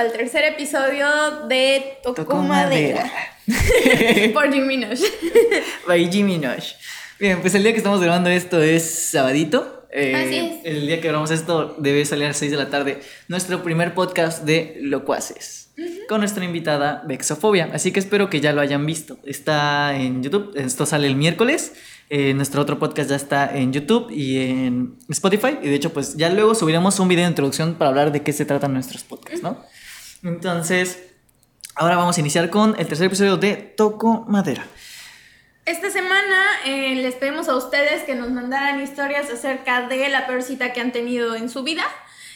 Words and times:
al 0.00 0.12
tercer 0.12 0.44
episodio 0.44 1.06
de 1.46 1.98
Tocó, 2.02 2.36
Madera. 2.36 3.12
Por 4.32 4.50
Jimmy 4.50 4.78
Nosh. 4.78 5.02
By 5.86 6.10
Jimmy 6.10 6.38
Nosh. 6.38 6.72
Bien, 7.18 7.38
pues 7.42 7.54
el 7.54 7.62
día 7.62 7.72
que 7.72 7.78
estamos 7.78 8.00
grabando 8.00 8.30
esto 8.30 8.62
es 8.62 8.82
sabadito. 9.10 9.86
Eh, 9.92 10.14
Así 10.16 10.36
es. 10.36 10.64
El 10.64 10.86
día 10.86 11.02
que 11.02 11.08
grabamos 11.08 11.30
esto 11.30 11.76
debe 11.78 12.06
salir 12.06 12.24
a 12.24 12.28
las 12.28 12.38
6 12.38 12.50
de 12.50 12.56
la 12.56 12.70
tarde. 12.70 13.00
Nuestro 13.28 13.62
primer 13.62 13.92
podcast 13.92 14.44
de 14.44 14.78
Locuaces. 14.80 15.68
Con 16.08 16.20
nuestra 16.20 16.46
invitada 16.46 17.02
Vexofobia. 17.06 17.68
Así 17.74 17.92
que 17.92 18.00
espero 18.00 18.30
que 18.30 18.40
ya 18.40 18.54
lo 18.54 18.62
hayan 18.62 18.86
visto. 18.86 19.18
Está 19.26 19.94
en 19.96 20.22
YouTube. 20.22 20.52
Esto 20.56 20.86
sale 20.86 21.08
el 21.08 21.16
miércoles. 21.16 21.74
Eh, 22.08 22.32
nuestro 22.32 22.62
otro 22.62 22.78
podcast 22.78 23.10
ya 23.10 23.16
está 23.16 23.54
en 23.54 23.74
YouTube 23.74 24.10
y 24.10 24.38
en 24.38 24.96
Spotify. 25.10 25.58
Y 25.62 25.68
de 25.68 25.74
hecho, 25.74 25.92
pues 25.92 26.16
ya 26.16 26.30
luego 26.30 26.54
subiremos 26.54 26.98
un 27.00 27.08
video 27.08 27.24
de 27.24 27.30
introducción 27.30 27.74
para 27.74 27.90
hablar 27.90 28.12
de 28.12 28.22
qué 28.22 28.32
se 28.32 28.46
tratan 28.46 28.72
nuestros 28.72 29.04
podcasts, 29.04 29.42
¿no? 29.42 29.62
Entonces, 30.22 31.02
ahora 31.74 31.96
vamos 31.96 32.16
a 32.16 32.20
iniciar 32.20 32.50
con 32.50 32.78
el 32.78 32.86
tercer 32.86 33.06
episodio 33.06 33.36
de 33.36 33.54
Toco 33.56 34.24
Madera. 34.28 34.66
Esta 35.64 35.90
semana 35.90 36.46
eh, 36.66 36.94
les 36.96 37.14
pedimos 37.14 37.48
a 37.48 37.56
ustedes 37.56 38.02
que 38.02 38.14
nos 38.14 38.30
mandaran 38.30 38.82
historias 38.82 39.30
acerca 39.30 39.88
de 39.88 40.08
la 40.08 40.26
peor 40.26 40.42
cita 40.42 40.72
que 40.72 40.80
han 40.80 40.92
tenido 40.92 41.36
en 41.36 41.48
su 41.48 41.62
vida. 41.62 41.84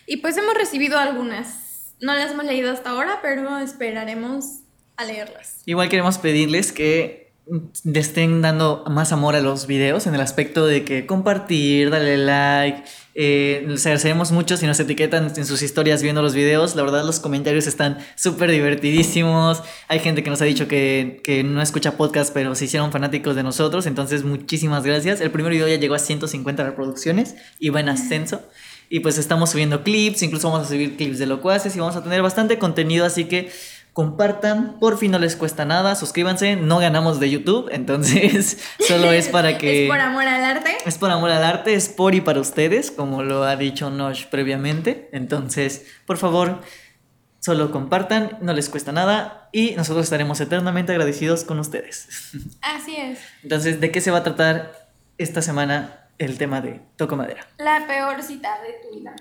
Y 0.07 0.19
pues 0.19 0.37
hemos 0.37 0.55
recibido 0.55 0.99
algunas. 0.99 1.95
No 2.01 2.15
las 2.15 2.33
hemos 2.33 2.45
leído 2.45 2.71
hasta 2.71 2.91
ahora, 2.91 3.21
pero 3.23 3.59
esperaremos 3.59 4.61
a 4.97 5.05
leerlas. 5.05 5.63
Igual 5.67 5.89
queremos 5.89 6.19
pedirles 6.19 6.73
que 6.73 7.24
le 7.47 8.01
estén 8.01 8.41
dando 8.41 8.85
más 8.89 9.13
amor 9.13 9.35
a 9.37 9.41
los 9.41 9.67
videos 9.67 10.07
en 10.07 10.15
el 10.15 10.21
aspecto 10.21 10.67
de 10.67 10.85
que 10.85 11.05
compartir, 11.07 11.91
darle 11.91 12.17
like. 12.17 12.85
Eh, 13.15 13.65
les 13.69 13.85
agradeceremos 13.85 14.33
mucho 14.33 14.57
si 14.57 14.67
nos 14.67 14.81
etiquetan 14.81 15.31
en 15.37 15.45
sus 15.45 15.63
historias 15.63 16.03
viendo 16.03 16.23
los 16.23 16.35
videos. 16.35 16.75
La 16.75 16.83
verdad, 16.83 17.05
los 17.05 17.21
comentarios 17.21 17.67
están 17.67 17.99
súper 18.17 18.51
divertidísimos. 18.51 19.63
Hay 19.89 19.99
gente 19.99 20.23
que 20.23 20.31
nos 20.31 20.41
ha 20.41 20.47
dicho 20.47 20.69
que, 20.69 21.21
que 21.23 21.45
no 21.45 21.61
escucha 21.61 21.99
podcast, 21.99 22.33
pero 22.33 22.55
se 22.55 22.65
hicieron 22.65 22.93
fanáticos 22.93 23.37
de 23.37 23.43
nosotros. 23.43 23.87
Entonces, 23.87 24.25
muchísimas 24.25 24.85
gracias. 24.85 25.21
El 25.21 25.31
primer 25.31 25.53
video 25.53 25.69
ya 25.69 25.77
llegó 25.77 25.95
a 25.95 25.99
150 25.99 26.65
reproducciones 26.65 27.35
y 27.59 27.69
va 27.69 27.81
en 27.81 27.91
ascenso. 27.91 28.41
Y 28.91 29.01
pues 29.01 29.19
estamos 29.19 29.51
subiendo 29.51 29.83
clips, 29.83 30.23
incluso 30.23 30.51
vamos 30.51 30.67
a 30.67 30.71
subir 30.71 30.97
clips 30.97 31.19
de 31.19 31.27
locuaces 31.27 31.75
y 31.75 31.81
vamos 31.81 31.97
a 31.97 32.03
tener 32.03 32.23
bastante 32.23 32.59
contenido. 32.59 33.05
Así 33.05 33.25
que 33.25 33.51
compartan, 33.95 34.81
por 34.81 34.99
fin 34.99 35.13
no 35.13 35.21
les 35.21 35.37
cuesta 35.37 35.65
nada, 35.65 35.95
suscríbanse, 35.95 36.57
no 36.57 36.81
ganamos 36.81 37.21
de 37.21 37.31
YouTube, 37.31 37.69
entonces 37.71 38.59
solo 38.81 39.13
es 39.13 39.29
para 39.29 39.57
que... 39.59 39.85
¿Es 39.85 39.89
por 39.89 40.01
amor 40.01 40.27
al 40.27 40.45
arte? 40.45 40.77
Es 40.85 40.99
por 40.99 41.11
amor 41.13 41.31
al 41.31 41.45
arte, 41.45 41.75
es 41.75 41.89
por 41.89 42.15
y 42.15 42.21
para 42.21 42.41
ustedes, 42.41 42.91
como 42.91 43.23
lo 43.23 43.45
ha 43.45 43.55
dicho 43.55 43.91
Nosh 43.91 44.27
previamente, 44.27 45.09
entonces 45.13 45.87
por 46.07 46.19
favor 46.19 46.61
solo 47.39 47.71
compartan, 47.71 48.39
no 48.41 48.53
les 48.53 48.69
cuesta 48.69 48.91
nada 48.91 49.49
y 49.53 49.77
nosotros 49.77 50.05
estaremos 50.05 50.41
eternamente 50.41 50.91
agradecidos 50.91 51.45
con 51.45 51.61
ustedes. 51.61 52.33
Así 52.63 52.97
es. 52.97 53.21
Entonces, 53.45 53.81
¿de 53.81 53.93
qué 53.93 54.01
se 54.01 54.11
va 54.11 54.19
a 54.19 54.23
tratar 54.25 54.89
esta 55.19 55.41
semana 55.41 56.09
el 56.19 56.37
tema 56.37 56.61
de 56.61 56.81
Toco 56.97 57.15
Madera? 57.15 57.47
La 57.59 57.87
peor 57.87 58.21
cita 58.25 58.61
de 58.63 58.73
tu 58.83 58.97
vida. 58.97 59.15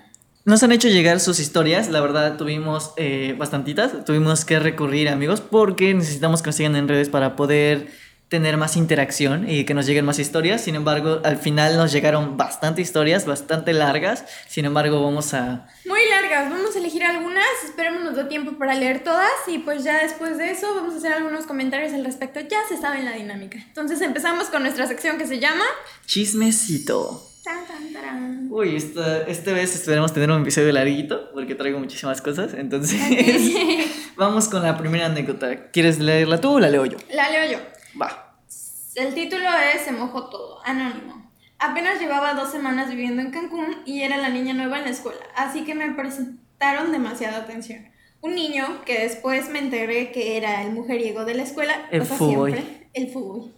Nos 0.46 0.62
han 0.62 0.72
hecho 0.72 0.88
llegar 0.88 1.20
sus 1.20 1.40
historias, 1.40 1.88
la 1.88 2.02
verdad 2.02 2.36
tuvimos 2.36 2.92
eh, 2.98 3.34
bastantitas, 3.38 4.04
tuvimos 4.04 4.44
que 4.44 4.58
recurrir 4.58 5.08
amigos 5.08 5.40
porque 5.40 5.94
necesitamos 5.94 6.42
que 6.42 6.48
nos 6.48 6.56
sigan 6.56 6.76
en 6.76 6.86
redes 6.86 7.08
para 7.08 7.34
poder 7.34 7.88
tener 8.28 8.58
más 8.58 8.76
interacción 8.76 9.48
y 9.48 9.64
que 9.64 9.72
nos 9.72 9.86
lleguen 9.86 10.04
más 10.04 10.18
historias, 10.18 10.60
sin 10.60 10.74
embargo 10.74 11.20
al 11.24 11.38
final 11.38 11.78
nos 11.78 11.92
llegaron 11.92 12.36
bastante 12.36 12.82
historias, 12.82 13.24
bastante 13.24 13.72
largas, 13.72 14.26
sin 14.46 14.66
embargo 14.66 15.02
vamos 15.02 15.32
a... 15.32 15.66
Muy 15.86 16.00
largas, 16.10 16.50
vamos 16.50 16.76
a 16.76 16.78
elegir 16.78 17.04
algunas, 17.04 17.46
esperemos 17.64 18.02
nos 18.02 18.14
dé 18.14 18.24
tiempo 18.24 18.58
para 18.58 18.74
leer 18.74 19.02
todas. 19.02 19.30
Y 19.46 19.60
pues 19.60 19.82
ya 19.82 20.02
después 20.02 20.36
de 20.36 20.50
eso 20.50 20.74
vamos 20.74 20.94
a 20.94 20.96
hacer 20.98 21.12
algunos 21.12 21.46
comentarios 21.46 21.92
al 21.94 22.04
respecto, 22.04 22.40
ya 22.40 22.58
se 22.68 22.76
sabe 22.76 23.02
la 23.02 23.12
dinámica. 23.12 23.58
Entonces 23.58 24.00
empezamos 24.02 24.48
con 24.48 24.62
nuestra 24.62 24.86
sección 24.86 25.16
que 25.16 25.26
se 25.26 25.38
llama... 25.38 25.64
Chismecito. 26.04 27.33
Tan, 27.44 27.66
tan, 27.66 27.92
tarán. 27.92 28.48
Uy, 28.50 28.74
esta, 28.74 29.22
esta 29.24 29.52
vez 29.52 29.74
esperemos 29.74 30.14
tener 30.14 30.30
un 30.30 30.40
episodio 30.40 30.72
larguito 30.72 31.30
porque 31.34 31.54
traigo 31.54 31.78
muchísimas 31.78 32.22
cosas, 32.22 32.54
entonces 32.54 32.98
vamos 34.16 34.48
con 34.48 34.62
la 34.62 34.78
primera 34.78 35.06
anécdota. 35.06 35.70
¿Quieres 35.70 35.98
leerla 35.98 36.40
tú 36.40 36.52
o 36.52 36.60
la 36.60 36.70
leo 36.70 36.86
yo? 36.86 36.96
La 37.12 37.28
leo 37.28 37.52
yo. 37.52 37.58
Va. 38.00 38.38
El 38.94 39.12
título 39.12 39.44
es 39.74 39.82
Se 39.82 39.92
mojó 39.92 40.30
todo, 40.30 40.64
anónimo. 40.64 41.30
Apenas 41.58 42.00
llevaba 42.00 42.32
dos 42.32 42.50
semanas 42.50 42.88
viviendo 42.88 43.20
en 43.20 43.30
Cancún 43.30 43.82
y 43.84 44.00
era 44.00 44.16
la 44.16 44.30
niña 44.30 44.54
nueva 44.54 44.78
en 44.78 44.84
la 44.84 44.90
escuela, 44.90 45.20
así 45.36 45.64
que 45.64 45.74
me 45.74 45.92
prestaron 45.92 46.92
demasiada 46.92 47.38
atención. 47.38 47.86
Un 48.22 48.36
niño 48.36 48.82
que 48.86 49.00
después 49.00 49.50
me 49.50 49.58
enteré 49.58 50.12
que 50.12 50.38
era 50.38 50.62
el 50.62 50.72
mujeriego 50.72 51.26
de 51.26 51.34
la 51.34 51.42
escuela, 51.42 51.88
El 51.90 52.06
fuboy. 52.06 52.52
siempre, 52.52 52.88
el 52.94 53.12
fútbol. 53.12 53.54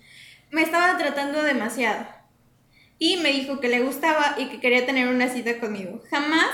Me 0.50 0.62
estaba 0.62 0.98
tratando 0.98 1.44
demasiado 1.44 2.15
y 2.98 3.18
me 3.18 3.30
dijo 3.30 3.60
que 3.60 3.68
le 3.68 3.80
gustaba 3.80 4.36
y 4.38 4.46
que 4.46 4.60
quería 4.60 4.86
tener 4.86 5.08
una 5.08 5.28
cita 5.28 5.58
conmigo. 5.58 6.02
Jamás 6.10 6.48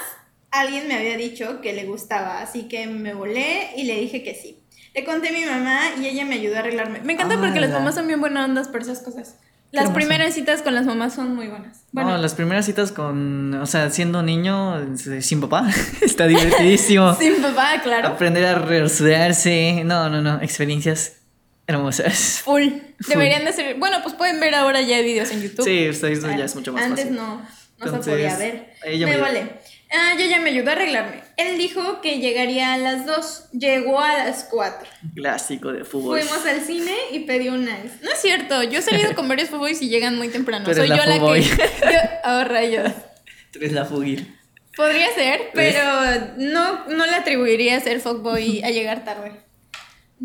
alguien 0.50 0.88
me 0.88 0.94
había 0.94 1.16
dicho 1.16 1.60
que 1.60 1.72
le 1.72 1.84
gustaba, 1.84 2.41
así 2.41 2.64
que 2.64 2.86
me 2.86 3.14
volé 3.14 3.70
y 3.76 3.84
le 3.84 4.00
dije 4.00 4.22
que 4.22 4.34
sí. 4.34 4.58
Le 4.94 5.04
conté 5.04 5.28
a 5.28 5.32
mi 5.32 5.44
mamá 5.44 5.81
y 6.00 6.06
ella 6.06 6.25
me 6.25 6.34
ayudó 6.34 6.56
a 6.56 6.58
arreglarme. 6.60 7.00
Me 7.00 7.14
encanta 7.14 7.38
porque 7.41 7.60
las 7.60 7.70
¡Hala! 7.70 7.78
mamás 7.78 7.94
son 7.94 8.06
bien 8.06 8.20
buenas 8.20 8.48
ondas 8.48 8.69
por 8.69 8.82
esas 8.82 9.00
cosas. 9.00 9.36
Las 9.70 9.88
primeras 9.88 10.34
citas 10.34 10.60
con 10.60 10.75
las 10.75 10.84
mamás 10.84 11.14
son 11.14 11.34
muy 11.34 11.48
buenas. 11.48 11.86
Bueno, 11.92 12.10
no, 12.10 12.19
las 12.19 12.34
primeras 12.34 12.66
citas 12.66 12.92
con, 12.92 13.54
o 13.54 13.64
sea, 13.64 13.88
siendo 13.88 14.22
niño 14.22 14.78
eh, 14.78 15.22
sin 15.22 15.41
papá, 15.41 15.66
está 16.02 16.26
divertidísimo. 16.26 17.14
sin 17.19 17.41
papá, 17.41 17.81
claro. 17.82 18.08
Aprender 18.08 18.44
a 18.44 18.58
reordenarse, 18.58 19.82
no, 19.84 20.10
no, 20.10 20.20
no, 20.20 20.42
experiencias 20.42 21.21
hermosas. 21.66 22.40
Full. 22.44 22.68
Deberían 23.08 23.44
de 23.44 23.52
ser. 23.52 23.76
Bueno, 23.76 23.98
pues 24.02 24.14
pueden 24.14 24.40
ver 24.40 24.54
ahora 24.54 24.80
ya 24.80 25.00
videos 25.00 25.30
en 25.30 25.42
YouTube. 25.42 25.64
Sí, 25.64 25.84
esto 25.84 26.08
ya 26.08 26.44
es 26.44 26.54
mucho 26.54 26.72
más 26.72 26.84
Antes 26.84 27.04
fácil. 27.04 27.16
no, 27.16 27.36
no 27.38 27.46
Entonces, 27.86 28.04
se 28.04 28.10
podía 28.10 28.36
ver. 28.38 28.72
me 28.84 29.06
me- 29.06 29.16
vale. 29.18 29.50
Ah, 29.94 30.12
ella 30.16 30.24
ya 30.26 30.40
me 30.40 30.48
ayudó 30.48 30.70
a 30.70 30.72
arreglarme. 30.72 31.22
Él 31.36 31.58
dijo 31.58 32.00
que 32.00 32.18
llegaría 32.18 32.72
a 32.72 32.78
las 32.78 33.04
2. 33.04 33.50
Llegó 33.52 34.00
a 34.00 34.16
las 34.24 34.44
4. 34.44 34.88
Clásico 35.14 35.70
de 35.70 35.84
fútbol. 35.84 36.18
Fuimos 36.18 36.46
al 36.46 36.62
cine 36.62 36.94
y 37.12 37.20
pedí 37.20 37.48
un 37.50 37.64
ice. 37.64 37.98
No 38.00 38.10
es 38.10 38.18
cierto, 38.18 38.62
yo 38.62 38.78
he 38.78 38.82
salido 38.82 39.14
con 39.14 39.28
varios 39.28 39.50
fuboys 39.50 39.82
y 39.82 39.90
llegan 39.90 40.16
muy 40.16 40.28
temprano. 40.28 40.64
Soy 40.74 40.88
la 40.88 40.96
yo 40.96 41.04
la 41.04 41.34
que. 41.34 41.42
Yo, 41.42 41.98
oh, 42.24 42.44
rayos. 42.44 42.90
Tú 43.52 43.58
eres 43.58 43.72
la 43.72 43.84
fugir. 43.84 44.34
Podría 44.74 45.12
ser, 45.14 45.50
pero 45.52 45.82
no, 46.38 46.86
no 46.88 47.04
le 47.04 47.14
atribuiría 47.14 47.76
a 47.76 47.80
ser 47.80 48.00
fuckboy 48.00 48.62
a 48.64 48.70
llegar 48.70 49.04
tarde. 49.04 49.32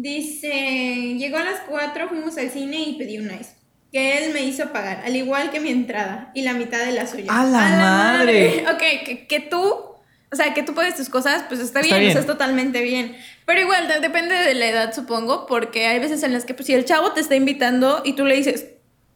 Dice, 0.02 1.16
llegó 1.18 1.38
a 1.38 1.44
las 1.44 1.62
4, 1.68 2.08
fuimos 2.10 2.38
al 2.38 2.50
cine 2.52 2.78
y 2.82 2.98
pedí 2.98 3.18
un 3.18 3.26
ice. 3.32 3.56
Que 3.92 4.18
él 4.26 4.34
me 4.34 4.42
hizo 4.44 4.72
pagar, 4.72 5.02
al 5.06 5.16
igual 5.16 5.50
que 5.50 5.60
mi 5.60 5.70
entrada 5.70 6.32
y 6.36 6.42
la 6.44 6.54
mitad 6.54 6.78
de 6.86 6.92
la 6.92 7.08
suya. 7.08 7.26
¡A 7.30 7.44
la 7.46 7.60
madre! 7.60 8.64
Ok, 8.72 9.04
que, 9.06 9.28
que 9.28 9.40
tú, 9.40 9.64
o 9.64 10.36
sea, 10.36 10.54
que 10.54 10.62
tú 10.64 10.74
pagues 10.76 10.96
tus 10.96 11.10
cosas, 11.10 11.46
pues 11.48 11.60
está, 11.62 11.80
Está 11.80 11.96
bien, 11.96 12.00
bien. 12.02 12.10
o 12.12 12.14
sea, 12.14 12.22
es 12.22 12.28
totalmente 12.28 12.82
bien. 12.82 13.16
Pero 13.46 13.62
igual, 13.62 13.88
de- 13.88 14.00
depende 14.00 14.36
de 14.36 14.54
la 14.54 14.68
edad, 14.68 14.94
supongo, 14.94 15.46
porque 15.48 15.88
hay 15.88 16.00
veces 16.00 16.22
en 16.24 16.34
las 16.34 16.46
que, 16.46 16.54
pues, 16.54 16.68
si 16.68 16.74
el 16.74 16.86
chavo 16.86 17.14
te 17.14 17.22
está 17.22 17.36
invitando 17.36 18.02
y 18.06 18.14
tú 18.14 18.26
le 18.26 18.36
dices, 18.36 18.68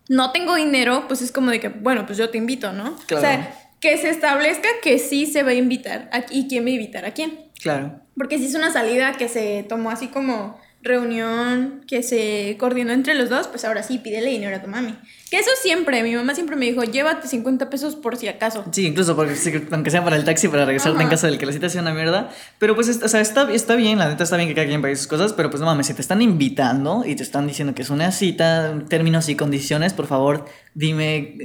no 0.09 0.31
tengo 0.31 0.55
dinero, 0.55 1.05
pues 1.07 1.21
es 1.21 1.31
como 1.31 1.51
de 1.51 1.59
que, 1.59 1.69
bueno, 1.69 2.05
pues 2.05 2.17
yo 2.17 2.29
te 2.29 2.37
invito, 2.37 2.71
¿no? 2.73 2.95
Claro. 3.07 3.17
O 3.17 3.29
sea, 3.29 3.53
que 3.81 3.97
se 3.97 4.09
establezca 4.09 4.67
que 4.81 4.99
sí 4.99 5.25
se 5.25 5.43
va 5.43 5.51
a 5.51 5.53
invitar 5.55 6.09
a- 6.13 6.23
y 6.31 6.47
quién 6.47 6.63
va 6.65 6.69
a 6.69 6.71
invitar 6.71 7.05
a 7.05 7.11
quién. 7.11 7.51
Claro. 7.61 8.01
Porque 8.15 8.37
si 8.37 8.45
es 8.45 8.55
una 8.55 8.71
salida 8.71 9.13
que 9.13 9.27
se 9.27 9.63
tomó 9.67 9.89
así 9.91 10.07
como 10.07 10.57
reunión, 10.83 11.83
que 11.87 12.03
se 12.03 12.55
coordinó 12.59 12.91
entre 12.91 13.15
los 13.15 13.29
dos, 13.29 13.47
pues 13.47 13.65
ahora 13.65 13.83
sí, 13.83 13.97
pídele 13.97 14.31
dinero 14.31 14.55
a 14.55 14.61
tu 14.61 14.67
mami. 14.67 14.95
Que 15.31 15.39
eso 15.39 15.49
siempre, 15.61 16.03
mi 16.03 16.13
mamá 16.13 16.35
siempre 16.35 16.57
me 16.57 16.65
dijo, 16.65 16.83
llévate 16.83 17.25
50 17.27 17.69
pesos 17.69 17.95
por 17.95 18.17
si 18.17 18.27
acaso. 18.27 18.65
Sí, 18.71 18.85
incluso 18.85 19.15
porque 19.15 19.33
aunque 19.71 19.89
sea 19.89 20.03
para 20.03 20.17
el 20.17 20.25
taxi 20.25 20.49
para 20.49 20.65
regresarte 20.65 20.97
en 20.97 21.03
Ajá. 21.03 21.11
casa 21.11 21.27
del 21.27 21.37
que 21.37 21.45
la 21.45 21.53
cita 21.53 21.69
sea 21.69 21.81
una 21.81 21.93
mierda. 21.93 22.29
Pero 22.59 22.75
pues, 22.75 22.89
es- 22.89 23.01
o 23.01 23.07
sea, 23.07 23.21
está, 23.21 23.49
está 23.51 23.75
bien, 23.75 23.97
la 23.97 24.09
neta 24.09 24.25
está 24.25 24.35
bien 24.35 24.49
que 24.49 24.55
cada 24.55 24.67
quien 24.67 24.81
pague 24.81 24.95
sus 24.97 25.07
cosas, 25.07 25.31
pero 25.31 25.49
pues 25.49 25.61
no 25.61 25.67
mames, 25.67 25.87
si 25.87 25.93
te 25.93 26.01
están 26.01 26.21
invitando 26.21 27.03
y 27.05 27.15
te 27.15 27.23
están 27.23 27.47
diciendo 27.47 27.73
que 27.73 27.81
es 27.81 27.89
una 27.89 28.11
cita, 28.11 28.73
términos 28.89 29.29
y 29.29 29.35
condiciones, 29.35 29.93
por 29.93 30.05
favor, 30.07 30.45
dime, 30.73 31.37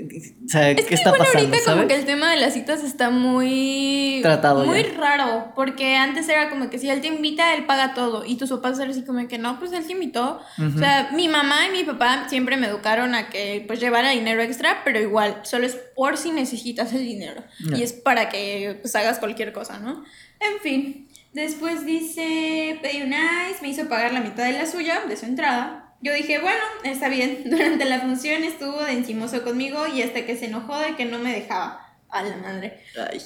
o 0.45 0.49
sea, 0.49 0.71
Es 0.71 0.79
qué 0.79 0.85
que 0.87 0.95
está 0.97 1.11
bueno, 1.11 1.25
pasando, 1.25 1.47
ahorita 1.47 1.65
¿sabes? 1.65 1.77
como 1.77 1.89
que 1.89 1.95
el 1.95 2.05
tema 2.07 2.31
de 2.33 2.37
las 2.39 2.55
citas 2.55 2.83
está 2.83 3.11
muy... 3.11 4.19
Tratado 4.23 4.65
Muy 4.65 4.83
ya. 4.83 4.99
raro, 4.99 5.53
porque 5.55 5.95
antes 5.97 6.29
era 6.29 6.49
como 6.51 6.71
que 6.71 6.79
si 6.81 6.89
él 6.91 7.01
te 7.01 7.07
invita, 7.09 7.55
él 7.55 7.67
paga 7.67 7.95
todo. 7.95 8.25
Y 8.25 8.37
tus 8.37 8.51
papás 8.51 8.79
eran 8.79 8.91
así 8.91 9.05
como 9.05 9.27
que 9.29 9.39
no, 9.39 9.59
pues 9.61 9.73
él 9.73 9.87
te 9.87 9.93
invitó. 9.93 10.41
O 10.59 10.79
sea, 10.79 11.11
mi 11.15 11.29
mamá 11.29 11.67
y 11.69 11.73
mi 11.73 11.85
papá 11.85 12.27
siempre 12.29 12.57
me 12.57 12.67
educaron 12.67 13.15
a 13.15 13.29
que 13.29 13.63
pues 13.67 13.76
llevara 13.79 14.11
dinero 14.11 14.43
extra, 14.43 14.83
pero 14.85 15.01
igual, 15.01 15.41
solo 15.45 15.67
es 15.67 15.75
por 15.95 16.17
si 16.17 16.31
necesitas 16.31 16.93
el 16.93 17.05
dinero. 17.05 17.43
Y 17.75 17.83
es 17.83 17.93
para 17.93 18.29
que 18.29 18.79
pues 18.81 18.95
hagas 18.97 19.19
cualquier 19.19 19.53
cosa, 19.53 19.79
¿no? 19.79 20.05
En 20.41 20.61
fin. 20.61 21.09
Después 21.33 21.85
dice, 21.85 22.79
pedí 22.81 23.03
un 23.03 23.13
ice, 23.13 23.61
me 23.61 23.69
hizo 23.69 23.89
pagar 23.89 24.13
la 24.13 24.21
mitad 24.21 24.45
de 24.45 24.53
la 24.53 24.67
suya, 24.67 25.03
de 25.07 25.17
su 25.17 25.27
entrada. 25.27 25.95
Yo 26.01 26.15
dije, 26.15 26.39
bueno, 26.39 26.63
está 26.85 27.09
bien. 27.09 27.43
Durante 27.51 27.85
la 27.85 28.01
función 28.01 28.43
estuvo 28.43 28.83
de 28.83 28.93
encimoso 28.93 29.43
conmigo 29.45 29.87
y 29.87 30.03
hasta 30.03 30.25
que 30.25 30.37
se 30.37 30.47
enojó 30.47 30.79
de 30.79 30.97
que 30.97 31.05
no 31.05 31.19
me 31.19 31.33
dejaba. 31.33 31.83
A 32.09 32.23
la 32.23 32.37
madre. 32.37 32.81
Ay. 33.11 33.21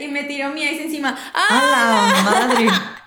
y 0.00 0.08
me 0.08 0.24
tiró 0.24 0.50
mi 0.50 0.64
ice 0.64 0.82
encima. 0.82 1.10
¡A 1.32 1.46
¡Ah! 1.48 2.12
la 2.12 2.30
madre! 2.30 2.66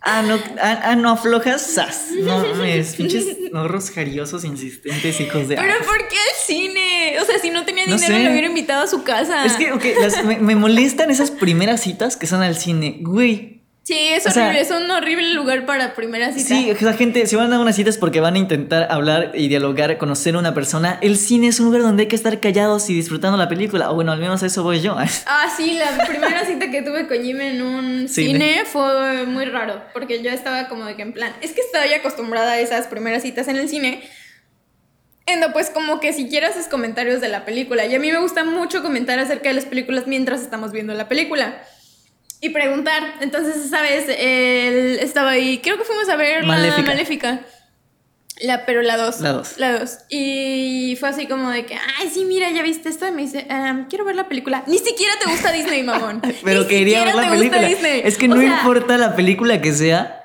Ah, 0.00 0.22
no, 0.22 0.36
ah, 0.62 0.80
ah, 0.84 0.96
no 0.96 1.10
aflojas, 1.10 1.60
sas. 1.60 2.06
No 2.22 2.38
mames, 2.38 2.94
pinches 2.94 3.26
norros 3.52 3.90
jariosos 3.90 4.44
insistentes, 4.44 5.20
hijos 5.20 5.48
de. 5.48 5.56
Pero 5.56 5.72
ah. 5.72 5.84
¿por 5.84 5.98
qué 6.08 6.16
al 6.16 6.46
cine? 6.46 7.16
O 7.20 7.24
sea, 7.24 7.38
si 7.40 7.50
no 7.50 7.64
tenía 7.64 7.84
No 7.86 7.96
dinero, 7.96 8.14
sé. 8.16 8.24
lo 8.24 8.30
hubiera 8.30 8.46
invitado 8.46 8.84
a 8.84 8.86
su 8.86 9.02
casa. 9.02 9.44
Es 9.44 9.54
que, 9.54 9.72
ok, 9.72 9.84
las- 10.00 10.24
me, 10.24 10.38
me 10.38 10.54
molestan 10.54 11.10
esas 11.10 11.30
primeras 11.32 11.80
citas 11.82 12.16
que 12.16 12.26
son 12.28 12.42
al 12.42 12.56
cine. 12.56 12.98
Güey. 13.00 13.57
Sí, 13.88 13.96
es 13.98 14.26
o 14.26 14.30
sea- 14.30 14.48
horrible. 14.48 14.60
es 14.60 14.70
un 14.70 14.90
horrible 14.90 15.32
lugar 15.32 15.64
para 15.64 15.94
primera 15.94 16.30
cita. 16.30 16.46
Sí, 16.46 16.70
la 16.78 16.92
gente, 16.92 17.26
si 17.26 17.36
van 17.36 17.50
a 17.54 17.58
una 17.58 17.72
cita 17.72 17.88
es 17.88 17.96
porque 17.96 18.20
van 18.20 18.34
a 18.34 18.38
intentar 18.38 18.86
hablar 18.90 19.32
y 19.32 19.48
dialogar, 19.48 19.96
conocer 19.96 20.34
a 20.34 20.38
una 20.38 20.52
persona. 20.52 20.98
El 21.00 21.16
cine 21.16 21.46
es 21.46 21.58
un 21.58 21.64
lugar 21.68 21.80
donde 21.80 22.02
hay 22.02 22.06
que 22.08 22.14
estar 22.16 22.38
callados 22.38 22.90
y 22.90 22.94
disfrutando 22.94 23.38
la 23.38 23.48
película. 23.48 23.90
O 23.90 23.94
bueno, 23.94 24.12
al 24.12 24.18
menos 24.18 24.42
a 24.42 24.46
eso 24.46 24.62
voy 24.62 24.82
yo. 24.82 24.94
Ah, 25.26 25.50
sí, 25.56 25.72
la 25.72 26.04
primera 26.04 26.44
cita 26.44 26.70
que 26.70 26.82
tuve 26.82 27.08
con 27.08 27.16
Jimmy 27.22 27.46
en 27.46 27.62
un 27.62 28.08
Cine. 28.10 28.32
cine. 28.32 28.62
fue 28.66 29.24
muy 29.24 29.46
raro, 29.46 29.82
porque 29.94 30.22
yo 30.22 30.30
estaba 30.32 30.68
como 30.68 30.84
de 30.84 30.94
que 30.94 31.00
en 31.00 31.14
plan, 31.14 31.32
es 31.40 31.52
que 31.52 31.62
estaba 31.62 31.86
ya 31.86 31.96
acostumbrada 31.96 32.52
a 32.52 32.58
esas 32.58 32.88
primeras 32.88 33.22
citas 33.22 33.48
en 33.48 33.56
el 33.56 33.70
cine. 33.70 34.02
Endo, 35.24 35.54
pues 35.54 35.70
como 35.70 35.98
que 35.98 36.12
siquiera 36.12 36.48
haces 36.48 36.68
comentarios 36.68 37.22
de 37.22 37.28
la 37.30 37.46
película. 37.46 37.86
Y 37.86 37.94
a 37.94 37.98
mí 37.98 38.12
me 38.12 38.18
gusta 38.18 38.44
mucho 38.44 38.82
comentar 38.82 39.18
acerca 39.18 39.48
de 39.48 39.54
las 39.54 39.64
películas 39.64 40.06
mientras 40.06 40.42
estamos 40.42 40.72
viendo 40.72 40.92
la 40.92 41.08
película. 41.08 41.62
Y 42.40 42.50
preguntar. 42.50 43.14
Entonces, 43.20 43.56
esa 43.64 43.82
vez 43.82 44.04
él 44.08 44.98
estaba 45.00 45.30
ahí, 45.30 45.58
creo 45.58 45.76
que 45.78 45.84
fuimos 45.84 46.08
a 46.08 46.16
ver 46.16 46.44
Maléfica. 46.44 46.82
la 46.82 46.86
Maléfica. 46.88 47.40
La, 48.40 48.64
pero 48.66 48.82
la 48.82 48.96
2. 48.96 49.20
La 49.20 49.32
dos. 49.32 49.58
La 49.58 49.78
2. 49.80 49.98
Y 50.10 50.96
fue 51.00 51.08
así 51.08 51.26
como 51.26 51.50
de 51.50 51.66
que, 51.66 51.74
ay, 51.74 52.08
sí, 52.08 52.24
mira, 52.24 52.48
ya 52.52 52.62
viste 52.62 52.88
esto. 52.88 53.08
Y 53.08 53.10
me 53.10 53.22
dice, 53.22 53.46
"Am, 53.50 53.88
quiero 53.88 54.04
ver 54.04 54.14
la 54.14 54.28
película. 54.28 54.62
Ni 54.68 54.78
siquiera 54.78 55.12
te 55.22 55.28
gusta 55.28 55.50
Disney, 55.50 55.82
mamón. 55.82 56.22
Pero 56.44 56.62
Ni 56.62 56.68
quería 56.68 57.04
ver 57.04 57.16
la 57.16 57.22
te 57.22 57.28
gusta 57.30 57.36
película. 57.38 57.66
Disney. 57.68 58.02
Es 58.04 58.16
que 58.16 58.26
O 58.26 58.28
no 58.28 58.36
sea, 58.40 58.58
importa 58.60 58.96
la 58.96 59.16
película 59.16 59.60
que 59.60 59.72
sea, 59.72 60.17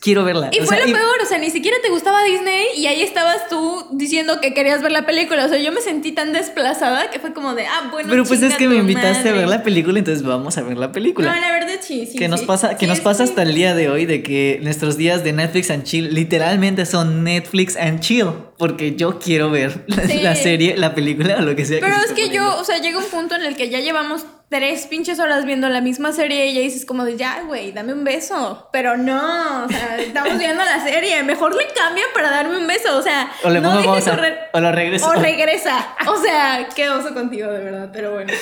quiero 0.00 0.22
verla. 0.24 0.50
Y 0.52 0.60
O 0.60 0.64
fue 0.64 0.76
sea, 0.76 0.84
lo 0.84 0.90
y- 0.90 0.94
peor, 0.94 1.16
o 1.22 1.26
sea, 1.26 1.38
ni 1.38 1.50
siquiera 1.50 1.76
te 1.82 1.88
gustaba 1.88 2.22
Disney 2.24 2.66
y 2.76 2.86
ahí 2.86 3.02
estabas 3.02 3.48
tú 3.48 3.86
diciendo 3.92 4.40
que 4.40 4.52
querías 4.52 4.82
ver 4.82 4.92
la 4.92 5.06
película. 5.06 5.46
O 5.46 5.48
sea, 5.48 5.58
yo 5.58 5.72
me 5.72 5.80
sentí 5.80 6.12
tan 6.12 6.32
desplazada 6.32 7.10
que 7.10 7.18
fue 7.18 7.32
como 7.32 7.54
de, 7.54 7.66
ah, 7.66 7.88
bueno. 7.90 8.08
Pero 8.10 8.24
pues 8.24 8.42
es 8.42 8.54
que 8.56 8.68
me 8.68 8.76
invitaste 8.76 9.28
a 9.30 9.32
ver 9.32 9.48
la 9.48 9.62
película, 9.62 9.98
entonces 9.98 10.22
vamos 10.24 10.58
a 10.58 10.62
ver 10.62 10.76
la 10.76 10.92
película. 10.92 11.34
No, 11.34 11.40
la 11.40 11.50
verdad 11.52 11.76
sí, 11.80 12.06
sí. 12.06 12.18
que 12.18 12.28
nos 12.28 12.40
sí. 12.40 12.46
pasa, 12.46 12.76
que 12.76 12.84
Sí, 12.84 12.90
nos 12.90 13.00
pasa 13.00 13.24
hasta 13.24 13.42
el 13.42 13.54
día 13.54 13.74
de 13.74 13.88
hoy 13.88 14.04
de 14.06 14.22
que 14.22 14.60
nuestros 14.62 14.96
días 14.96 15.24
de 15.24 15.32
Netflix 15.32 15.70
and 15.70 15.84
chill 15.84 16.12
literalmente 16.14 16.84
son 16.86 17.24
Netflix 17.24 17.76
and 17.76 18.00
chill. 18.00 18.28
Porque 18.58 18.96
yo 18.96 19.18
quiero 19.18 19.50
ver 19.50 19.84
la, 20.22 20.34
serie, 20.34 20.76
la 20.76 20.94
película 20.94 21.36
o 21.38 21.42
lo 21.42 21.54
que 21.56 21.64
sea. 21.64 21.78
Pero 21.80 21.94
es 22.04 22.12
que 22.12 22.28
yo, 22.30 22.56
o 22.58 22.64
sea, 22.64 22.78
llega 22.78 22.98
un 22.98 23.04
punto 23.04 23.36
en 23.36 23.42
el 23.42 23.56
que 23.56 23.68
ya 23.70 23.78
llevamos 23.80 24.26
tres 24.50 24.86
pinches 24.86 25.18
horas 25.18 25.44
viendo 25.44 25.68
la 25.68 25.80
misma 25.80 26.12
serie 26.12 26.46
y 26.46 26.54
ya 26.54 26.60
dices 26.60 26.84
como 26.86 27.04
de, 27.04 27.16
ya, 27.16 27.42
güey, 27.42 27.72
dame 27.72 27.92
un 27.92 28.04
beso. 28.04 28.68
Pero 28.72 28.96
no, 28.96 29.64
o 29.64 29.68
sea, 29.68 29.98
estamos 29.98 30.38
viendo 30.38 30.64
la 30.64 30.82
serie. 30.82 31.22
Mejor 31.22 31.54
le 31.54 31.66
cambian 31.74 32.08
para 32.14 32.30
darme 32.30 32.58
un 32.58 32.66
beso. 32.66 32.96
O 32.98 33.02
sea, 33.02 33.30
O 33.44 33.50
le 33.50 33.60
no 33.60 33.70
pongo 33.72 33.84
pausa, 33.84 34.10
correr. 34.16 34.38
o 34.52 34.60
lo 34.60 34.72
regreso. 34.72 35.08
O 35.08 35.12
regresa. 35.14 35.94
O 36.06 36.16
sea, 36.16 36.68
qué 36.74 36.88
oso 36.90 37.12
contigo, 37.14 37.50
de 37.52 37.62
verdad. 37.64 37.90
Pero 37.92 38.12
bueno. 38.14 38.32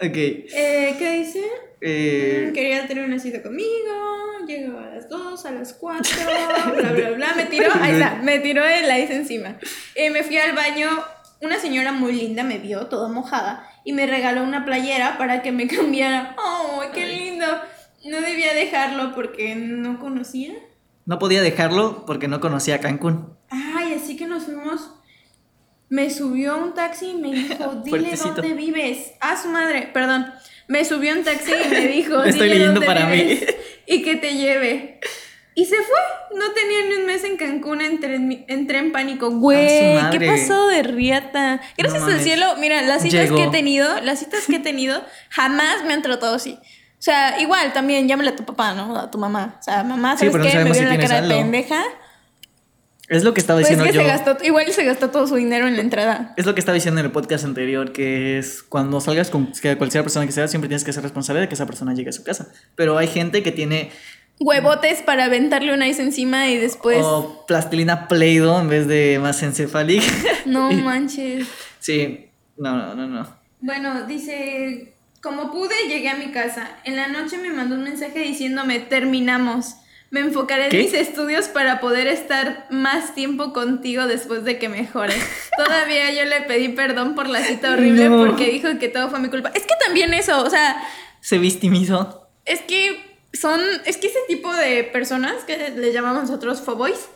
Ok. 0.00 0.16
Eh, 0.16 0.96
¿Qué 0.98 1.10
dice? 1.18 1.42
eh, 1.80 2.46
Mm, 2.48 2.52
Quería 2.54 2.86
tener 2.86 3.04
una 3.04 3.18
cita 3.18 3.42
conmigo, 3.42 4.44
llegó 4.46 4.78
a 4.78 4.86
las 4.86 5.08
2, 5.08 5.46
a 5.46 5.50
las 5.52 5.74
4, 5.74 6.02
bla, 6.76 6.90
bla, 6.92 7.10
bla. 7.10 7.34
Me 7.34 7.44
tiró, 7.46 7.70
ahí 7.80 7.92
está, 7.94 8.18
me 8.22 8.38
tiró 8.40 8.64
el 8.64 8.84
ice 9.02 9.14
encima. 9.14 9.56
Eh, 9.94 10.10
me 10.10 10.22
fui 10.22 10.36
al 10.38 10.52
baño, 10.54 10.88
una 11.40 11.58
señora 11.58 11.92
muy 11.92 12.12
linda 12.12 12.42
me 12.42 12.58
vio, 12.58 12.86
toda 12.86 13.08
mojada, 13.08 13.68
y 13.84 13.92
me 13.92 14.06
regaló 14.06 14.42
una 14.44 14.64
playera 14.64 15.18
para 15.18 15.42
que 15.42 15.52
me 15.52 15.66
cambiara. 15.68 16.34
¡Oh, 16.38 16.82
qué 16.94 17.06
lindo! 17.06 17.46
No 18.04 18.20
debía 18.20 18.52
dejarlo 18.54 19.14
porque 19.14 19.54
no 19.54 19.98
conocía. 19.98 20.52
no 21.06 21.18
podía 21.18 21.40
dejarlo 21.42 22.04
porque 22.06 22.28
no 22.28 22.40
conocía 22.40 22.80
Cancún. 22.80 23.36
Ay, 23.50 23.94
así 23.94 24.16
que 24.16 24.26
nos 24.26 24.44
fuimos. 24.44 24.90
Me 25.88 26.08
subió 26.10 26.56
un 26.56 26.74
taxi 26.74 27.10
y 27.10 27.14
me 27.14 27.32
dijo, 27.32 27.74
dile 27.84 28.14
dónde 28.16 28.54
vives. 28.54 29.12
Ah, 29.20 29.36
su 29.40 29.48
madre, 29.48 29.90
perdón. 29.92 30.26
Me 30.68 30.84
subió 30.84 31.12
un 31.14 31.22
taxi 31.22 31.52
y 31.52 31.68
me 31.68 31.86
dijo, 31.88 32.22
Estoy 32.24 32.32
"Dile 32.48 32.54
leyendo 32.54 32.80
dónde 32.80 32.86
para 32.86 33.06
mí". 33.06 33.16
vives 33.22 33.54
Y 33.86 34.02
que 34.02 34.16
te 34.16 34.34
lleve. 34.36 35.00
Y 35.54 35.66
se 35.66 35.76
fue. 35.76 36.38
No 36.38 36.52
tenía 36.52 36.84
ni 36.88 36.94
un 37.00 37.06
mes 37.06 37.24
en 37.24 37.36
Cancún, 37.36 37.80
entré, 37.82 38.14
en 38.16 38.44
entré 38.48 38.78
en 38.78 38.90
pánico. 38.92 39.30
Güey, 39.30 39.98
¿qué 40.10 40.20
pasó 40.26 40.68
de 40.68 40.82
riata? 40.82 41.60
Gracias 41.76 42.02
No 42.02 42.08
al 42.08 42.20
cielo, 42.20 42.46
mira, 42.58 42.80
las 42.82 43.02
citas 43.02 43.24
Llegó. 43.24 43.36
que 43.36 43.44
he 43.44 43.50
tenido, 43.50 44.00
las 44.02 44.18
citas 44.20 44.46
que 44.46 44.56
he 44.56 44.60
tenido, 44.60 45.02
jamás 45.28 45.84
me 45.84 45.92
han 45.92 46.00
tratado 46.02 46.34
así. 46.36 46.58
O 46.58 47.04
sea, 47.04 47.38
igual 47.40 47.72
también 47.72 48.08
llámale 48.08 48.30
a 48.30 48.36
tu 48.36 48.44
papá, 48.44 48.72
¿no? 48.74 48.96
A 48.96 49.10
tu 49.10 49.18
mamá. 49.18 49.56
O 49.60 49.62
sea, 49.62 49.82
mamá, 49.84 50.12
Sí, 50.16 50.20
¿sabes 50.20 50.32
pero 50.32 50.44
no 50.44 50.50
qué? 50.50 50.56
Me 50.58 50.64
vio 50.64 50.74
si 50.74 50.80
la 50.84 50.96
cara 50.98 51.00
de 51.20 51.28
saldo. 51.28 51.34
pendeja. 51.36 51.82
Es 53.08 53.24
lo 53.24 53.34
que 53.34 53.40
estaba 53.40 53.58
Pues 53.60 53.68
diciendo 53.68 53.84
que 53.84 53.92
yo. 53.92 54.00
se 54.00 54.06
gastó, 54.06 54.38
igual 54.44 54.72
se 54.72 54.84
gastó 54.84 55.10
todo 55.10 55.26
su 55.26 55.34
dinero 55.34 55.66
en 55.66 55.74
la 55.76 55.82
entrada. 55.82 56.32
Es 56.38 56.46
lo 56.46 56.54
que 56.54 56.60
estaba 56.60 56.74
diciendo 56.74 57.00
en 57.00 57.06
el 57.06 57.12
podcast 57.12 57.44
anterior, 57.44 57.92
que 57.92 58.38
es 58.38 58.62
cuando 58.62 59.00
salgas 59.02 59.28
con 59.28 59.46
cualquier 59.76 60.02
persona 60.04 60.24
que 60.24 60.32
sea, 60.32 60.48
siempre 60.48 60.68
tienes 60.68 60.84
que 60.84 60.92
ser 60.94 61.02
responsable 61.02 61.42
de 61.42 61.48
que 61.48 61.54
esa 61.54 61.66
persona 61.66 61.92
llegue 61.92 62.08
a 62.10 62.12
su 62.12 62.24
casa. 62.24 62.48
Pero 62.74 62.96
hay 62.96 63.08
gente 63.08 63.42
que 63.42 63.52
tiene 63.52 63.90
Huevotes 64.42 65.02
para 65.02 65.24
aventarle 65.24 65.72
una 65.72 65.86
ice 65.88 66.02
encima 66.02 66.48
y 66.48 66.56
después. 66.58 66.98
o 67.02 67.44
plastilina 67.46 68.08
Play-Doh 68.08 68.60
en 68.60 68.68
vez 68.68 68.86
de 68.88 69.18
más 69.20 69.42
encefalic. 69.42 70.02
No 70.46 70.70
manches. 70.72 71.46
sí, 71.78 72.26
no, 72.56 72.76
no, 72.76 72.94
no, 72.94 73.06
no. 73.06 73.36
Bueno, 73.60 74.06
dice. 74.06 74.94
Como 75.22 75.52
pude, 75.52 75.74
llegué 75.88 76.08
a 76.08 76.16
mi 76.16 76.32
casa. 76.32 76.68
En 76.82 76.96
la 76.96 77.06
noche 77.06 77.38
me 77.38 77.52
mandó 77.52 77.76
un 77.76 77.84
mensaje 77.84 78.18
diciéndome: 78.18 78.80
Terminamos. 78.80 79.76
Me 80.10 80.20
enfocaré 80.20 80.68
¿Qué? 80.68 80.78
en 80.80 80.84
mis 80.84 80.94
estudios 80.94 81.46
para 81.48 81.80
poder 81.80 82.06
estar 82.06 82.66
más 82.70 83.14
tiempo 83.14 83.52
contigo 83.54 84.06
después 84.06 84.44
de 84.44 84.58
que 84.58 84.68
mejore. 84.68 85.14
Todavía 85.56 86.12
yo 86.12 86.24
le 86.26 86.42
pedí 86.42 86.68
perdón 86.70 87.14
por 87.14 87.28
la 87.30 87.40
cita 87.42 87.72
horrible 87.72 88.08
No. 88.10 88.18
porque 88.26 88.50
dijo 88.50 88.68
que 88.78 88.88
todo 88.88 89.08
fue 89.08 89.20
mi 89.20 89.28
culpa. 89.30 89.50
Es 89.54 89.62
que 89.62 89.74
también 89.82 90.12
eso, 90.12 90.42
o 90.44 90.50
sea, 90.50 90.76
Se 91.20 91.38
victimizó. 91.38 92.28
Es 92.44 92.60
que 92.60 93.11
son, 93.32 93.60
es 93.86 93.96
que 93.96 94.08
ese 94.08 94.18
tipo 94.28 94.52
de 94.54 94.84
personas 94.84 95.44
que 95.44 95.70
le 95.70 95.92
llamamos 95.92 96.22
nosotros 96.22 96.60
foboys 96.60 97.08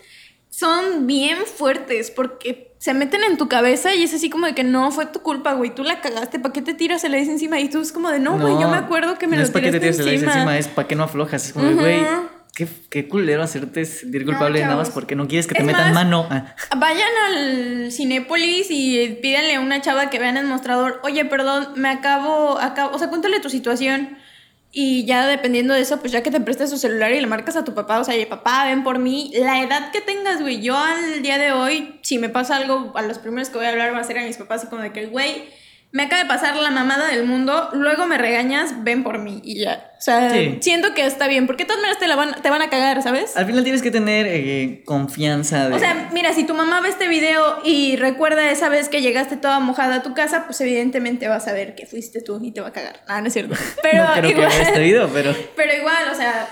son 0.51 1.07
bien 1.07 1.39
fuertes 1.45 2.11
porque 2.11 2.73
se 2.79 2.95
meten 2.95 3.23
en 3.25 3.37
tu 3.37 3.49
cabeza 3.49 3.95
y 3.95 4.03
es 4.03 4.15
así 4.15 4.31
como 4.31 4.47
de 4.47 4.55
que 4.55 4.65
no 4.65 4.91
fue 4.91 5.07
tu 5.07 5.21
culpa, 5.21 5.53
güey, 5.55 5.75
tú 5.75 5.83
la 5.83 6.01
cagaste, 6.01 6.39
¿para 6.39 6.53
qué 6.53 6.63
te 6.63 6.73
tiras 6.75 7.05
el 7.05 7.15
ice 7.15 7.33
encima? 7.33 7.61
Y 7.61 7.69
tú 7.69 7.81
es 7.81 7.93
como 7.93 8.11
de 8.11 8.19
no, 8.19 8.39
güey, 8.39 8.55
yo 8.61 8.69
me 8.69 8.77
acuerdo 8.77 9.19
que 9.19 9.27
me 9.27 9.37
no 9.37 9.43
lo 9.43 9.47
es 9.47 9.51
para 9.53 9.65
que 9.67 9.73
te 9.73 9.81
tiraste 9.81 10.03
tires 10.03 10.13
el 10.13 10.15
ice 10.19 10.25
encima. 10.27 10.43
encima, 10.55 10.59
es 10.59 10.69
para 10.69 10.89
que 10.89 10.95
no 10.95 11.03
aflojas. 11.05 11.47
Es 11.47 11.53
como, 11.53 11.67
de, 11.67 11.73
Ujú. 11.75 11.83
güey, 11.83 12.07
qué, 12.55 12.69
qué 12.89 13.09
culero 13.09 13.43
hacerte 13.43 13.85
sentir 13.85 14.23
No, 14.25 14.33
culpable 14.33 14.61
nada 14.63 14.77
más 14.77 14.91
porque 14.91 15.15
no 15.17 15.27
quieres 15.29 15.47
que 15.47 15.55
te 15.55 15.61
Es 15.61 15.67
metan 15.67 15.93
más, 15.93 16.05
mano. 16.05 16.27
Ah. 16.31 16.55
Vayan 16.77 17.11
al 17.29 17.93
Cinépolis 17.93 18.69
y 18.71 19.19
pídanle 19.21 19.57
a 19.57 19.61
una 19.61 19.83
chava 19.83 20.09
que 20.09 20.19
vean 20.19 20.37
el 20.39 20.47
mostrador, 20.47 21.01
oye, 21.03 21.25
perdón, 21.27 21.69
me 21.77 21.89
acabo, 21.89 22.59
acabo, 22.59 22.95
o 22.95 22.99
sea, 22.99 23.09
cuéntale 23.09 23.41
tu 23.41 23.51
situación. 23.51 24.17
Y 24.79 25.07
ya 25.07 25.27
dependiendo 25.27 25.73
de 25.73 25.81
eso, 25.81 26.01
pues 26.01 26.13
ya 26.13 26.23
que 26.23 26.31
te 26.31 26.39
prestes 26.39 26.69
su 26.69 26.77
celular 26.77 27.11
y 27.11 27.19
le 27.19 27.27
marcas 27.27 27.57
a 27.57 27.65
tu 27.65 27.73
papá, 27.73 27.99
o 27.99 28.05
sea, 28.05 28.15
oye, 28.15 28.27
papá, 28.27 28.67
ven 28.67 28.85
por 28.85 28.99
mí, 28.99 29.31
la 29.33 29.63
edad 29.63 29.91
que 29.91 30.03
tengas, 30.03 30.43
güey. 30.43 30.61
Yo 30.61 30.77
al 30.77 31.23
día 31.23 31.39
de 31.39 31.51
hoy, 31.51 31.99
si 32.03 32.19
me 32.19 32.29
pasa 32.29 32.57
algo, 32.57 32.93
a 32.95 33.01
los 33.01 33.19
primeros 33.19 33.49
que 33.49 33.57
voy 33.57 33.65
a 33.65 33.71
hablar 33.71 33.95
va 33.95 34.01
a 34.01 34.05
ser 34.05 34.19
a 34.19 34.27
mis 34.27 34.37
papás, 34.37 34.65
y 34.65 34.67
como 34.67 34.83
de 34.83 34.93
que, 34.93 35.07
güey, 35.07 35.45
me 35.93 36.03
acaba 36.03 36.23
de 36.23 36.29
pasar 36.29 36.57
la 36.57 36.71
mamada 36.71 37.07
del 37.09 37.25
mundo, 37.25 37.71
luego 37.73 38.07
me 38.07 38.19
regañas, 38.19 38.85
ven 38.85 39.03
por 39.03 39.19
mí 39.19 39.41
y 39.45 39.61
ya. 39.61 39.93
O 39.99 40.01
sea, 40.01 40.31
Sí. 40.31 40.59
siento 40.61 40.93
que 40.95 41.07
está 41.07 41.27
bien, 41.27 41.47
porque 41.47 41.65
de 41.65 41.69
todas 41.69 41.81
maneras 41.81 41.99
te, 41.99 42.07
la 42.07 42.17
van, 42.17 42.43
te 42.43 42.51
van 42.51 42.61
a 42.61 42.69
cagar, 42.69 43.03
¿sabes? 43.03 43.35
Al 43.37 43.47
final 43.47 43.63
tienes 43.65 43.81
que 43.81 43.91
tener 43.91 44.27
eh, 44.29 44.83
confianza. 44.85 45.69
De... 45.71 45.75
O 45.75 45.79
sea, 45.79 46.11
mira, 46.13 46.35
si 46.35 46.45
tu 46.45 46.53
mamá 46.55 46.81
ve 46.83 46.91
este 46.91 47.09
video 47.09 47.61
y 47.65 47.97
recuerda 47.97 48.51
esa 48.51 48.69
vez 48.69 48.89
que 48.91 49.01
llegaste 49.01 49.37
toda 49.39 49.59
mojada 49.59 49.97
a 49.97 50.03
tu 50.03 50.13
casa, 50.13 50.45
pues 50.45 50.61
evidentemente 50.61 51.29
vas 51.29 51.49
a 51.49 51.53
ver 51.53 51.75
que 51.75 51.87
fuiste 51.87 52.21
tú 52.21 52.41
y 52.43 52.53
te 52.53 52.61
va 52.61 52.69
a 52.69 52.73
cagar. 52.73 53.03
Ah, 53.09 53.21
no 53.23 53.29
es 53.29 53.33
cierto. 53.33 53.55
Pero 53.83 54.05
no 54.05 54.13
creo 54.15 54.31
igual, 54.31 54.51
que 54.51 54.63
este 54.63 54.81
video, 54.81 55.09
pero. 55.09 55.35
pero 55.57 55.75
igual, 55.75 56.09
o 56.13 56.15
sea, 56.15 56.47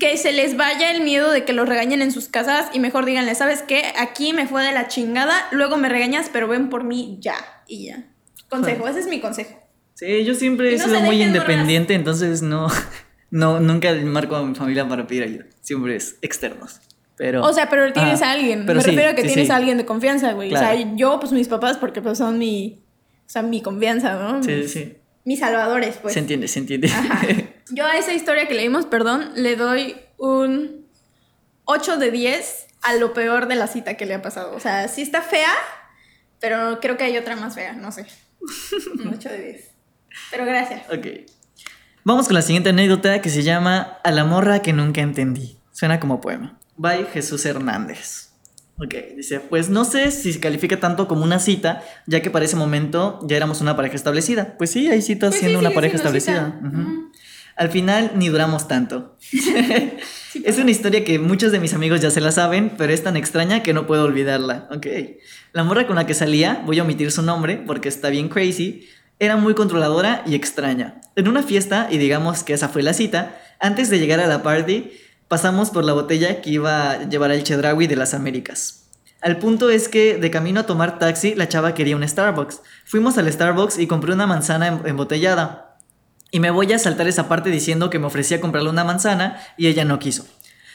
que 0.00 0.16
se 0.16 0.32
les 0.32 0.56
vaya 0.56 0.90
el 0.90 1.02
miedo 1.02 1.30
de 1.30 1.44
que 1.44 1.52
los 1.52 1.68
regañen 1.68 2.02
en 2.02 2.10
sus 2.10 2.28
casas 2.28 2.66
y 2.72 2.80
mejor 2.80 3.04
díganle, 3.04 3.34
¿sabes 3.34 3.62
qué? 3.62 3.92
Aquí 3.98 4.32
me 4.32 4.46
fue 4.48 4.64
de 4.64 4.72
la 4.72 4.88
chingada, 4.88 5.46
luego 5.52 5.76
me 5.76 5.88
regañas, 5.88 6.30
pero 6.32 6.48
ven 6.48 6.68
por 6.70 6.82
mí 6.82 7.18
ya 7.20 7.36
y 7.68 7.86
ya. 7.86 8.04
Consejo, 8.52 8.86
ese 8.86 9.00
es 9.00 9.06
mi 9.06 9.18
consejo. 9.18 9.58
Sí, 9.94 10.24
yo 10.24 10.34
siempre 10.34 10.74
he 10.74 10.78
no 10.78 10.84
sido 10.84 11.00
muy 11.00 11.22
independiente, 11.22 11.94
entonces 11.94 12.42
no, 12.42 12.68
no, 13.30 13.60
nunca 13.60 13.94
marco 14.04 14.36
a 14.36 14.44
mi 14.44 14.54
familia 14.54 14.86
para 14.86 15.06
pedir 15.06 15.22
ayuda. 15.22 15.46
Siempre 15.62 15.96
es 15.96 16.18
externos. 16.20 16.80
Pero, 17.16 17.42
O 17.42 17.52
sea, 17.52 17.70
pero 17.70 17.90
tienes 17.94 18.20
a 18.20 18.32
alguien. 18.32 18.64
pero 18.66 18.78
Me 18.78 18.84
sí, 18.84 18.90
refiero 18.90 19.10
a 19.10 19.14
que 19.14 19.22
sí, 19.22 19.28
tienes 19.28 19.46
sí. 19.46 19.52
a 19.52 19.56
alguien 19.56 19.78
de 19.78 19.86
confianza, 19.86 20.32
güey. 20.32 20.52
O 20.52 20.58
sea, 20.58 20.74
yo, 20.96 21.18
pues 21.18 21.32
mis 21.32 21.48
papás, 21.48 21.78
porque 21.78 22.02
pues 22.02 22.18
son 22.18 22.38
mi, 22.38 22.84
o 23.26 23.30
sea, 23.30 23.40
mi 23.40 23.62
confianza, 23.62 24.14
¿no? 24.14 24.42
Sí, 24.42 24.64
sí, 24.64 24.68
sí. 24.68 24.96
Mis 25.24 25.38
salvadores, 25.38 25.96
pues. 25.96 26.12
se 26.12 26.20
entiende, 26.20 26.46
se 26.48 26.58
entiende. 26.58 26.88
Ajá. 26.88 27.22
Yo 27.70 27.86
a 27.86 27.96
esa 27.96 28.12
historia 28.12 28.48
que 28.48 28.54
leímos, 28.54 28.84
perdón, 28.84 29.30
le 29.34 29.56
doy 29.56 29.96
un 30.18 30.86
8 31.64 31.96
de 31.96 32.10
10 32.10 32.66
a 32.82 32.96
lo 32.96 33.14
peor 33.14 33.46
de 33.46 33.54
la 33.54 33.66
cita 33.66 33.94
que 33.94 34.04
le 34.04 34.14
ha 34.14 34.20
pasado. 34.20 34.54
O 34.54 34.60
sea, 34.60 34.88
sí 34.88 35.00
está 35.00 35.22
fea, 35.22 35.52
pero 36.40 36.80
creo 36.80 36.96
que 36.96 37.04
hay 37.04 37.16
otra 37.16 37.36
más 37.36 37.54
fea, 37.54 37.72
no 37.72 37.92
sé. 37.92 38.06
Un 39.04 39.08
8 39.08 39.28
de 39.28 39.42
10. 39.42 39.70
Pero 40.30 40.44
gracias. 40.44 40.82
ok. 40.90 41.06
Vamos 42.04 42.26
con 42.26 42.34
la 42.34 42.42
siguiente 42.42 42.70
anécdota 42.70 43.20
que 43.22 43.30
se 43.30 43.42
llama 43.42 43.98
A 44.02 44.10
la 44.10 44.24
morra 44.24 44.60
que 44.60 44.72
nunca 44.72 45.00
entendí. 45.00 45.56
Suena 45.70 46.00
como 46.00 46.20
poema. 46.20 46.58
By 46.76 47.06
Jesús 47.12 47.46
Hernández. 47.46 48.30
Ok, 48.78 48.94
dice, 49.16 49.38
pues 49.38 49.68
no 49.68 49.84
sé 49.84 50.10
si 50.10 50.32
se 50.32 50.40
califica 50.40 50.80
tanto 50.80 51.06
como 51.06 51.22
una 51.22 51.38
cita, 51.38 51.84
ya 52.06 52.20
que 52.20 52.30
para 52.30 52.44
ese 52.44 52.56
momento 52.56 53.20
ya 53.28 53.36
éramos 53.36 53.60
una 53.60 53.76
pareja 53.76 53.94
establecida. 53.94 54.56
Pues 54.58 54.70
sí, 54.70 54.88
hay 54.88 55.02
citas 55.02 55.30
Pues 55.30 55.34
sí, 55.34 55.40
siendo 55.46 55.60
una 55.60 55.70
pareja 55.70 55.96
establecida. 55.96 56.58
Al 57.54 57.70
final 57.70 58.12
ni 58.16 58.28
duramos 58.28 58.66
tanto. 58.66 59.16
es 60.34 60.58
una 60.58 60.70
historia 60.70 61.04
que 61.04 61.18
muchos 61.18 61.52
de 61.52 61.60
mis 61.60 61.74
amigos 61.74 62.00
ya 62.00 62.10
se 62.10 62.20
la 62.20 62.32
saben, 62.32 62.72
pero 62.76 62.92
es 62.92 63.02
tan 63.02 63.16
extraña 63.16 63.62
que 63.62 63.72
no 63.72 63.86
puedo 63.86 64.04
olvidarla. 64.04 64.68
Ok. 64.70 64.86
La 65.52 65.64
morra 65.64 65.86
con 65.86 65.96
la 65.96 66.06
que 66.06 66.14
salía, 66.14 66.62
voy 66.64 66.78
a 66.78 66.82
omitir 66.82 67.10
su 67.10 67.22
nombre 67.22 67.62
porque 67.66 67.88
está 67.88 68.08
bien 68.08 68.28
crazy, 68.28 68.88
era 69.18 69.36
muy 69.36 69.54
controladora 69.54 70.22
y 70.26 70.34
extraña. 70.34 71.00
En 71.16 71.28
una 71.28 71.42
fiesta, 71.42 71.88
y 71.90 71.98
digamos 71.98 72.42
que 72.42 72.54
esa 72.54 72.68
fue 72.68 72.82
la 72.82 72.94
cita, 72.94 73.38
antes 73.60 73.90
de 73.90 73.98
llegar 73.98 74.20
a 74.20 74.26
la 74.26 74.42
party, 74.42 74.90
pasamos 75.28 75.70
por 75.70 75.84
la 75.84 75.92
botella 75.92 76.40
que 76.40 76.50
iba 76.50 76.90
a 76.90 77.08
llevar 77.08 77.30
el 77.30 77.44
Chedraui 77.44 77.86
de 77.86 77.96
las 77.96 78.14
Américas. 78.14 78.90
Al 79.20 79.38
punto 79.38 79.70
es 79.70 79.88
que 79.88 80.16
de 80.16 80.30
camino 80.32 80.60
a 80.60 80.66
tomar 80.66 80.98
taxi, 80.98 81.36
la 81.36 81.48
chava 81.48 81.74
quería 81.74 81.94
un 81.94 82.06
Starbucks. 82.06 82.60
Fuimos 82.84 83.16
al 83.18 83.32
Starbucks 83.32 83.78
y 83.78 83.86
compré 83.86 84.12
una 84.12 84.26
manzana 84.26 84.66
em- 84.66 84.80
embotellada. 84.86 85.71
Y 86.34 86.40
me 86.40 86.50
voy 86.50 86.72
a 86.72 86.78
saltar 86.78 87.06
esa 87.06 87.28
parte 87.28 87.50
diciendo 87.50 87.90
que 87.90 87.98
me 87.98 88.06
ofrecía 88.06 88.40
comprarle 88.40 88.70
una 88.70 88.84
manzana 88.84 89.38
y 89.58 89.66
ella 89.66 89.84
no 89.84 89.98
quiso. 89.98 90.24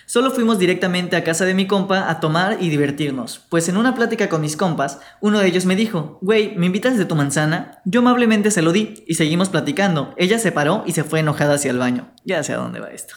Solo 0.05 0.29
fuimos 0.29 0.59
directamente 0.59 1.15
a 1.15 1.23
casa 1.23 1.45
de 1.45 1.55
mi 1.55 1.65
compa 1.65 2.11
a 2.11 2.19
tomar 2.19 2.59
y 2.61 2.69
divertirnos, 2.69 3.41
pues 3.49 3.67
en 3.67 3.75
una 3.75 3.95
plática 3.95 4.29
con 4.29 4.39
mis 4.39 4.55
compas, 4.55 4.99
uno 5.19 5.39
de 5.39 5.47
ellos 5.47 5.65
me 5.65 5.75
dijo, 5.75 6.19
güey, 6.21 6.55
¿me 6.55 6.67
invitas 6.67 6.97
de 6.97 7.05
tu 7.05 7.15
manzana? 7.15 7.81
Yo 7.85 8.01
amablemente 8.01 8.51
se 8.51 8.61
lo 8.61 8.71
di 8.71 9.03
y 9.07 9.15
seguimos 9.15 9.49
platicando. 9.49 10.13
Ella 10.15 10.37
se 10.37 10.51
paró 10.51 10.83
y 10.85 10.93
se 10.93 11.03
fue 11.03 11.21
enojada 11.21 11.55
hacia 11.55 11.71
el 11.71 11.79
baño. 11.79 12.13
Ya 12.23 12.43
sé 12.43 12.53
a 12.53 12.57
dónde 12.57 12.79
va 12.79 12.91
esto. 12.91 13.15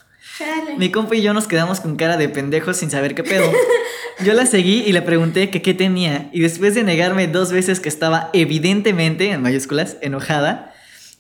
Mi 0.79 0.91
compa 0.91 1.15
y 1.17 1.23
yo 1.23 1.35
nos 1.35 1.47
quedamos 1.47 1.81
con 1.81 1.97
cara 1.97 2.17
de 2.17 2.31
pendejos 2.31 2.79
sin 2.79 2.91
saber 2.91 3.15
qué 3.15 3.23
pedo. 3.23 3.53
Yo 4.25 4.33
la 4.33 4.47
seguí 4.47 4.83
y 4.87 4.93
le 4.93 5.03
pregunté 5.03 5.51
que 5.51 5.63
qué 5.63 5.75
tenía 5.75 6.31
y 6.33 6.41
después 6.41 6.75
de 6.75 6.85
negarme 6.85 7.27
dos 7.27 7.53
veces 7.53 7.81
que 7.81 7.89
estaba 7.89 8.31
evidentemente, 8.33 9.31
en 9.31 9.43
mayúsculas, 9.43 9.97
enojada, 10.01 10.70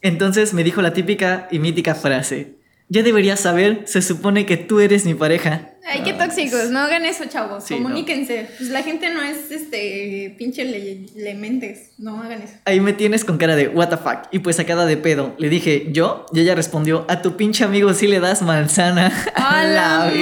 entonces 0.02 0.54
me 0.54 0.64
dijo 0.64 0.82
la 0.82 0.92
típica 0.92 1.48
y 1.50 1.58
mítica 1.58 1.94
frase. 1.94 2.60
Ya 2.92 3.04
deberías 3.04 3.38
saber, 3.38 3.82
se 3.84 4.02
supone 4.02 4.46
que 4.46 4.56
tú 4.56 4.80
eres 4.80 5.04
mi 5.04 5.14
pareja. 5.14 5.70
Ay, 5.88 6.02
qué 6.02 6.12
tóxicos, 6.12 6.70
no 6.70 6.80
hagan 6.80 7.04
eso, 7.04 7.24
chavos. 7.26 7.62
Sí, 7.62 7.74
Comuníquense. 7.74 8.48
Pues 8.58 8.70
la 8.70 8.82
gente 8.82 9.14
no 9.14 9.22
es 9.22 9.50
este 9.52 10.34
pinche 10.36 10.64
le, 10.64 11.06
lementes. 11.14 11.92
No 11.98 12.20
hagan 12.20 12.42
eso. 12.42 12.54
Ahí 12.64 12.80
me 12.80 12.92
tienes 12.92 13.24
con 13.24 13.38
cara 13.38 13.54
de 13.54 13.68
what 13.68 13.90
the 13.90 13.96
fuck 13.96 14.26
y 14.32 14.40
pues 14.40 14.56
sacada 14.56 14.86
de 14.86 14.96
pedo. 14.96 15.36
Le 15.38 15.48
dije, 15.48 15.86
¿yo? 15.92 16.26
Y 16.32 16.40
ella 16.40 16.56
respondió, 16.56 17.06
a 17.08 17.22
tu 17.22 17.36
pinche 17.36 17.62
amigo 17.62 17.94
sí 17.94 18.08
le 18.08 18.18
das 18.18 18.42
manzana. 18.42 19.12
¡A 19.36 19.64
la! 19.64 20.12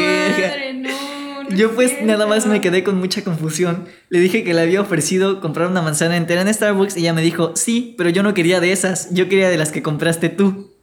Yo 1.50 1.69
es 1.69 1.73
pues 1.75 2.02
nada 2.02 2.26
más 2.26 2.47
me 2.47 2.61
quedé 2.61 2.85
con 2.85 2.99
mucha 2.99 3.25
confusión. 3.25 3.87
Le 4.09 4.21
dije 4.21 4.45
que 4.45 4.55
le 4.55 4.61
había 4.61 4.81
ofrecido 4.81 5.40
comprar 5.40 5.69
una 5.69 5.83
manzana 5.83 6.17
entera 6.17 6.43
en 6.43 6.52
Starbucks 6.52 6.97
y 6.97 7.00
ella 7.00 7.12
me 7.12 7.23
dijo, 7.23 7.52
sí, 7.57 7.95
pero 7.97 8.11
yo 8.11 8.23
no 8.23 8.35
quería 8.35 8.61
de 8.61 8.73
esas, 8.73 9.12
yo 9.12 9.28
quería 9.28 9.49
de 9.49 9.57
las 9.57 9.73
que 9.73 9.83
compraste 9.83 10.28
tú. 10.28 10.75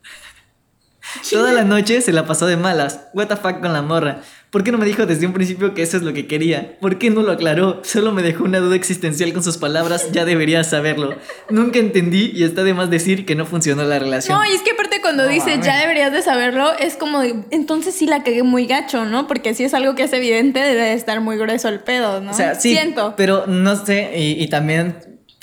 Toda 1.31 1.53
la 1.53 1.63
noche 1.63 2.01
se 2.01 2.12
la 2.12 2.25
pasó 2.25 2.45
de 2.45 2.57
malas. 2.57 3.07
What 3.13 3.27
the 3.27 3.36
fuck 3.36 3.62
con 3.62 3.74
la 3.74 3.81
morra. 3.81 4.22
¿Por 4.55 4.63
qué 4.63 4.71
no 4.71 4.77
me 4.77 4.85
dijo 4.85 5.05
desde 5.05 5.27
un 5.27 5.33
principio 5.33 5.74
que 5.74 5.81
eso 5.81 5.97
es 5.97 6.03
lo 6.03 6.13
que 6.13 6.27
quería? 6.27 6.77
¿Por 6.79 6.97
qué 6.97 7.09
no 7.09 7.24
lo 7.24 7.33
aclaró? 7.33 7.81
Solo 7.83 8.13
me 8.13 8.21
dejó 8.21 8.45
una 8.45 8.59
duda 8.59 8.77
existencial 8.77 9.33
con 9.33 9.43
sus 9.43 9.57
palabras, 9.57 10.13
ya 10.13 10.24
deberías 10.24 10.69
saberlo. 10.69 11.17
Nunca 11.50 11.79
entendí 11.79 12.31
y 12.33 12.45
está 12.45 12.63
de 12.63 12.74
más 12.74 12.89
decir 12.89 13.25
que 13.25 13.35
no 13.35 13.45
funcionó 13.45 13.83
la 13.83 14.00
relación. 14.00 14.38
No, 14.38 14.45
y 14.50 14.55
es 14.55 14.62
que 14.62 14.71
aparte 14.71 15.01
cuando 15.01 15.24
No 15.24 15.29
dice 15.29 15.59
ya 15.62 15.77
deberías 15.81 16.13
de 16.13 16.21
saberlo, 16.21 16.71
es 16.79 16.95
como 16.95 17.19
de, 17.19 17.35
entonces 17.51 17.95
sí 17.95 18.05
la 18.05 18.24
cagué 18.24 18.43
muy 18.43 18.65
gacho, 18.65 19.03
¿no? 19.03 19.27
Porque 19.27 19.53
si 19.55 19.65
es 19.65 19.74
algo 19.74 19.93
que 19.93 20.03
es 20.03 20.13
evidente, 20.13 20.62
debe 20.62 20.83
de 20.83 20.93
estar 20.93 21.19
muy 21.19 21.35
grueso 21.35 21.67
el 21.67 21.81
pedo, 21.81 22.21
¿no? 22.21 22.31
O 22.31 22.33
sea, 22.33 22.55
sí, 22.55 22.69
Siento. 22.69 23.13
pero 23.17 23.47
no 23.47 23.75
sé, 23.85 24.13
y, 24.15 24.41
y 24.41 24.47
también 24.47 24.95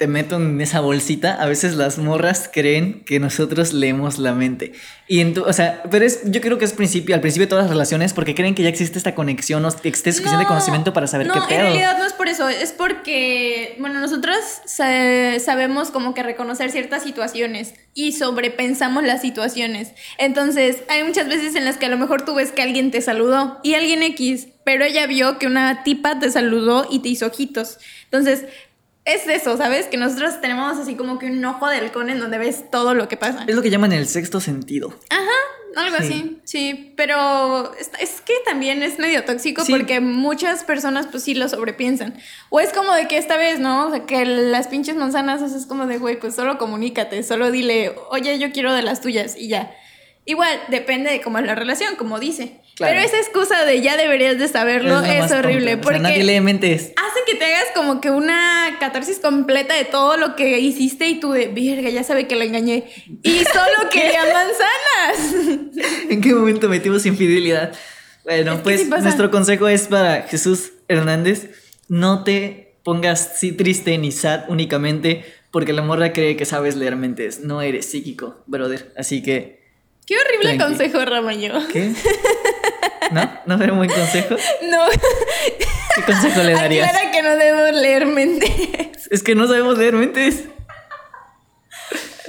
te 0.03 0.09
meto 0.09 0.35
en 0.35 0.61
esa 0.61 0.81
bolsita, 0.81 1.35
a 1.41 1.47
veces 1.47 1.77
las 1.77 1.97
morras 1.99 2.51
creen 2.53 3.05
que 3.05 3.21
nosotros 3.21 3.73
leemos 3.73 4.19
la 4.19 4.33
mente. 4.33 4.73
Y 5.07 5.21
en 5.21 5.33
tu- 5.33 5.45
o 5.45 5.53
sea, 5.53 5.81
pero 5.93 6.05
es, 6.05 6.23
yo 6.25 6.41
creo 6.41 6.59
que 6.59 6.65
es 6.65 6.73
principio, 6.73 7.15
al 7.15 7.21
principio 7.21 7.47
de 7.47 7.51
todas 7.51 7.67
las 7.67 7.71
relaciones, 7.71 8.13
porque 8.13 8.35
creen 8.35 8.57
que 8.57 8.65
ya 8.65 8.69
existe 8.69 8.99
esta 8.99 9.15
conexión 9.15 9.65
o 9.65 9.69
existe 9.69 10.11
suficiente 10.11 10.43
No, 10.43 10.49
conocimiento 10.49 10.93
para 10.93 11.07
saber 11.07 11.29
no, 11.29 11.35
qué 11.35 11.39
en 11.39 11.47
pedo. 11.47 11.59
realidad 11.61 11.99
no 11.99 12.05
es 12.05 12.15
por 12.15 12.27
eso, 12.27 12.49
es 12.49 12.73
porque, 12.73 13.77
bueno, 13.79 14.01
nosotros 14.01 14.35
sa- 14.65 15.39
sabemos 15.39 15.93
como 15.93 16.15
que 16.15 16.25
reconocer 16.25 16.73
ciertas 16.73 17.05
situaciones 17.05 17.75
y 17.95 18.11
sobrepensamos 18.11 19.05
las 19.05 19.21
situaciones. 19.21 19.93
Entonces, 20.19 20.79
hay 20.89 21.05
muchas 21.05 21.29
veces 21.29 21.55
en 21.55 21.65
las 21.65 21.77
que 21.77 21.87
a 21.87 21.91
lo 21.91 21.97
mejor 21.99 22.25
tú 22.25 22.35
ves 22.35 22.51
que 22.51 22.63
alguien 22.63 22.91
te 22.91 23.03
saludó 23.03 23.61
y 23.63 23.75
alguien 23.75 24.03
X, 24.03 24.49
pero 24.65 24.85
ella 24.85 25.07
vio 25.07 25.39
que 25.39 25.47
una 25.47 25.85
tipa 25.85 26.19
te 26.19 26.29
saludó 26.29 26.89
y 26.91 26.99
te 26.99 27.09
hizo 27.09 27.27
ojitos. 27.27 27.79
Entonces, 28.05 28.47
es 29.05 29.27
eso, 29.27 29.57
¿sabes? 29.57 29.87
Que 29.87 29.97
nosotros 29.97 30.41
tenemos 30.41 30.79
así 30.79 30.95
como 30.95 31.19
que 31.19 31.27
un 31.27 31.45
ojo 31.45 31.69
de 31.69 31.77
halcón 31.77 32.09
en 32.11 32.21
donde 32.21 32.39
ves 32.39 32.71
todo 32.71 32.95
lo 32.95 33.09
que 33.09 33.17
pasa. 33.17 33.45
Es 33.49 33.55
lo 33.55 33.63
que 33.63 33.71
llaman 33.71 33.93
el 33.93 34.07
sexto 34.07 34.41
sentido. 34.41 34.95
Algo 35.75 35.97
Sí. 36.01 36.05
así, 36.05 36.39
sí, 36.45 36.95
pero 36.99 37.75
es, 37.77 37.91
es 37.99 38.21
que 38.21 38.35
también 38.45 38.83
es 38.83 38.99
medio 38.99 39.25
tóxico 39.25 39.65
Sí. 39.65 39.73
porque 39.73 40.01
muchas 40.01 40.65
personas 40.65 41.07
pues 41.07 41.23
sí 41.23 41.33
lo 41.35 41.49
sobrepiensan. 41.49 42.15
O 42.51 42.61
es 42.61 42.75
como 42.75 42.93
de 42.93 43.09
que 43.09 43.17
esta 43.17 43.39
vez, 43.39 43.59
¿no? 43.59 43.87
O 43.87 43.91
sea, 43.91 44.05
que 44.05 44.27
las 44.27 44.69
pinches 44.69 44.97
manzanas 44.97 45.41
es 45.41 45.65
como 45.65 45.87
de, 45.87 45.97
güey, 45.97 46.21
pues 46.21 46.35
solo 46.35 46.59
comunícate, 46.59 47.23
solo 47.23 47.51
dile, 47.51 47.95
oye, 48.11 48.39
yo 48.39 48.53
quiero 48.53 48.75
de 48.75 48.83
las 48.83 49.01
tuyas 49.01 49.35
y 49.35 49.49
ya. 49.49 49.75
Igual, 50.27 50.61
depende 50.69 51.11
de 51.11 51.23
cómo 51.23 51.39
es 51.39 51.47
la 51.47 51.55
relación, 51.55 51.97
como 51.97 52.21
dice. 52.21 52.61
Claro. 52.77 52.95
Pero 52.95 53.07
esa 53.07 53.19
excusa 53.19 53.65
de 53.65 53.81
ya 53.83 53.97
deberías 53.97 54.39
de 54.39 54.49
saberlo 54.49 55.01
es, 55.01 55.31
horrible. 55.31 55.33
tonta. 55.33 55.41
O 55.61 55.63
sea, 55.63 55.81
porque 55.83 55.99
nadie 55.99 56.25
lee 56.25 56.41
mentes. 56.41 56.93
hace 56.97 57.21
que 57.27 57.35
te 57.35 57.45
hagas 57.45 57.67
como 57.75 58.01
que 58.01 58.11
una 58.11 58.77
catarsis 58.81 59.19
completa 59.19 59.75
de 59.75 59.85
todo 59.85 60.17
lo 60.17 60.37
que 60.37 60.59
hiciste 60.59 61.07
y 61.07 61.21
tú 61.21 61.33
de, 61.33 61.49
verga, 61.49 61.91
ya 61.91 62.03
sabe 62.03 62.27
que 62.27 62.35
la 62.35 62.45
engañé. 62.45 62.85
Y 63.23 63.45
solo 63.53 63.91
quería 63.91 64.23
manzanas. 64.25 65.81
¿En 66.11 66.21
qué 66.21 66.35
momento 66.35 66.69
metimos 66.69 67.05
infidelidad? 67.05 67.73
Bueno, 68.25 68.55
Es 68.55 68.61
pues 68.61 68.81
sí 68.83 68.89
nuestro 68.89 69.31
consejo 69.31 69.69
es 69.69 69.89
para 69.89 70.23
Jesús 70.23 70.73
Hernández. 70.89 71.51
No 71.89 72.25
te 72.25 72.77
pongas 72.85 73.39
si 73.39 73.53
triste 73.53 73.97
ni 73.99 74.13
sad 74.13 74.45
únicamente 74.49 75.25
porque 75.51 75.73
la 75.75 75.83
morra 75.83 76.13
cree 76.13 76.37
que 76.37 76.47
sabes 76.47 76.77
leer 76.77 76.97
mentes. 76.97 77.41
No 77.41 77.61
eres 77.61 77.87
psíquico, 77.87 78.43
brother. 78.47 78.93
Así 78.97 79.23
que, 79.23 79.63
Qué 80.07 80.17
horrible 80.17 80.57
Tranqui. 80.57 80.65
consejo, 80.65 81.05
Ramayo. 81.05 81.53
¿qué? 81.73 81.93
¿No? 83.13 83.31
¿No 83.57 83.63
era 83.63 83.73
un 83.73 83.79
buen 83.79 83.91
consejo? 83.91 84.37
No, 84.71 84.85
¿Qué 85.97 86.03
consejo 86.05 86.43
le 86.43 86.53
darías? 86.55 86.89
aclara 86.89 87.11
que 87.11 87.23
no 87.23 87.37
debo 87.37 87.71
leer 87.79 88.07
mentes. 88.07 88.51
Es 89.11 89.23
que 89.23 89.35
no 89.35 89.47
sabemos 89.47 89.77
leer 89.79 89.95
mentes. 89.95 90.45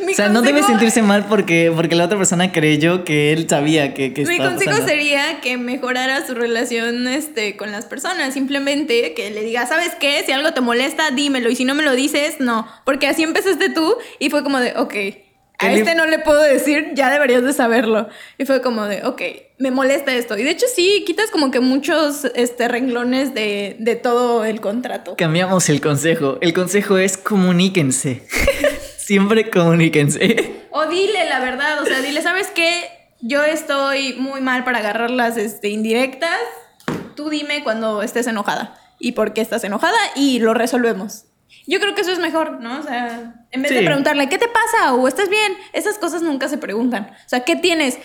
Mi 0.05 0.11
O 0.11 0.15
sea, 0.15 0.27
no 0.27 0.41
debe 0.41 0.61
sentirse 0.63 1.01
mal 1.01 1.27
porque, 1.29 1.71
porque 1.73 1.95
la 1.95 2.03
otra 2.05 2.17
persona 2.17 2.51
creyó 2.51 3.05
que 3.05 3.31
él 3.31 3.47
sabía 3.47 3.93
que, 3.93 4.13
que 4.13 4.25
Mi 4.25 4.37
consejo 4.37 4.71
pasando. 4.71 4.87
sería 4.89 5.39
que 5.39 5.57
mejorara 5.57 6.25
su 6.27 6.33
relación 6.35 7.07
este, 7.07 7.55
con 7.55 7.71
las 7.71 7.85
personas. 7.85 8.33
Simplemente 8.33 9.13
que 9.13 9.31
le 9.31 9.43
diga, 9.43 9.65
¿sabes 9.65 9.91
qué? 10.01 10.21
Si 10.25 10.33
algo 10.33 10.51
te 10.53 10.59
molesta, 10.59 11.11
dímelo. 11.11 11.49
Y 11.49 11.55
si 11.55 11.63
no 11.63 11.73
me 11.73 11.83
lo 11.83 11.93
dices, 11.93 12.35
no. 12.39 12.67
Porque 12.83 13.07
así 13.07 13.23
empezaste 13.23 13.69
tú 13.69 13.95
y 14.19 14.29
fue 14.29 14.43
como 14.43 14.59
de, 14.59 14.73
ok, 14.75 14.93
a 15.63 15.73
este 15.73 15.95
no 15.95 16.05
le 16.05 16.19
puedo 16.19 16.41
decir, 16.41 16.91
ya 16.93 17.09
deberías 17.11 17.43
de 17.43 17.53
saberlo. 17.53 18.07
Y 18.37 18.45
fue 18.45 18.61
como 18.61 18.85
de, 18.85 19.05
ok, 19.05 19.21
me 19.57 19.71
molesta 19.71 20.13
esto. 20.13 20.37
Y 20.37 20.43
de 20.43 20.51
hecho 20.51 20.65
sí, 20.73 21.03
quitas 21.05 21.29
como 21.31 21.51
que 21.51 21.59
muchos 21.59 22.25
este, 22.35 22.67
renglones 22.67 23.33
de, 23.33 23.75
de 23.79 23.95
todo 23.95 24.45
el 24.45 24.61
contrato. 24.61 25.15
Cambiamos 25.17 25.69
el 25.69 25.81
consejo. 25.81 26.37
El 26.41 26.53
consejo 26.53 26.97
es 26.97 27.17
comuníquense. 27.17 28.27
Siempre 28.97 29.49
comuníquense. 29.49 30.65
O 30.71 30.85
dile 30.87 31.27
la 31.29 31.39
verdad, 31.39 31.81
o 31.81 31.85
sea, 31.85 32.01
dile, 32.01 32.21
¿sabes 32.21 32.47
qué? 32.53 32.89
Yo 33.21 33.43
estoy 33.43 34.13
muy 34.13 34.41
mal 34.41 34.63
para 34.63 34.79
agarrar 34.79 35.11
las 35.11 35.37
este, 35.37 35.69
indirectas. 35.69 36.39
Tú 37.15 37.29
dime 37.29 37.63
cuando 37.63 38.01
estés 38.01 38.27
enojada 38.27 38.75
y 38.99 39.11
por 39.11 39.33
qué 39.33 39.41
estás 39.41 39.63
enojada 39.63 39.97
y 40.15 40.39
lo 40.39 40.53
resolvemos. 40.53 41.25
Yo 41.65 41.79
creo 41.79 41.95
que 41.95 42.01
eso 42.01 42.11
es 42.11 42.19
mejor, 42.19 42.59
¿no? 42.61 42.79
O 42.79 42.83
sea, 42.83 43.45
en 43.51 43.61
vez 43.61 43.71
de 43.71 43.83
preguntarle, 43.83 44.27
¿qué 44.29 44.37
te 44.37 44.47
pasa? 44.47 44.93
o 44.93 45.07
¿estás 45.07 45.29
bien? 45.29 45.53
Esas 45.71 45.97
cosas 45.97 46.21
nunca 46.21 46.49
se 46.49 46.57
preguntan. 46.57 47.11
O 47.25 47.29
sea, 47.29 47.41
¿qué 47.41 47.55
tienes? 47.55 47.99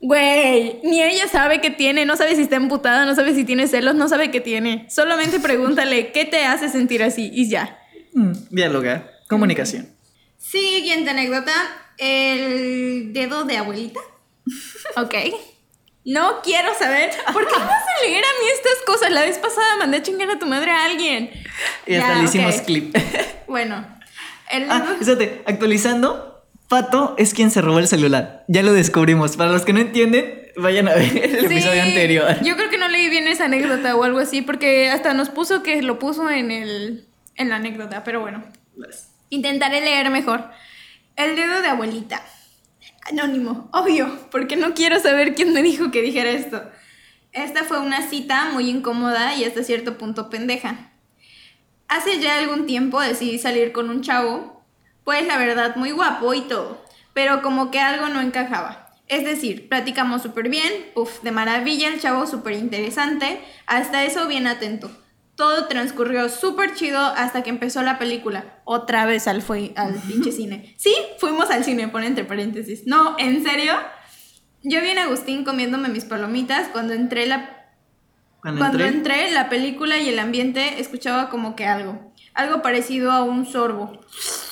Güey, 0.00 0.80
ni 0.84 1.02
ella 1.02 1.26
sabe 1.26 1.60
qué 1.60 1.70
tiene, 1.70 2.04
no 2.06 2.16
sabe 2.16 2.36
si 2.36 2.42
está 2.42 2.56
emputada, 2.56 3.04
no 3.04 3.14
sabe 3.14 3.34
si 3.34 3.44
tiene 3.44 3.66
celos, 3.66 3.94
no 3.94 4.08
sabe 4.08 4.30
qué 4.30 4.40
tiene. 4.40 4.86
Solamente 4.90 5.40
pregúntale, 5.40 6.12
¿qué 6.12 6.24
te 6.24 6.44
hace 6.44 6.68
sentir 6.68 7.02
así? 7.02 7.30
Y 7.32 7.48
ya. 7.48 7.78
Mm, 8.14 8.32
Dialogar. 8.50 9.10
Comunicación. 9.28 9.88
Siguiente 10.36 11.10
anécdota. 11.10 11.52
El 11.98 13.12
dedo 13.12 13.44
de 13.44 13.56
abuelita. 13.56 14.00
Ok. 14.96 15.14
No 16.08 16.40
quiero 16.42 16.72
saber. 16.74 17.10
¿Por 17.34 17.46
qué 17.46 17.54
vas 17.54 17.68
a 17.68 18.02
leer 18.02 18.24
a 18.24 18.40
mí 18.40 18.48
estas 18.54 18.82
cosas? 18.86 19.10
La 19.10 19.20
vez 19.20 19.36
pasada 19.36 19.76
mandé 19.78 19.98
a 19.98 20.02
chingar 20.02 20.30
a 20.30 20.38
tu 20.38 20.46
madre 20.46 20.70
a 20.70 20.86
alguien. 20.86 21.30
Y 21.86 21.96
hasta 21.96 22.08
Ya, 22.08 22.18
le 22.18 22.24
hicimos 22.24 22.54
clip. 22.62 22.96
Bueno. 23.46 23.86
El 24.50 24.70
ah, 24.70 24.96
actualizando. 25.46 26.44
Pato 26.68 27.14
es 27.18 27.34
quien 27.34 27.50
se 27.50 27.60
robó 27.60 27.78
el 27.78 27.88
celular. 27.88 28.44
Ya 28.48 28.62
lo 28.62 28.72
descubrimos. 28.72 29.36
Para 29.36 29.50
los 29.52 29.66
que 29.66 29.74
no 29.74 29.80
entienden, 29.80 30.50
vayan 30.56 30.88
a 30.88 30.94
ver 30.94 31.16
el 31.16 31.40
Sí, 31.40 31.46
episodio 31.46 31.82
anterior. 31.82 32.36
Yo 32.42 32.56
creo 32.56 32.70
que 32.70 32.78
no 32.78 32.88
leí 32.88 33.10
bien 33.10 33.28
esa 33.28 33.44
anécdota 33.46 33.94
o 33.94 34.04
algo 34.04 34.18
así, 34.18 34.40
porque 34.42 34.90
hasta 34.90 35.12
nos 35.12 35.28
puso 35.28 35.62
que 35.62 35.82
lo 35.82 35.98
puso 35.98 36.30
en 36.30 36.50
el 36.50 37.06
en 37.36 37.50
la 37.50 37.56
anécdota, 37.56 38.02
pero 38.04 38.20
bueno. 38.20 38.44
Intentaré 39.30 39.80
leer 39.82 40.08
mejor. 40.10 40.44
El 41.16 41.36
dedo 41.36 41.60
de 41.60 41.68
abuelita. 41.68 42.22
Anónimo, 43.10 43.70
obvio, 43.72 44.10
porque 44.30 44.56
no 44.56 44.74
quiero 44.74 45.00
saber 45.00 45.34
quién 45.34 45.54
me 45.54 45.62
dijo 45.62 45.90
que 45.90 46.02
dijera 46.02 46.30
esto. 46.30 46.62
Esta 47.32 47.64
fue 47.64 47.78
una 47.78 48.02
cita 48.02 48.50
muy 48.52 48.68
incómoda 48.68 49.34
y 49.34 49.44
hasta 49.44 49.62
cierto 49.62 49.96
punto 49.96 50.28
pendeja. 50.28 50.92
Hace 51.88 52.18
ya 52.20 52.38
algún 52.38 52.66
tiempo 52.66 53.00
decidí 53.00 53.38
salir 53.38 53.72
con 53.72 53.88
un 53.88 54.02
chavo, 54.02 54.62
pues 55.04 55.26
la 55.26 55.38
verdad 55.38 55.76
muy 55.76 55.90
guapo 55.90 56.34
y 56.34 56.42
todo, 56.42 56.84
pero 57.14 57.40
como 57.40 57.70
que 57.70 57.80
algo 57.80 58.08
no 58.08 58.20
encajaba. 58.20 58.90
Es 59.06 59.24
decir, 59.24 59.70
platicamos 59.70 60.20
súper 60.20 60.50
bien, 60.50 60.70
puff, 60.94 61.22
de 61.22 61.30
maravilla, 61.30 61.88
el 61.88 62.00
chavo 62.00 62.26
súper 62.26 62.54
interesante, 62.54 63.40
hasta 63.66 64.04
eso 64.04 64.28
bien 64.28 64.46
atento. 64.46 64.90
Todo 65.38 65.68
transcurrió 65.68 66.28
súper 66.28 66.74
chido 66.74 66.98
hasta 66.98 67.44
que 67.44 67.50
empezó 67.50 67.80
la 67.82 67.96
película. 67.96 68.58
Otra 68.64 69.06
vez 69.06 69.28
al, 69.28 69.40
fue, 69.40 69.72
al 69.76 69.94
pinche 69.94 70.32
cine. 70.32 70.74
Sí, 70.76 70.92
fuimos 71.18 71.48
al 71.50 71.62
cine, 71.62 71.86
pone 71.86 72.08
entre 72.08 72.24
paréntesis. 72.24 72.88
No, 72.88 73.14
¿en 73.20 73.44
serio? 73.44 73.74
Yo 74.64 74.80
vi 74.80 74.88
en 74.88 74.98
Agustín 74.98 75.44
comiéndome 75.44 75.90
mis 75.90 76.04
palomitas 76.04 76.66
cuando 76.72 76.92
entré 76.92 77.26
la 77.26 77.68
Cuando, 78.40 78.58
cuando 78.58 78.82
entré, 78.82 79.20
entré, 79.20 79.30
la 79.30 79.48
película 79.48 79.98
y 79.98 80.08
el 80.08 80.18
ambiente 80.18 80.80
escuchaba 80.80 81.30
como 81.30 81.54
que 81.54 81.66
algo. 81.66 82.12
Algo 82.34 82.60
parecido 82.60 83.12
a 83.12 83.22
un 83.22 83.46
sorbo. 83.46 83.92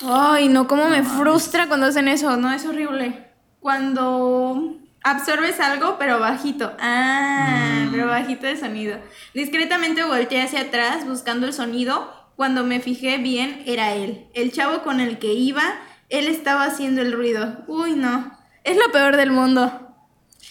Ay, 0.09 0.49
no, 0.49 0.69
cómo 0.69 0.89
me 0.89 1.03
frustra 1.03 1.67
cuando 1.67 1.87
hacen 1.87 2.07
eso. 2.07 2.37
No, 2.37 2.53
es 2.53 2.65
horrible. 2.65 3.33
Cuando 3.59 4.79
absorbes 5.11 5.61
algo, 5.61 5.97
pero 5.99 6.19
bajito. 6.21 6.73
Ah, 6.81 7.85
Mm. 7.87 7.91
pero 7.93 8.07
bajito 8.09 8.47
de 8.47 8.57
sonido. 8.57 8.99
Discretamente 9.35 10.03
volteé 10.05 10.43
hacia 10.43 10.63
atrás 10.63 11.07
buscando 11.07 11.47
el 11.47 11.53
sonido. 11.53 12.13
Cuando 12.37 12.65
me 12.65 12.81
fijé 12.81 13.19
bien, 13.19 13.63
era 13.67 13.95
él. 13.95 14.27
El 14.35 14.53
chavo 14.53 14.83
con 14.83 15.01
el 15.01 15.19
que 15.19 15.33
iba, 15.33 15.63
él 16.11 16.29
estaba 16.29 16.65
haciendo 16.65 17.01
el 17.01 17.13
ruido. 17.13 17.65
Uy, 17.67 17.93
no. 17.95 18.31
Es 18.65 18.77
lo 18.77 18.91
peor 18.93 19.17
del 19.17 19.31
mundo. 19.31 19.86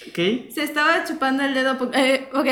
¿Ok? 0.09 0.51
Se 0.53 0.63
estaba 0.63 1.03
chupando 1.05 1.43
el 1.43 1.53
dedo. 1.53 1.77
Eh, 1.93 2.27
ok. 2.33 2.47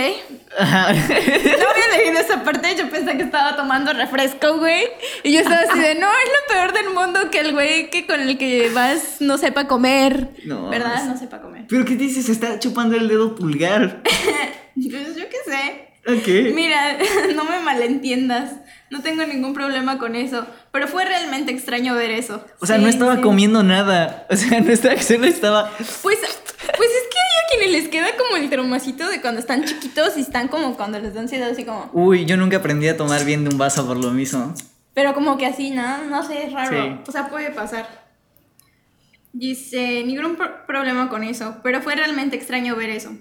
Ajá. 0.60 0.94
No 0.94 1.70
había 1.70 1.98
leído 1.98 2.20
esa 2.20 2.44
parte, 2.44 2.76
yo 2.78 2.90
pensé 2.90 3.16
que 3.18 3.24
estaba 3.24 3.56
tomando 3.56 3.94
refresco, 3.94 4.58
güey. 4.58 4.84
Y 5.24 5.34
yo 5.34 5.40
estaba 5.42 5.62
así 5.62 5.80
de, 5.80 5.96
no, 5.96 6.08
es 6.08 6.30
lo 6.30 6.54
peor 6.54 6.74
del 6.74 6.90
mundo 6.94 7.30
que 7.32 7.40
el 7.40 7.54
güey 7.54 7.90
que 7.90 8.06
con 8.06 8.20
el 8.22 8.38
que 8.38 8.70
vas 8.70 9.18
no 9.20 9.38
sepa 9.38 9.68
comer. 9.68 10.30
No, 10.46 10.70
¿Verdad? 10.70 10.96
es- 10.98 11.06
No 11.06 11.18
sepa 11.18 11.42
comer. 11.42 11.66
¿Pero 11.70 11.86
qué 11.86 11.96
dices? 11.96 12.26
Se 12.26 12.32
está 12.32 12.60
chupando 12.60 12.96
el 12.96 13.08
dedo 13.08 13.36
pulgar. 13.36 14.02
Pues 14.76 15.16
yo 15.16 15.24
qué 15.30 15.38
sé. 15.46 15.90
Ok. 16.12 16.54
Mira, 16.56 16.98
no 17.36 17.44
me 17.46 17.60
malentiendas. 17.60 18.54
No 18.90 19.02
tengo 19.02 19.24
ningún 19.26 19.54
problema 19.54 19.98
con 20.00 20.16
eso. 20.16 20.46
Pero 20.72 20.88
fue 20.88 21.06
realmente 21.06 21.52
extraño 21.52 21.94
ver 21.96 22.10
eso. 22.12 22.44
O 22.60 22.66
sea, 22.66 22.78
Sí, 22.78 22.82
no 22.84 22.90
estaba 22.90 23.16
sí. 23.18 23.22
comiendo 23.22 23.62
nada. 23.64 24.26
O 24.30 24.36
sea, 24.36 24.60
no 24.62 24.72
estaba, 24.72 25.00
solo 25.02 25.26
estaba. 25.26 25.70
Pues, 25.78 25.94
pues 26.02 26.20
es 26.20 27.08
que 27.12 27.20
quienes 27.60 27.72
les 27.82 27.90
queda 27.90 28.08
como 28.18 28.38
el 28.38 28.50
traumacito 28.50 29.08
de 29.10 29.22
cuando 29.22 29.40
están 29.40 29.64
chiquitos 29.64 30.18
y 30.18 30.22
están 30.22 30.48
como 30.48 30.76
cuando 30.76 31.00
les 31.00 31.14
da 31.14 31.22
ansiedad, 31.22 31.50
así 31.50 31.64
como. 31.66 31.90
Uy, 31.94 32.26
yo 32.26 32.38
nunca 32.38 32.58
aprendí 32.58 32.88
a 32.88 32.98
tomar 32.98 33.24
bien 33.26 33.44
de 33.44 33.50
un 33.50 33.58
vaso 33.58 33.86
por 33.88 33.98
lo 33.98 34.12
mismo. 34.12 34.54
Pero 34.94 35.14
como 35.14 35.38
que 35.38 35.46
así, 35.46 35.72
¿no? 35.72 36.04
No 36.06 36.24
sé, 36.24 36.46
es 36.48 36.54
raro. 36.54 36.84
Sí. 36.84 37.00
O 37.08 37.12
sea, 37.12 37.30
puede 37.30 37.50
pasar. 37.52 38.04
Dice, 39.32 40.04
ningún 40.06 40.36
pro- 40.36 40.66
problema 40.68 41.10
con 41.10 41.24
eso, 41.24 41.58
pero 41.64 41.82
fue 41.82 41.96
realmente 41.96 42.36
extraño 42.36 42.76
ver 42.76 42.92
eso. 42.92 43.12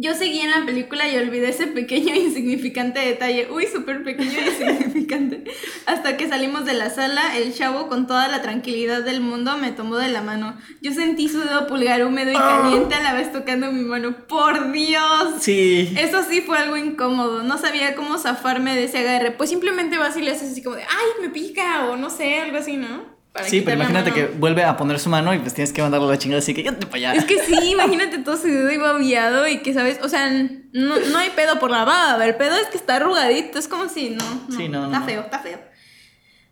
Yo 0.00 0.14
seguí 0.14 0.38
en 0.38 0.50
la 0.50 0.64
película 0.64 1.08
y 1.08 1.18
olvidé 1.18 1.48
ese 1.48 1.66
pequeño 1.66 2.14
e 2.14 2.18
insignificante 2.18 3.00
detalle. 3.00 3.48
Uy, 3.50 3.66
súper 3.66 4.04
pequeño 4.04 4.30
e 4.30 4.46
insignificante. 4.46 5.42
Hasta 5.86 6.16
que 6.16 6.28
salimos 6.28 6.64
de 6.64 6.74
la 6.74 6.88
sala, 6.88 7.36
el 7.36 7.52
chavo 7.52 7.88
con 7.88 8.06
toda 8.06 8.28
la 8.28 8.40
tranquilidad 8.40 9.02
del 9.02 9.20
mundo 9.20 9.58
me 9.58 9.72
tomó 9.72 9.96
de 9.96 10.08
la 10.08 10.22
mano. 10.22 10.56
Yo 10.80 10.92
sentí 10.92 11.28
su 11.28 11.40
dedo 11.40 11.66
pulgar 11.66 12.04
húmedo 12.04 12.30
y 12.30 12.34
caliente 12.34 12.94
a 12.94 13.02
la 13.02 13.12
vez 13.12 13.32
tocando 13.32 13.72
mi 13.72 13.82
mano. 13.82 14.14
¡Por 14.28 14.70
Dios! 14.70 15.34
Sí. 15.40 15.92
Eso 15.98 16.22
sí 16.22 16.42
fue 16.42 16.58
algo 16.58 16.76
incómodo. 16.76 17.42
No 17.42 17.58
sabía 17.58 17.96
cómo 17.96 18.18
zafarme 18.18 18.76
de 18.76 18.84
ese 18.84 18.98
agarre. 18.98 19.32
Pues 19.32 19.50
simplemente 19.50 19.98
vas 19.98 20.16
y 20.16 20.22
le 20.22 20.30
haces 20.30 20.52
así 20.52 20.62
como 20.62 20.76
de, 20.76 20.82
ay, 20.82 21.22
me 21.22 21.30
pica, 21.30 21.88
o 21.88 21.96
no 21.96 22.08
sé, 22.08 22.38
algo 22.38 22.58
así, 22.58 22.76
¿no? 22.76 23.17
Para 23.38 23.48
Sí, 23.50 23.60
pero 23.62 23.76
imagínate 23.76 24.12
que 24.12 24.26
vuelve 24.26 24.64
a 24.64 24.76
poner 24.76 24.98
su 25.00 25.08
mano 25.08 25.32
y 25.34 25.38
pues 25.38 25.54
tienes 25.54 25.72
que 25.72 25.80
mandarle 25.82 26.08
la 26.08 26.18
chingada 26.18 26.40
así 26.40 26.54
que 26.54 26.62
ya 26.62 26.72
te 26.72 26.86
para 26.86 26.96
allá. 26.96 27.14
Es 27.14 27.24
que 27.24 27.38
sí, 27.44 27.70
imagínate 27.70 28.18
todo 28.18 28.36
su 28.36 28.46
dedo 28.48 28.70
y 28.70 28.76
babiado 28.78 29.46
y 29.48 29.58
que, 29.58 29.72
¿sabes? 29.74 29.98
O 30.02 30.08
sea, 30.08 30.28
no, 30.30 30.98
no 30.98 31.18
hay 31.18 31.30
pedo 31.30 31.58
por 31.58 31.70
la 31.70 31.84
baba. 31.84 32.24
El 32.26 32.36
pedo 32.36 32.56
es 32.56 32.66
que 32.68 32.76
está 32.76 32.96
arrugadito. 32.96 33.58
Es 33.58 33.68
como 33.68 33.88
si, 33.88 34.10
no. 34.10 34.24
no 34.48 34.56
Sí, 34.56 34.68
no, 34.68 34.86
Está 34.86 35.00
no. 35.00 35.06
feo, 35.06 35.20
está 35.22 35.38
feo. 35.40 35.60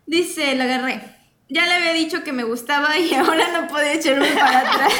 Dice, 0.05 0.55
la 0.55 0.63
agarré. 0.65 1.01
Ya 1.49 1.65
le 1.65 1.73
había 1.73 1.93
dicho 1.93 2.23
que 2.23 2.33
me 2.33 2.43
gustaba 2.43 2.97
y 2.97 3.13
ahora 3.15 3.47
no 3.61 3.67
podía 3.67 3.93
echarme 3.93 4.27
para 4.31 4.59
atrás. 4.59 4.93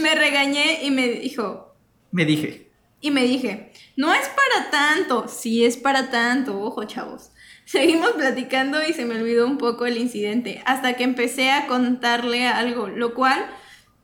me 0.00 0.14
regañé 0.14 0.84
y 0.84 0.90
me 0.90 1.08
dijo, 1.08 1.74
Me 2.10 2.24
dije. 2.24 2.70
Y 3.00 3.10
me 3.10 3.24
dije, 3.24 3.72
no 3.96 4.14
es 4.14 4.28
para 4.28 4.70
tanto, 4.70 5.26
sí 5.26 5.64
es 5.64 5.76
para 5.76 6.08
tanto, 6.10 6.60
ojo 6.60 6.84
chavos. 6.84 7.31
Seguimos 7.72 8.10
platicando 8.10 8.86
y 8.86 8.92
se 8.92 9.06
me 9.06 9.14
olvidó 9.14 9.46
un 9.46 9.56
poco 9.56 9.86
el 9.86 9.96
incidente, 9.96 10.62
hasta 10.66 10.92
que 10.92 11.04
empecé 11.04 11.50
a 11.50 11.66
contarle 11.66 12.46
algo, 12.46 12.88
lo 12.88 13.14
cual 13.14 13.46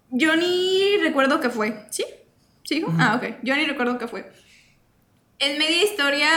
yo 0.08 0.34
ni 0.36 0.96
recuerdo 1.02 1.38
qué 1.38 1.50
fue. 1.50 1.84
¿Sí? 1.90 2.02
¿Sigo? 2.64 2.90
Ah, 2.98 3.16
ok, 3.16 3.40
yo 3.42 3.54
ni 3.56 3.66
recuerdo 3.66 3.98
qué 3.98 4.08
fue. 4.08 4.32
En 5.38 5.58
media 5.58 5.84
historia 5.84 6.30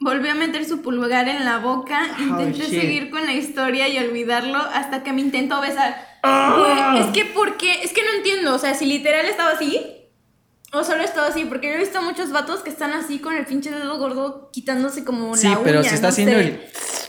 volvió 0.00 0.32
a 0.32 0.34
meter 0.34 0.64
su 0.64 0.82
pulgar 0.82 1.28
en 1.28 1.44
la 1.44 1.58
boca, 1.58 2.08
intenté 2.18 2.64
shit. 2.64 2.80
seguir 2.80 3.10
con 3.10 3.24
la 3.24 3.34
historia 3.34 3.86
y 3.86 3.96
olvidarlo 3.98 4.58
hasta 4.58 5.04
que 5.04 5.12
me 5.12 5.20
intentó 5.20 5.60
besar. 5.60 6.18
Ah. 6.24 6.96
Es 6.98 7.06
que, 7.12 7.24
¿por 7.24 7.56
qué? 7.56 7.84
Es 7.84 7.92
que 7.92 8.02
no 8.02 8.14
entiendo, 8.16 8.52
o 8.52 8.58
sea, 8.58 8.74
si 8.74 8.86
literal 8.86 9.26
estaba 9.26 9.50
así, 9.50 9.80
o 10.74 10.84
solo 10.84 11.02
estaba 11.02 11.28
así, 11.28 11.44
porque 11.44 11.68
yo 11.68 11.74
he 11.74 11.78
visto 11.78 12.00
muchos 12.02 12.30
vatos 12.32 12.60
que 12.60 12.70
están 12.70 12.92
así 12.92 13.18
con 13.18 13.34
el 13.36 13.46
pinche 13.46 13.70
dedo 13.70 13.98
gordo 13.98 14.50
quitándose 14.52 15.04
como 15.04 15.36
Sí, 15.36 15.48
la 15.48 15.62
pero 15.62 15.80
uña, 15.80 15.88
se 15.88 15.94
está 15.96 16.08
no 16.08 16.12
haciendo 16.12 16.38
sé. 16.38 16.40
el- 16.44 16.60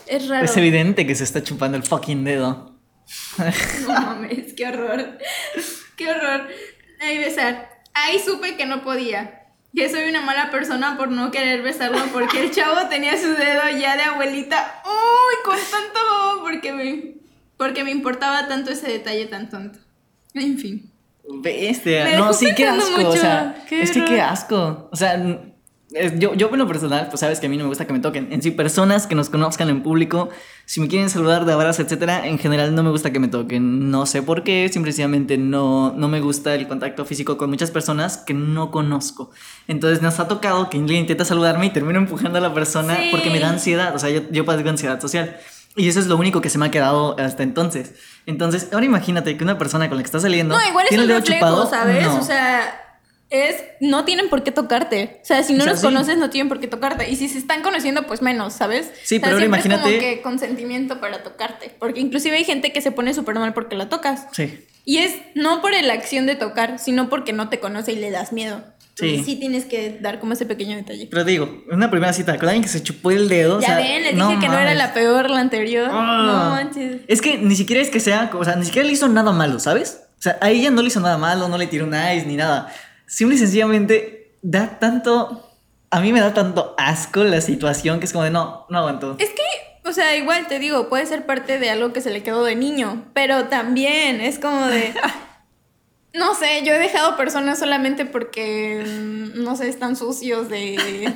Es 0.07 0.27
raro. 0.27 0.45
Es 0.45 0.55
evidente 0.57 1.05
que 1.07 1.15
se 1.15 1.23
está 1.23 1.41
chupando 1.43 1.77
el 1.77 1.83
fucking 1.83 2.23
dedo. 2.23 2.75
No 3.87 3.87
mames, 3.93 4.53
qué 4.53 4.67
horror. 4.67 5.17
Qué 5.95 6.09
horror. 6.09 6.47
Ahí 7.01 7.17
besar. 7.19 7.69
Ahí 7.93 8.19
supe 8.19 8.55
que 8.57 8.65
no 8.65 8.83
podía. 8.83 9.41
Que 9.75 9.89
soy 9.89 10.09
una 10.09 10.21
mala 10.21 10.51
persona 10.51 10.97
por 10.97 11.09
no 11.11 11.31
querer 11.31 11.61
besarlo 11.61 11.99
porque 12.13 12.43
el 12.43 12.51
chavo 12.51 12.87
tenía 12.89 13.17
su 13.19 13.27
dedo 13.29 13.61
ya 13.77 13.95
de 13.97 14.03
abuelita. 14.03 14.81
Uy, 14.85 15.35
con 15.43 15.57
tanto 15.57 15.99
porque 16.41 16.71
me 16.71 17.15
porque 17.57 17.83
me 17.83 17.91
importaba 17.91 18.47
tanto 18.47 18.71
ese 18.71 18.87
detalle 18.87 19.25
tan 19.27 19.49
tonto. 19.49 19.79
En 20.33 20.57
fin. 20.57 20.91
Bestia. 21.27 22.17
No, 22.17 22.33
sí, 22.33 22.47
qué 22.55 22.67
asco. 22.67 22.95
O 22.95 22.97
mucho. 22.99 23.17
sea, 23.21 23.63
Qué 23.67 23.81
es 23.81 23.91
que 23.91 24.05
qué 24.05 24.21
asco. 24.21 24.89
O 24.91 24.95
sea, 24.95 25.17
yo, 26.17 26.33
yo 26.33 26.49
en 26.51 26.57
lo 26.59 26.67
personal, 26.67 27.07
pues 27.09 27.19
sabes 27.21 27.39
que 27.39 27.45
a 27.45 27.49
mí 27.49 27.57
no 27.57 27.63
me 27.63 27.69
gusta 27.69 27.85
que 27.87 27.93
me 27.93 27.99
toquen. 27.99 28.27
En 28.31 28.41
sí, 28.41 28.51
personas 28.51 29.07
que 29.07 29.15
nos 29.15 29.29
conozcan 29.29 29.69
en 29.69 29.81
público, 29.81 30.29
si 30.65 30.81
me 30.81 30.87
quieren 30.87 31.09
saludar 31.09 31.45
de 31.45 31.53
abrazo, 31.53 31.81
etcétera, 31.83 32.27
en 32.27 32.37
general 32.37 32.75
no 32.75 32.83
me 32.83 32.89
gusta 32.89 33.11
que 33.11 33.19
me 33.19 33.27
toquen. 33.27 33.89
No 33.91 34.05
sé 34.05 34.21
por 34.21 34.43
qué, 34.43 34.67
simplemente 34.71 35.37
no, 35.37 35.93
no 35.95 36.07
me 36.07 36.19
gusta 36.19 36.53
el 36.55 36.67
contacto 36.67 37.05
físico 37.05 37.37
con 37.37 37.49
muchas 37.49 37.71
personas 37.71 38.17
que 38.17 38.33
no 38.33 38.71
conozco. 38.71 39.31
Entonces 39.67 40.01
nos 40.01 40.19
ha 40.19 40.27
tocado 40.27 40.69
que 40.69 40.77
alguien 40.77 41.01
intenta 41.01 41.23
saludarme 41.23 41.67
y 41.67 41.69
termino 41.69 41.99
empujando 41.99 42.39
a 42.39 42.41
la 42.41 42.53
persona 42.53 42.97
Sí. 42.97 43.07
porque 43.11 43.29
me 43.29 43.39
da 43.39 43.49
ansiedad. 43.49 43.95
O 43.95 43.99
sea, 43.99 44.09
yo, 44.09 44.21
yo 44.31 44.43
padezco 44.43 44.69
ansiedad 44.69 44.99
social. 44.99 45.37
Y 45.75 45.89
eso 45.89 45.99
es 45.99 46.07
lo 46.07 46.15
único 46.17 46.39
que 46.41 46.49
se 46.49 46.57
me 46.57 46.65
ha 46.67 46.71
quedado 46.71 47.17
hasta 47.19 47.43
entonces. 47.43 47.93
Entonces, 48.25 48.69
ahora 48.71 48.85
imagínate 48.85 49.35
que 49.37 49.43
una 49.43 49.57
persona 49.57 49.89
con 49.89 49.97
la 49.97 50.03
que 50.03 50.07
estás 50.07 50.21
saliendo. 50.21 50.55
No, 50.57 50.67
igual 50.67 50.85
es 50.85 50.89
tiene 50.89 51.03
el 51.03 51.07
dedo 51.09 51.19
reflejo, 51.19 51.39
chupado. 51.39 51.69
¿sabes? 51.69 52.05
No. 52.05 52.17
O 52.19 52.23
sea, 52.23 52.81
es 53.29 53.55
no 53.81 54.05
tienen 54.05 54.29
por 54.29 54.43
qué 54.43 54.51
tocarte. 54.51 55.19
O 55.21 55.25
sea, 55.25 55.43
si 55.43 55.53
no 55.53 55.59
O 55.59 55.63
sea, 55.63 55.71
los 55.73 55.81
sí. 55.81 55.85
conoces 55.87 56.17
no 56.17 56.29
tienen 56.29 56.47
por 56.47 56.59
qué 56.59 56.67
tocarte 56.67 57.09
y 57.09 57.15
si 57.17 57.27
se 57.27 57.37
están 57.37 57.61
conociendo 57.61 58.03
pues 58.07 58.21
menos, 58.21 58.53
¿sabes? 58.53 58.91
Sí, 59.03 59.17
O 59.17 59.19
sea, 59.19 59.21
pero 59.21 59.33
ahora 59.33 59.45
es 59.45 59.49
imagínate- 59.49 59.81
como 59.83 59.99
que 59.99 60.21
consentimiento 60.21 61.01
para 61.01 61.23
tocarte, 61.23 61.75
porque 61.79 61.99
inclusive 61.99 62.37
hay 62.37 62.45
gente 62.45 62.71
que 62.71 62.81
se 62.81 62.91
pone 62.91 63.13
súper 63.13 63.35
mal 63.35 63.53
porque 63.53 63.75
la 63.75 63.89
tocas. 63.89 64.27
Sí. 64.31 64.65
Y 64.85 64.99
es 64.99 65.15
no 65.33 65.61
por 65.61 65.71
la 65.71 65.93
acción 65.93 66.25
de 66.27 66.35
tocar, 66.35 66.77
sino 66.79 67.09
porque 67.09 67.33
no 67.33 67.49
te 67.49 67.59
conoce 67.59 67.91
y 67.93 67.95
le 67.95 68.11
das 68.11 68.31
miedo. 68.31 68.63
Sí. 68.95 69.21
Sí 69.25 69.35
tienes 69.35 69.65
que 69.65 69.97
dar 69.99 70.19
como 70.19 70.33
ese 70.33 70.45
pequeño 70.45 70.75
detalle. 70.77 71.07
Pero 71.11 71.23
digo, 71.25 71.63
una 71.69 71.91
primera 71.91 72.13
cita 72.13 72.37
con 72.37 72.47
alguien 72.47 72.63
que 72.63 72.69
se 72.69 72.81
chupó 72.81 73.11
el 73.11 73.27
dedo. 73.27 73.57
o 73.57 73.59
ya 73.61 73.67
sea, 73.67 73.77
ven, 73.77 74.03
les 74.03 74.15
dije 74.15 74.39
que 74.39 74.47
no 74.47 74.53
era 74.53 74.63
mames. 74.63 74.77
la 74.77 74.93
peor 74.93 75.29
la 75.29 75.39
anterior. 75.41 75.89
Ah. 75.91 76.23
No 76.25 76.49
manches. 76.51 77.01
Es 77.07 77.21
que 77.21 77.37
ni 77.37 77.55
siquiera 77.55 77.81
es 77.81 77.89
que 77.89 77.99
sea, 77.99 78.31
o 78.33 78.43
sea, 78.45 78.55
ni 78.55 78.65
siquiera 78.65 78.87
le 78.87 78.93
hizo 78.93 79.07
nada 79.09 79.31
malo, 79.33 79.59
¿sabes? 79.59 80.01
O 80.17 80.21
sea, 80.21 80.37
a 80.41 80.49
ella 80.49 80.71
no 80.71 80.81
le 80.81 80.87
hizo 80.87 81.01
nada 81.01 81.17
malo, 81.17 81.49
no 81.49 81.57
le 81.57 81.67
tiró 81.67 81.85
un 81.85 81.93
ice 81.93 82.25
ni 82.25 82.37
nada. 82.37 82.73
Simple 83.05 83.35
y 83.35 83.39
sencillamente 83.39 84.37
da 84.41 84.79
tanto. 84.79 85.51
A 85.91 85.99
mí 85.99 86.13
me 86.13 86.21
da 86.21 86.33
tanto 86.33 86.73
asco 86.77 87.23
la 87.23 87.41
situación 87.41 87.99
que 87.99 88.05
es 88.05 88.11
como 88.13 88.23
de 88.23 88.31
no, 88.31 88.65
no 88.69 88.79
aguanto. 88.79 89.17
Es 89.19 89.29
que, 89.29 89.89
O 89.89 89.91
sea, 89.93 90.15
igual 90.15 90.47
te 90.47 90.57
digo, 90.59 90.87
puede 90.89 91.05
ser 91.05 91.25
parte 91.25 91.59
de 91.59 91.69
algo 91.69 91.91
que 91.93 92.01
se 92.01 92.11
le 92.11 92.23
quedó 92.23 92.43
de 92.43 92.55
niño, 92.55 93.05
pero 93.13 93.45
también 93.45 94.21
es 94.21 94.39
como 94.39 94.65
de... 94.67 94.93
No 96.17 96.33
sé, 96.35 96.63
yo 96.65 96.73
he 96.73 96.79
dejado 96.79 97.17
personas 97.17 97.59
solamente 97.59 98.05
porque, 98.05 98.83
mm, 98.85 99.43
no 99.43 99.55
sé, 99.55 99.67
están 99.69 99.95
sucios 99.95 100.49
de... 100.49 101.13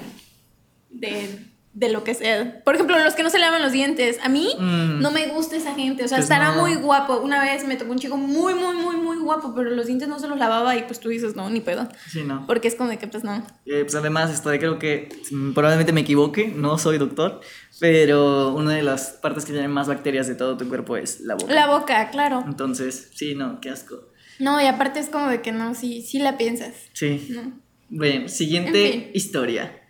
de 0.89 1.45
de 1.71 1.87
lo 1.87 2.03
que 2.03 2.13
sea. 2.15 2.61
Por 2.65 2.73
ejemplo, 2.75 2.97
los 3.01 3.13
que 3.13 3.21
no 3.23 3.29
se 3.29 3.37
lavan 3.39 3.61
los 3.61 3.71
dientes. 3.71 4.17
A 4.23 4.27
mí 4.27 4.49
Mm. 4.59 5.01
no 5.01 5.11
me 5.11 5.27
gusta 5.27 5.55
esa 5.55 5.75
gente. 5.75 6.03
O 6.03 6.07
sea, 6.09 6.17
Pues 6.17 6.25
estará 6.25 6.53
no. 6.55 6.61
muy 6.61 6.75
guapo. 6.75 7.17
Una 7.19 7.41
vez 7.41 7.65
me 7.65 7.77
tocó 7.77 7.91
un 7.91 7.99
chico 7.99 8.17
muy, 8.17 8.53
muy, 8.55 8.75
muy, 8.75 8.97
muy 8.97 9.17
guapo, 9.17 9.53
pero 9.55 9.69
los 9.69 9.85
dientes 9.85 10.09
no 10.09 10.19
se 10.19 10.27
los 10.27 10.37
lavaba 10.37 10.75
y 10.75 10.83
pues 10.83 10.99
tú 10.99 11.07
dices, 11.09 11.35
no, 11.37 11.49
ni 11.49 11.61
pedo. 11.61 11.87
Sí, 12.11 12.23
no. 12.23 12.45
Porque 12.47 12.67
es 12.67 12.75
como 12.75 12.89
de 12.89 12.97
que, 12.97 13.07
pues 13.07 13.23
no. 13.23 13.45
Eh, 13.65 13.83
pues 13.83 13.95
además, 13.95 14.29
estoy, 14.31 14.57
creo 14.59 14.77
que 14.79 15.07
mm, 15.31 15.53
probablemente 15.53 15.93
me 15.93 16.01
equivoque, 16.01 16.47
no 16.53 16.77
soy 16.79 16.97
doctor, 16.97 17.39
pero 17.79 18.53
una 18.55 18.73
de 18.73 18.81
las 18.83 19.11
partes 19.11 19.45
que 19.45 19.53
tienen 19.53 19.71
más 19.71 19.87
bacterias 19.87 20.27
de 20.27 20.35
todo 20.35 20.57
tu 20.57 20.67
cuerpo 20.67 20.97
es 20.97 21.21
la 21.21 21.35
boca. 21.35 21.53
La 21.53 21.67
boca, 21.67 22.09
claro. 22.09 22.43
Entonces, 22.45 23.11
sí, 23.13 23.35
no, 23.35 23.61
qué 23.61 23.69
asco. 23.69 24.08
No, 24.39 24.61
y 24.61 24.65
aparte 24.65 24.99
es 24.99 25.09
como 25.09 25.27
de 25.27 25.41
que 25.41 25.51
no, 25.51 25.75
sí, 25.75 26.01
sí 26.01 26.17
la 26.19 26.37
piensas. 26.37 26.73
Sí. 26.93 27.27
No. 27.29 27.59
Bien, 27.89 28.29
siguiente 28.29 28.85
En 28.85 29.01
fin. 29.03 29.11
historia. 29.13 29.81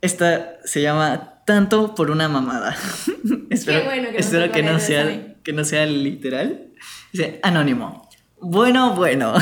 Esta 0.00 0.58
se 0.64 0.82
llama 0.82 1.42
Tanto 1.46 1.94
por 1.94 2.10
una 2.10 2.28
mamada. 2.28 2.76
espero 3.50 3.84
bueno 3.84 4.10
que 4.10 4.18
espero 4.18 4.50
que, 4.52 4.62
no 4.62 4.80
sea, 4.80 5.36
que 5.42 5.52
no 5.52 5.64
sea 5.64 5.86
literal. 5.86 6.72
Dice, 7.12 7.38
anónimo. 7.42 8.08
Bueno, 8.40 8.94
bueno. 8.94 9.34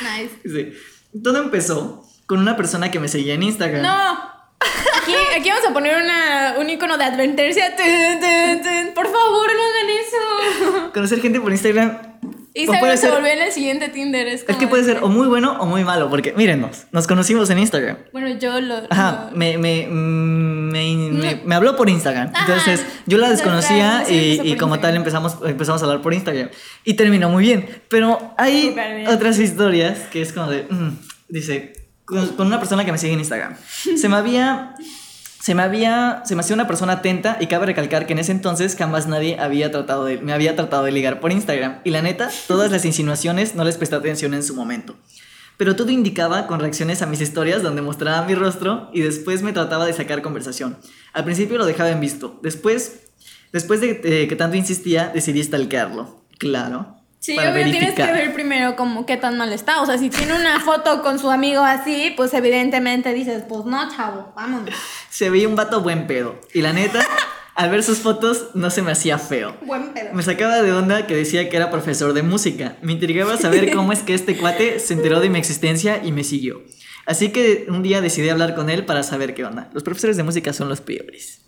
Nice. 0.00 0.30
Dice, 0.44 0.72
todo 1.22 1.42
empezó 1.42 2.08
con 2.26 2.38
una 2.38 2.56
persona 2.56 2.90
que 2.90 3.00
me 3.00 3.08
seguía 3.08 3.34
en 3.34 3.42
Instagram. 3.42 3.82
No. 3.82 4.30
Aquí, 5.02 5.12
aquí 5.36 5.48
vamos 5.48 5.66
a 5.68 5.72
poner 5.72 6.02
una, 6.02 6.54
un 6.58 6.68
icono 6.70 6.96
de 6.98 7.04
advertencia. 7.04 7.74
Por 8.94 9.06
favor, 9.06 9.50
no 9.54 9.62
hagan 9.62 9.90
eso. 9.90 10.92
Conocer 10.92 11.20
gente 11.20 11.40
por 11.40 11.50
Instagram. 11.52 12.09
Y 12.52 12.66
puede 12.66 12.96
se 12.96 13.02
ser- 13.06 13.12
volvió 13.12 13.28
en 13.32 13.42
el 13.42 13.52
siguiente 13.52 13.88
Tinder. 13.90 14.26
Es, 14.26 14.44
Es 14.48 14.56
que 14.56 14.66
puede 14.66 14.82
de 14.84 14.94
ser 14.94 15.04
o 15.04 15.08
muy 15.08 15.28
bueno 15.28 15.56
o 15.60 15.66
muy 15.66 15.84
malo, 15.84 16.10
porque 16.10 16.32
mírenos, 16.32 16.86
nos 16.90 17.06
conocimos 17.06 17.48
en 17.50 17.58
Instagram. 17.60 17.96
Bueno, 18.12 18.28
yo 18.38 18.60
lo. 18.60 18.82
Ajá, 18.90 19.28
lo- 19.30 19.36
me, 19.36 19.56
me, 19.58 19.86
mm, 19.86 20.70
me, 20.70 20.96
me- 21.12 21.42
me 21.44 21.54
habló 21.54 21.76
por 21.76 21.88
Instagram. 21.88 22.30
Ajá, 22.34 22.46
Entonces 22.52 22.84
yo 23.06 23.18
la 23.18 23.30
desconocía 23.30 24.04
y, 24.08 24.40
y 24.42 24.56
como 24.56 24.80
tal 24.80 24.96
empezamos, 24.96 25.36
empezamos 25.44 25.80
a 25.82 25.84
hablar 25.84 26.02
por 26.02 26.12
Instagram. 26.12 26.48
Y 26.84 26.94
terminó 26.94 27.28
muy 27.28 27.44
bien. 27.44 27.68
Pero 27.88 28.34
hay 28.36 28.74
otras 29.08 29.38
historias 29.38 29.98
que 30.10 30.20
es 30.22 30.32
como 30.32 30.50
de, 30.50 30.64
mm, 30.68 30.88
dice, 31.28 31.72
con, 32.04 32.26
con 32.30 32.46
una 32.48 32.58
persona 32.58 32.84
que 32.84 32.90
me 32.92 32.98
sigue 32.98 33.12
en 33.12 33.20
Instagram. 33.20 33.54
Se 33.96 34.08
me 34.08 34.16
había... 34.16 34.74
Se 35.50 35.56
me 35.56 35.62
había, 35.64 36.22
se 36.24 36.36
me 36.36 36.42
hacía 36.42 36.54
una 36.54 36.68
persona 36.68 36.92
atenta 36.92 37.36
y 37.40 37.48
cabe 37.48 37.66
recalcar 37.66 38.06
que 38.06 38.12
en 38.12 38.20
ese 38.20 38.30
entonces 38.30 38.76
jamás 38.76 39.08
nadie 39.08 39.36
había 39.40 39.72
tratado 39.72 40.04
de, 40.04 40.18
me 40.18 40.32
había 40.32 40.54
tratado 40.54 40.84
de 40.84 40.92
ligar 40.92 41.18
por 41.18 41.32
Instagram. 41.32 41.80
Y 41.82 41.90
la 41.90 42.02
neta, 42.02 42.30
todas 42.46 42.70
las 42.70 42.84
insinuaciones 42.84 43.56
no 43.56 43.64
les 43.64 43.76
presté 43.76 43.96
atención 43.96 44.32
en 44.32 44.44
su 44.44 44.54
momento. 44.54 44.94
Pero 45.56 45.74
todo 45.74 45.90
indicaba 45.90 46.46
con 46.46 46.60
reacciones 46.60 47.02
a 47.02 47.06
mis 47.06 47.20
historias 47.20 47.64
donde 47.64 47.82
mostraba 47.82 48.24
mi 48.24 48.36
rostro 48.36 48.90
y 48.92 49.00
después 49.00 49.42
me 49.42 49.52
trataba 49.52 49.86
de 49.86 49.92
sacar 49.92 50.22
conversación. 50.22 50.78
Al 51.14 51.24
principio 51.24 51.58
lo 51.58 51.66
dejaba 51.66 51.90
en 51.90 51.98
visto. 51.98 52.38
Después, 52.44 53.08
después 53.52 53.80
de 53.80 54.00
eh, 54.04 54.28
que 54.28 54.36
tanto 54.36 54.56
insistía, 54.56 55.10
decidí 55.12 55.42
stalkearlo. 55.42 56.22
Claro. 56.38 56.99
Sí, 57.20 57.38
obvio 57.38 57.52
tienes 57.52 57.72
que 57.72 57.80
verificar. 57.80 58.12
ver 58.14 58.32
primero 58.32 58.76
como 58.76 59.04
qué 59.04 59.18
tan 59.18 59.36
mal 59.36 59.52
está. 59.52 59.82
O 59.82 59.86
sea, 59.86 59.98
si 59.98 60.08
tiene 60.08 60.32
una 60.34 60.58
foto 60.60 61.02
con 61.02 61.18
su 61.18 61.30
amigo 61.30 61.62
así, 61.62 62.14
pues 62.16 62.32
evidentemente 62.32 63.12
dices, 63.12 63.44
pues 63.46 63.66
no, 63.66 63.94
chavo, 63.94 64.32
vámonos. 64.34 64.74
Se 65.10 65.28
veía 65.28 65.46
un 65.46 65.54
vato 65.54 65.82
buen 65.82 66.06
pedo. 66.06 66.40
Y 66.54 66.62
la 66.62 66.72
neta, 66.72 67.04
al 67.54 67.70
ver 67.70 67.82
sus 67.82 67.98
fotos, 67.98 68.46
no 68.54 68.70
se 68.70 68.80
me 68.80 68.90
hacía 68.92 69.18
feo. 69.18 69.54
Buen 69.66 69.92
pedo. 69.92 70.14
Me 70.14 70.22
sacaba 70.22 70.62
de 70.62 70.72
onda 70.72 71.06
que 71.06 71.14
decía 71.14 71.50
que 71.50 71.56
era 71.58 71.70
profesor 71.70 72.14
de 72.14 72.22
música. 72.22 72.78
Me 72.80 72.92
intrigaba 72.92 73.36
saber 73.36 73.70
cómo 73.76 73.92
es 73.92 74.00
que 74.02 74.14
este 74.14 74.38
cuate 74.38 74.78
se 74.78 74.94
enteró 74.94 75.20
de 75.20 75.28
mi 75.28 75.38
existencia 75.38 76.00
y 76.02 76.12
me 76.12 76.24
siguió. 76.24 76.62
Así 77.04 77.32
que 77.32 77.66
un 77.68 77.82
día 77.82 78.00
decidí 78.00 78.30
hablar 78.30 78.54
con 78.54 78.70
él 78.70 78.86
para 78.86 79.02
saber 79.02 79.34
qué 79.34 79.44
onda. 79.44 79.68
Los 79.74 79.82
profesores 79.82 80.16
de 80.16 80.22
música 80.22 80.54
son 80.54 80.70
los 80.70 80.80
peores. 80.80 81.42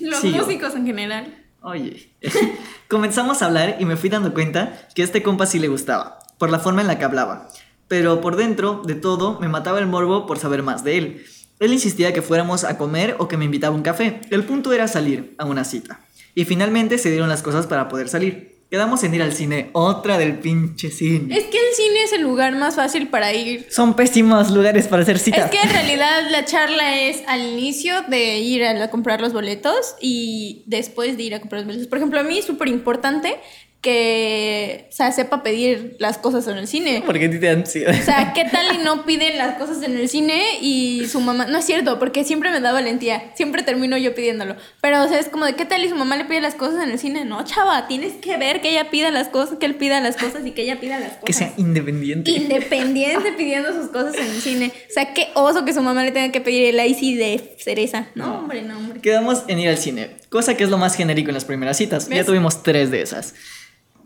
Los 0.00 0.20
Sigo. 0.20 0.38
músicos 0.38 0.74
en 0.74 0.86
general. 0.86 1.43
Oye, 1.66 2.14
comenzamos 2.88 3.40
a 3.40 3.46
hablar 3.46 3.76
y 3.78 3.86
me 3.86 3.96
fui 3.96 4.10
dando 4.10 4.34
cuenta 4.34 4.86
que 4.94 5.00
a 5.00 5.04
este 5.06 5.22
compa 5.22 5.46
sí 5.46 5.58
le 5.58 5.68
gustaba, 5.68 6.18
por 6.36 6.50
la 6.50 6.58
forma 6.58 6.82
en 6.82 6.86
la 6.86 6.98
que 6.98 7.06
hablaba. 7.06 7.48
Pero 7.88 8.20
por 8.20 8.36
dentro 8.36 8.82
de 8.84 8.94
todo 8.94 9.40
me 9.40 9.48
mataba 9.48 9.78
el 9.78 9.86
morbo 9.86 10.26
por 10.26 10.38
saber 10.38 10.62
más 10.62 10.84
de 10.84 10.98
él. 10.98 11.24
Él 11.60 11.72
insistía 11.72 12.12
que 12.12 12.20
fuéramos 12.20 12.64
a 12.64 12.76
comer 12.76 13.16
o 13.18 13.28
que 13.28 13.38
me 13.38 13.46
invitaba 13.46 13.74
a 13.74 13.78
un 13.78 13.82
café. 13.82 14.20
El 14.28 14.44
punto 14.44 14.74
era 14.74 14.88
salir 14.88 15.34
a 15.38 15.46
una 15.46 15.64
cita. 15.64 16.00
Y 16.34 16.44
finalmente 16.44 16.98
se 16.98 17.10
dieron 17.10 17.30
las 17.30 17.42
cosas 17.42 17.66
para 17.66 17.88
poder 17.88 18.10
salir. 18.10 18.53
Quedamos 18.74 19.04
en 19.04 19.14
ir 19.14 19.22
al 19.22 19.32
cine, 19.32 19.70
otra 19.72 20.18
del 20.18 20.40
pinche 20.40 20.90
cine. 20.90 21.32
Es 21.32 21.44
que 21.44 21.58
el 21.58 21.74
cine 21.76 22.02
es 22.02 22.12
el 22.12 22.22
lugar 22.22 22.56
más 22.56 22.74
fácil 22.74 23.06
para 23.06 23.32
ir. 23.32 23.68
Son 23.70 23.94
pésimos 23.94 24.50
lugares 24.50 24.88
para 24.88 25.02
hacer 25.02 25.20
citas. 25.20 25.44
Es 25.44 25.50
que 25.52 25.64
en 25.64 25.72
realidad 25.72 26.28
la 26.32 26.44
charla 26.44 26.98
es 26.98 27.22
al 27.28 27.42
inicio 27.42 28.02
de 28.08 28.38
ir 28.40 28.64
a, 28.64 28.90
comprar 28.90 29.20
los 29.20 29.32
boletos 29.32 29.94
y 30.00 30.64
después 30.66 31.16
de 31.16 31.22
ir 31.22 31.36
a 31.36 31.40
comprar 31.40 31.60
los 31.60 31.66
boletos. 31.66 31.86
Por 31.86 31.98
ejemplo, 31.98 32.18
a 32.18 32.24
mí 32.24 32.36
es 32.36 32.46
súper 32.46 32.66
importante 32.66 33.36
que 33.84 34.88
o 34.88 34.92
sea, 34.92 35.12
sepa 35.12 35.42
pedir 35.42 35.96
las 35.98 36.16
cosas 36.16 36.48
en 36.48 36.56
el 36.56 36.66
cine. 36.66 37.02
Porque 37.04 37.26
a 37.26 37.30
ti 37.30 37.38
te 37.38 37.46
dan 37.46 37.58
ansiedad. 37.58 37.94
O 37.94 38.02
sea, 38.02 38.32
¿qué 38.32 38.46
tal 38.46 38.74
y 38.74 38.78
no 38.78 39.04
piden 39.04 39.36
las 39.36 39.56
cosas 39.56 39.82
en 39.82 39.98
el 39.98 40.08
cine 40.08 40.42
y 40.62 41.04
su 41.06 41.20
mamá... 41.20 41.46
No 41.46 41.58
es 41.58 41.66
cierto, 41.66 41.98
porque 41.98 42.24
siempre 42.24 42.50
me 42.50 42.60
da 42.60 42.72
valentía. 42.72 43.32
Siempre 43.34 43.62
termino 43.62 43.98
yo 43.98 44.14
pidiéndolo. 44.14 44.56
Pero, 44.80 45.02
o 45.02 45.08
sea, 45.08 45.18
es 45.18 45.28
como 45.28 45.44
de, 45.44 45.54
¿qué 45.54 45.66
tal 45.66 45.84
y 45.84 45.90
su 45.90 45.96
mamá 45.96 46.16
le 46.16 46.24
pide 46.24 46.40
las 46.40 46.54
cosas 46.54 46.82
en 46.82 46.90
el 46.92 46.98
cine? 46.98 47.26
No, 47.26 47.44
chava, 47.44 47.86
tienes 47.86 48.14
que 48.14 48.38
ver 48.38 48.62
que 48.62 48.70
ella 48.70 48.90
pida 48.90 49.10
las 49.10 49.28
cosas, 49.28 49.58
que 49.58 49.66
él 49.66 49.74
pida 49.74 50.00
las 50.00 50.16
cosas 50.16 50.46
y 50.46 50.52
que 50.52 50.62
ella 50.62 50.80
pida 50.80 50.98
las 50.98 51.10
cosas. 51.10 51.24
Que 51.24 51.32
sea 51.34 51.52
independiente. 51.58 52.30
Independiente 52.30 53.32
pidiendo 53.36 53.74
sus 53.74 53.90
cosas 53.90 54.14
en 54.14 54.30
el 54.30 54.40
cine. 54.40 54.72
O 54.88 54.92
sea, 54.92 55.12
qué 55.12 55.28
oso 55.34 55.66
que 55.66 55.74
su 55.74 55.82
mamá 55.82 56.02
le 56.04 56.12
tenga 56.12 56.32
que 56.32 56.40
pedir 56.40 56.74
el 56.74 56.86
icy 56.86 57.16
de 57.16 57.54
cereza. 57.58 58.06
No, 58.14 58.38
hombre, 58.38 58.62
no, 58.62 58.78
hombre. 58.78 59.02
Quedamos 59.02 59.44
en 59.46 59.58
ir 59.58 59.68
al 59.68 59.78
cine, 59.78 60.16
cosa 60.30 60.56
que 60.56 60.64
es 60.64 60.70
lo 60.70 60.78
más 60.78 60.94
genérico 60.96 61.28
en 61.28 61.34
las 61.34 61.44
primeras 61.44 61.76
citas. 61.76 62.08
Ya 62.08 62.24
tuvimos 62.24 62.62
tres 62.62 62.90
de 62.90 63.02
esas. 63.02 63.34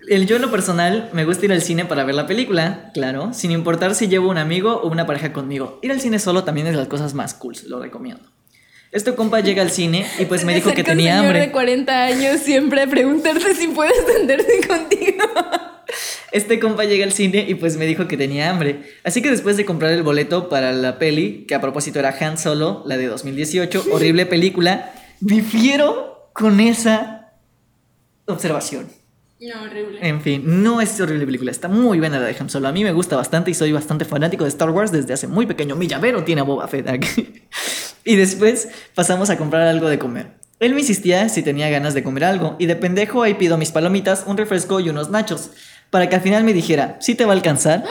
El 0.09 0.27
yo 0.27 0.37
en 0.37 0.43
lo 0.43 0.51
personal 0.51 1.11
me 1.13 1.25
gusta 1.25 1.45
ir 1.45 1.53
al 1.53 1.61
cine 1.61 1.85
para 1.85 2.05
ver 2.05 2.15
la 2.15 2.27
película, 2.27 2.91
claro, 2.95 3.33
sin 3.35 3.51
importar 3.51 3.95
si 3.95 4.09
llevo 4.09 4.31
un 4.31 4.39
amigo 4.39 4.81
o 4.83 4.89
una 4.89 5.07
pareja 5.07 5.33
conmigo. 5.33 5.79
Ir 5.83 5.93
al 5.93 6.01
cine 6.01 6.19
solo 6.19 6.45
también 6.45 6.67
es 6.67 6.73
de 6.73 6.79
las 6.79 6.89
cosas 6.89 7.13
más 7.15 7.35
cool, 7.35 7.57
lo 7.67 7.81
recomiendo. 7.81 8.23
Este 8.91 9.15
compa 9.15 9.41
llega 9.41 9.63
al 9.63 9.71
cine 9.71 10.07
y 10.19 10.25
pues 10.25 10.45
me 10.45 10.55
dijo 10.55 10.73
que 10.73 10.81
un 10.81 10.87
tenía 10.87 11.19
señor 11.19 11.35
de 11.35 11.41
hambre. 11.43 11.53
40 11.53 12.05
años 12.05 12.41
siempre 12.41 12.83
a 12.83 12.87
preguntarse 12.87 13.55
si 13.55 13.69
puede 13.69 13.93
sentarse 14.07 14.67
contigo. 14.67 15.25
Este 16.33 16.59
compa 16.59 16.85
llega 16.85 17.05
al 17.05 17.13
cine 17.13 17.45
y 17.47 17.55
pues 17.55 17.77
me 17.77 17.85
dijo 17.85 18.09
que 18.09 18.17
tenía 18.17 18.49
hambre. 18.49 18.83
Así 19.05 19.21
que 19.21 19.31
después 19.31 19.59
de 19.59 19.67
comprar 19.67 19.93
el 19.93 20.03
boleto 20.03 20.49
para 20.49 20.73
la 20.73 20.99
peli, 20.99 21.45
que 21.47 21.55
a 21.55 21.61
propósito 21.61 21.99
era 21.99 22.17
Han 22.19 22.39
Solo, 22.39 22.83
la 22.87 22.97
de 22.97 23.09
2018, 23.09 23.87
horrible 23.93 24.25
película, 24.25 24.91
difiero 25.21 26.31
con 26.33 26.61
esa 26.61 27.33
observación. 28.27 28.98
No, 29.41 29.63
horrible. 29.63 30.01
En 30.03 30.21
fin, 30.21 30.43
no 30.63 30.81
es 30.81 31.01
horrible 31.01 31.25
película, 31.25 31.53
está 31.53 31.69
muy 31.69 32.01
buena 32.01 32.19
la 32.19 32.27
de 32.27 32.37
Han 32.39 32.51
Solo. 32.51 32.67
A 32.69 32.73
mí 32.73 32.83
me 32.83 32.93
gusta 32.93 33.17
bastante 33.17 33.53
y 33.53 33.55
soy 33.55 33.71
bastante 33.71 34.05
fanático 34.05 34.43
de 34.45 34.49
Star 34.49 34.71
Wars 34.71 34.91
desde 34.91 35.15
hace 35.15 35.29
muy 35.29 35.47
pequeño. 35.47 35.77
Mi 35.77 35.87
llavero 35.87 36.25
tiene 36.25 36.41
a 36.41 36.45
Boba 36.45 36.67
Fett 36.67 36.89
aquí. 36.89 37.45
y 38.05 38.17
después 38.17 38.69
pasamos 38.95 39.31
a 39.31 39.37
comprar 39.37 39.69
algo 39.69 39.89
de 39.89 39.99
comer. 39.99 40.39
Él 40.59 40.75
me 40.75 40.81
insistía 40.81 41.29
si 41.29 41.43
tenía 41.43 41.71
ganas 41.71 41.95
de 41.95 42.03
comer 42.03 42.25
algo 42.25 42.57
y 42.59 42.67
de 42.67 42.75
pendejo 42.75 43.23
ahí 43.23 43.35
pido 43.35 43.57
mis 43.59 43.71
palomitas, 43.71 44.25
un 44.27 44.37
refresco 44.37 44.81
y 44.81 44.89
unos 44.89 45.09
nachos. 45.11 45.51
Para 45.91 46.09
que 46.09 46.17
al 46.17 46.23
final 46.23 46.43
me 46.43 46.53
dijera, 46.53 46.99
¿sí 47.01 47.15
te 47.15 47.25
va 47.25 47.33
a 47.33 47.37
alcanzar? 47.37 47.85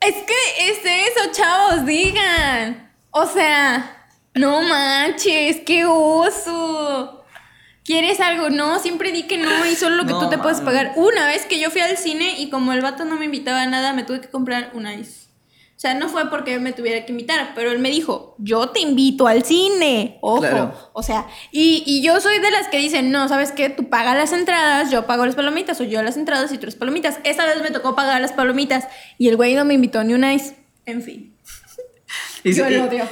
Es 0.00 0.16
que 0.16 0.68
es 0.68 0.78
eso, 0.84 1.30
chavos, 1.32 1.86
digan. 1.86 2.92
O 3.10 3.24
sea, 3.24 4.08
no 4.34 4.62
manches, 4.62 5.62
qué 5.64 5.86
oso. 5.86 7.23
¿Quieres 7.84 8.18
algo? 8.20 8.48
No, 8.48 8.78
siempre 8.78 9.12
di 9.12 9.24
que 9.24 9.36
no 9.36 9.66
y 9.66 9.74
solo 9.74 9.96
lo 9.96 10.06
que 10.06 10.12
No 10.12 10.20
tú 10.20 10.30
te 10.30 10.38
puedes 10.38 10.62
pagar. 10.62 10.94
Una 10.96 11.26
vez 11.26 11.44
que 11.44 11.60
yo 11.60 11.70
fui 11.70 11.82
al 11.82 11.98
cine 11.98 12.40
y 12.40 12.48
como 12.48 12.72
el 12.72 12.80
vato 12.80 13.04
no 13.04 13.16
me 13.16 13.26
invitaba 13.26 13.60
a 13.62 13.66
nada, 13.66 13.92
me 13.92 14.04
tuve 14.04 14.22
que 14.22 14.30
comprar 14.30 14.70
un 14.72 14.86
ice. 14.86 15.24
O 15.76 15.80
sea, 15.84 15.92
no 15.92 16.08
fue 16.08 16.30
porque 16.30 16.58
me 16.60 16.72
tuviera 16.72 17.04
que 17.04 17.12
invitar, 17.12 17.52
pero 17.54 17.70
él 17.70 17.80
me 17.80 17.90
dijo, 17.90 18.36
yo 18.38 18.70
te 18.70 18.80
invito 18.80 19.26
al 19.26 19.44
cine. 19.44 20.18
Ojo. 20.22 20.40
Claro. 20.40 20.72
O 20.94 21.02
sea, 21.02 21.26
y, 21.52 21.82
y 21.84 22.00
yo 22.00 22.20
soy 22.22 22.38
de 22.38 22.50
las 22.50 22.68
que 22.68 22.78
dicen, 22.78 23.10
no, 23.10 23.28
¿sabes 23.28 23.52
qué? 23.52 23.68
Tú 23.68 23.90
pagas 23.90 24.16
las 24.16 24.32
entradas, 24.32 24.90
yo 24.90 25.06
pago 25.06 25.26
las 25.26 25.34
palomitas, 25.34 25.78
o 25.80 25.84
yo 25.84 26.02
las 26.02 26.16
entradas 26.16 26.50
y 26.52 26.58
tú 26.58 26.64
las 26.64 26.76
palomitas. 26.76 27.18
Esa 27.24 27.44
vez 27.44 27.60
me 27.60 27.70
tocó 27.70 27.94
pagar 27.94 28.20
las 28.22 28.32
palomitas 28.32 28.88
y 29.18 29.28
el 29.28 29.36
güey 29.36 29.54
no 29.56 29.66
me 29.66 29.74
invitó 29.74 30.02
ni 30.04 30.14
un 30.14 30.24
ice. 30.24 30.56
En 30.86 31.02
fin. 31.02 31.33
Y, 32.44 32.52
Yo 32.52 32.68
lo 32.68 32.84
odio. 32.84 33.04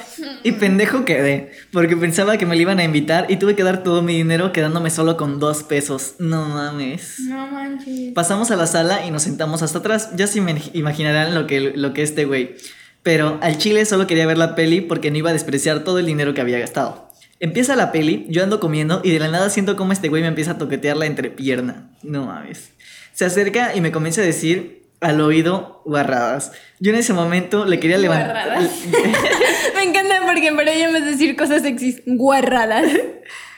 y 0.42 0.52
pendejo 0.52 1.06
quedé, 1.06 1.52
porque 1.72 1.96
pensaba 1.96 2.36
que 2.36 2.44
me 2.44 2.54
le 2.54 2.62
iban 2.62 2.78
a 2.78 2.84
invitar 2.84 3.26
y 3.30 3.36
tuve 3.36 3.56
que 3.56 3.62
dar 3.62 3.82
todo 3.82 4.02
mi 4.02 4.14
dinero 4.14 4.52
quedándome 4.52 4.90
solo 4.90 5.16
con 5.16 5.40
dos 5.40 5.62
pesos. 5.62 6.16
No 6.18 6.44
mames. 6.50 7.20
No 7.20 7.46
manches. 7.46 8.12
Pasamos 8.12 8.50
a 8.50 8.56
la 8.56 8.66
sala 8.66 9.06
y 9.06 9.10
nos 9.10 9.22
sentamos 9.22 9.62
hasta 9.62 9.78
atrás. 9.78 10.10
Ya 10.16 10.26
se 10.26 10.42
me 10.42 10.60
imaginarán 10.74 11.34
lo 11.34 11.46
que, 11.46 11.60
lo 11.60 11.94
que 11.94 12.02
este 12.02 12.26
güey. 12.26 12.56
Pero 13.02 13.38
al 13.40 13.56
chile 13.56 13.86
solo 13.86 14.06
quería 14.06 14.26
ver 14.26 14.36
la 14.36 14.54
peli 14.54 14.82
porque 14.82 15.10
no 15.10 15.16
iba 15.16 15.30
a 15.30 15.32
despreciar 15.32 15.82
todo 15.82 15.98
el 15.98 16.06
dinero 16.06 16.34
que 16.34 16.42
había 16.42 16.58
gastado. 16.58 17.08
Empieza 17.40 17.74
la 17.74 17.90
peli, 17.90 18.26
yo 18.28 18.44
ando 18.44 18.60
comiendo 18.60 19.00
y 19.02 19.10
de 19.12 19.18
la 19.18 19.28
nada 19.28 19.48
siento 19.48 19.76
como 19.76 19.92
este 19.92 20.08
güey 20.10 20.22
me 20.22 20.28
empieza 20.28 20.52
a 20.52 20.58
toquetear 20.58 20.98
la 20.98 21.06
entrepierna. 21.06 21.90
No 22.02 22.26
mames. 22.26 22.70
Se 23.14 23.24
acerca 23.24 23.74
y 23.74 23.80
me 23.80 23.92
comienza 23.92 24.20
a 24.20 24.24
decir 24.24 24.81
al 25.02 25.20
oído 25.20 25.82
guarradas. 25.84 26.52
Yo 26.80 26.90
en 26.92 26.98
ese 26.98 27.12
momento 27.12 27.64
le 27.66 27.78
quería 27.80 27.98
levantar. 27.98 28.32
Guarradas. 28.46 28.70
Me 29.74 29.82
encanta 29.82 30.20
porque 30.26 30.52
para 30.52 30.72
ella 30.72 30.88
me 30.90 30.98
es 31.00 31.04
decir 31.06 31.36
cosas 31.36 31.62
sexys. 31.62 32.02
Guarradas. 32.06 32.84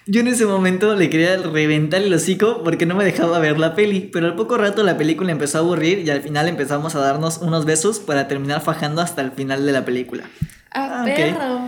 Yo 0.06 0.20
en 0.20 0.28
ese 0.28 0.44
momento 0.46 0.94
le 0.94 1.08
quería 1.08 1.36
reventar 1.38 2.02
el 2.02 2.12
hocico 2.12 2.62
porque 2.62 2.84
no 2.84 2.94
me 2.94 3.04
dejaba 3.04 3.38
ver 3.38 3.58
la 3.58 3.74
peli, 3.74 4.00
pero 4.12 4.26
al 4.26 4.34
poco 4.36 4.58
rato 4.58 4.82
la 4.82 4.98
película 4.98 5.32
empezó 5.32 5.58
a 5.58 5.60
aburrir 5.62 6.00
y 6.00 6.10
al 6.10 6.20
final 6.20 6.46
empezamos 6.48 6.94
a 6.94 6.98
darnos 7.00 7.38
unos 7.38 7.64
besos 7.64 8.00
para 8.00 8.28
terminar 8.28 8.60
fajando 8.60 9.00
hasta 9.00 9.22
el 9.22 9.32
final 9.32 9.64
de 9.64 9.72
la 9.72 9.84
película. 9.84 10.24
Ah, 10.72 11.00
Ah, 11.00 11.02
ok. 11.08 11.14
perro. 11.14 11.60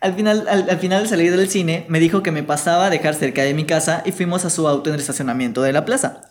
Al 0.00 0.14
final, 0.14 0.46
al, 0.48 0.68
al 0.68 0.78
final 0.78 1.02
de 1.04 1.08
salir 1.08 1.36
del 1.36 1.48
cine, 1.48 1.86
me 1.88 2.00
dijo 2.00 2.22
que 2.22 2.30
me 2.32 2.42
pasaba 2.42 2.86
a 2.86 2.90
dejar 2.90 3.14
cerca 3.14 3.42
de 3.42 3.54
mi 3.54 3.64
casa 3.64 4.02
y 4.04 4.10
fuimos 4.12 4.44
a 4.44 4.50
su 4.50 4.66
auto 4.68 4.90
en 4.90 4.94
el 4.94 5.00
estacionamiento 5.00 5.62
de 5.62 5.72
la 5.72 5.84
plaza. 5.84 6.22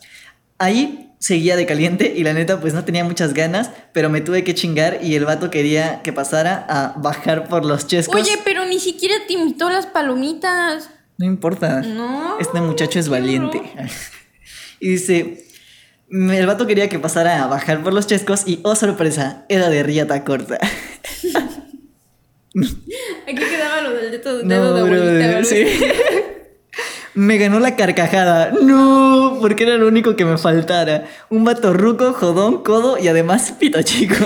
Ahí 0.58 1.03
seguía 1.24 1.56
de 1.56 1.64
caliente 1.64 2.12
y 2.14 2.22
la 2.22 2.34
neta 2.34 2.60
pues 2.60 2.74
no 2.74 2.84
tenía 2.84 3.02
muchas 3.02 3.32
ganas, 3.32 3.70
pero 3.94 4.10
me 4.10 4.20
tuve 4.20 4.44
que 4.44 4.54
chingar 4.54 4.98
y 5.02 5.14
el 5.14 5.24
vato 5.24 5.50
quería 5.50 6.02
que 6.02 6.12
pasara 6.12 6.66
a 6.68 6.98
bajar 6.98 7.48
por 7.48 7.64
los 7.64 7.86
chescos. 7.86 8.20
Oye, 8.20 8.38
pero 8.44 8.66
ni 8.66 8.78
siquiera 8.78 9.14
te 9.26 9.32
invitó 9.32 9.70
las 9.70 9.86
palomitas. 9.86 10.90
No 11.16 11.24
importa. 11.24 11.80
No. 11.80 12.38
Este 12.40 12.60
muchacho 12.60 12.98
es 12.98 13.08
valiente. 13.08 13.62
y 14.80 14.88
dice, 14.90 15.46
el 16.10 16.44
vato 16.44 16.66
quería 16.66 16.90
que 16.90 16.98
pasara 16.98 17.42
a 17.42 17.46
bajar 17.46 17.82
por 17.82 17.94
los 17.94 18.06
chescos 18.06 18.42
y, 18.46 18.60
oh 18.62 18.74
sorpresa, 18.74 19.46
era 19.48 19.70
de 19.70 19.82
riata 19.82 20.24
corta. 20.24 20.58
Aquí 22.54 23.34
quedaba 23.34 23.80
lo 23.80 23.94
del 23.94 24.10
dedo, 24.10 24.42
dedo 24.42 24.44
No, 24.44 24.74
de 24.74 24.80
abuelita. 24.82 25.26
¿verdad? 25.26 25.44
sí. 25.44 25.64
Me 27.14 27.38
ganó 27.38 27.60
la 27.60 27.76
carcajada. 27.76 28.52
No, 28.60 29.38
porque 29.40 29.62
era 29.64 29.76
lo 29.76 29.86
único 29.86 30.16
que 30.16 30.24
me 30.24 30.36
faltara. 30.38 31.04
Un 31.30 31.44
vato 31.44 31.72
ruco, 31.72 32.12
jodón, 32.12 32.62
codo 32.64 32.98
y 32.98 33.06
además 33.08 33.52
pito 33.58 33.80
chico. 33.82 34.14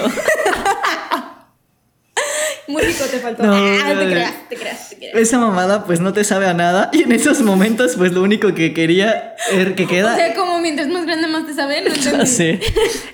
Muy 2.67 2.83
rico 2.83 3.05
te 3.11 3.19
faltó. 3.19 3.45
No, 3.45 3.55
ah, 3.55 3.61
te 3.87 3.95
brother. 3.95 4.11
creas, 4.11 4.35
te 4.51 4.57
creas, 4.57 4.89
te 4.91 4.97
creas. 4.97 5.15
Esa 5.17 5.39
mamada 5.39 5.85
pues 5.87 6.01
no 6.01 6.13
te 6.13 6.23
sabe 6.23 6.47
a 6.47 6.53
nada 6.55 6.91
y 6.93 7.03
en 7.05 7.13
esos 7.13 7.41
momentos 7.41 7.95
pues 7.97 8.13
lo 8.13 8.23
único 8.23 8.53
que 8.55 8.75
quería 8.75 9.35
er, 9.51 9.75
que 9.75 9.87
queda 9.87 10.13
O 10.13 10.17
sea, 10.17 10.35
como 10.35 10.59
mientras 10.61 10.87
más 10.89 11.07
grande 11.07 11.29
más 11.29 11.47
te 11.47 11.55
sabe, 11.55 11.81
no 11.81 11.89
entendí. 11.95 12.27
sé. 12.27 12.61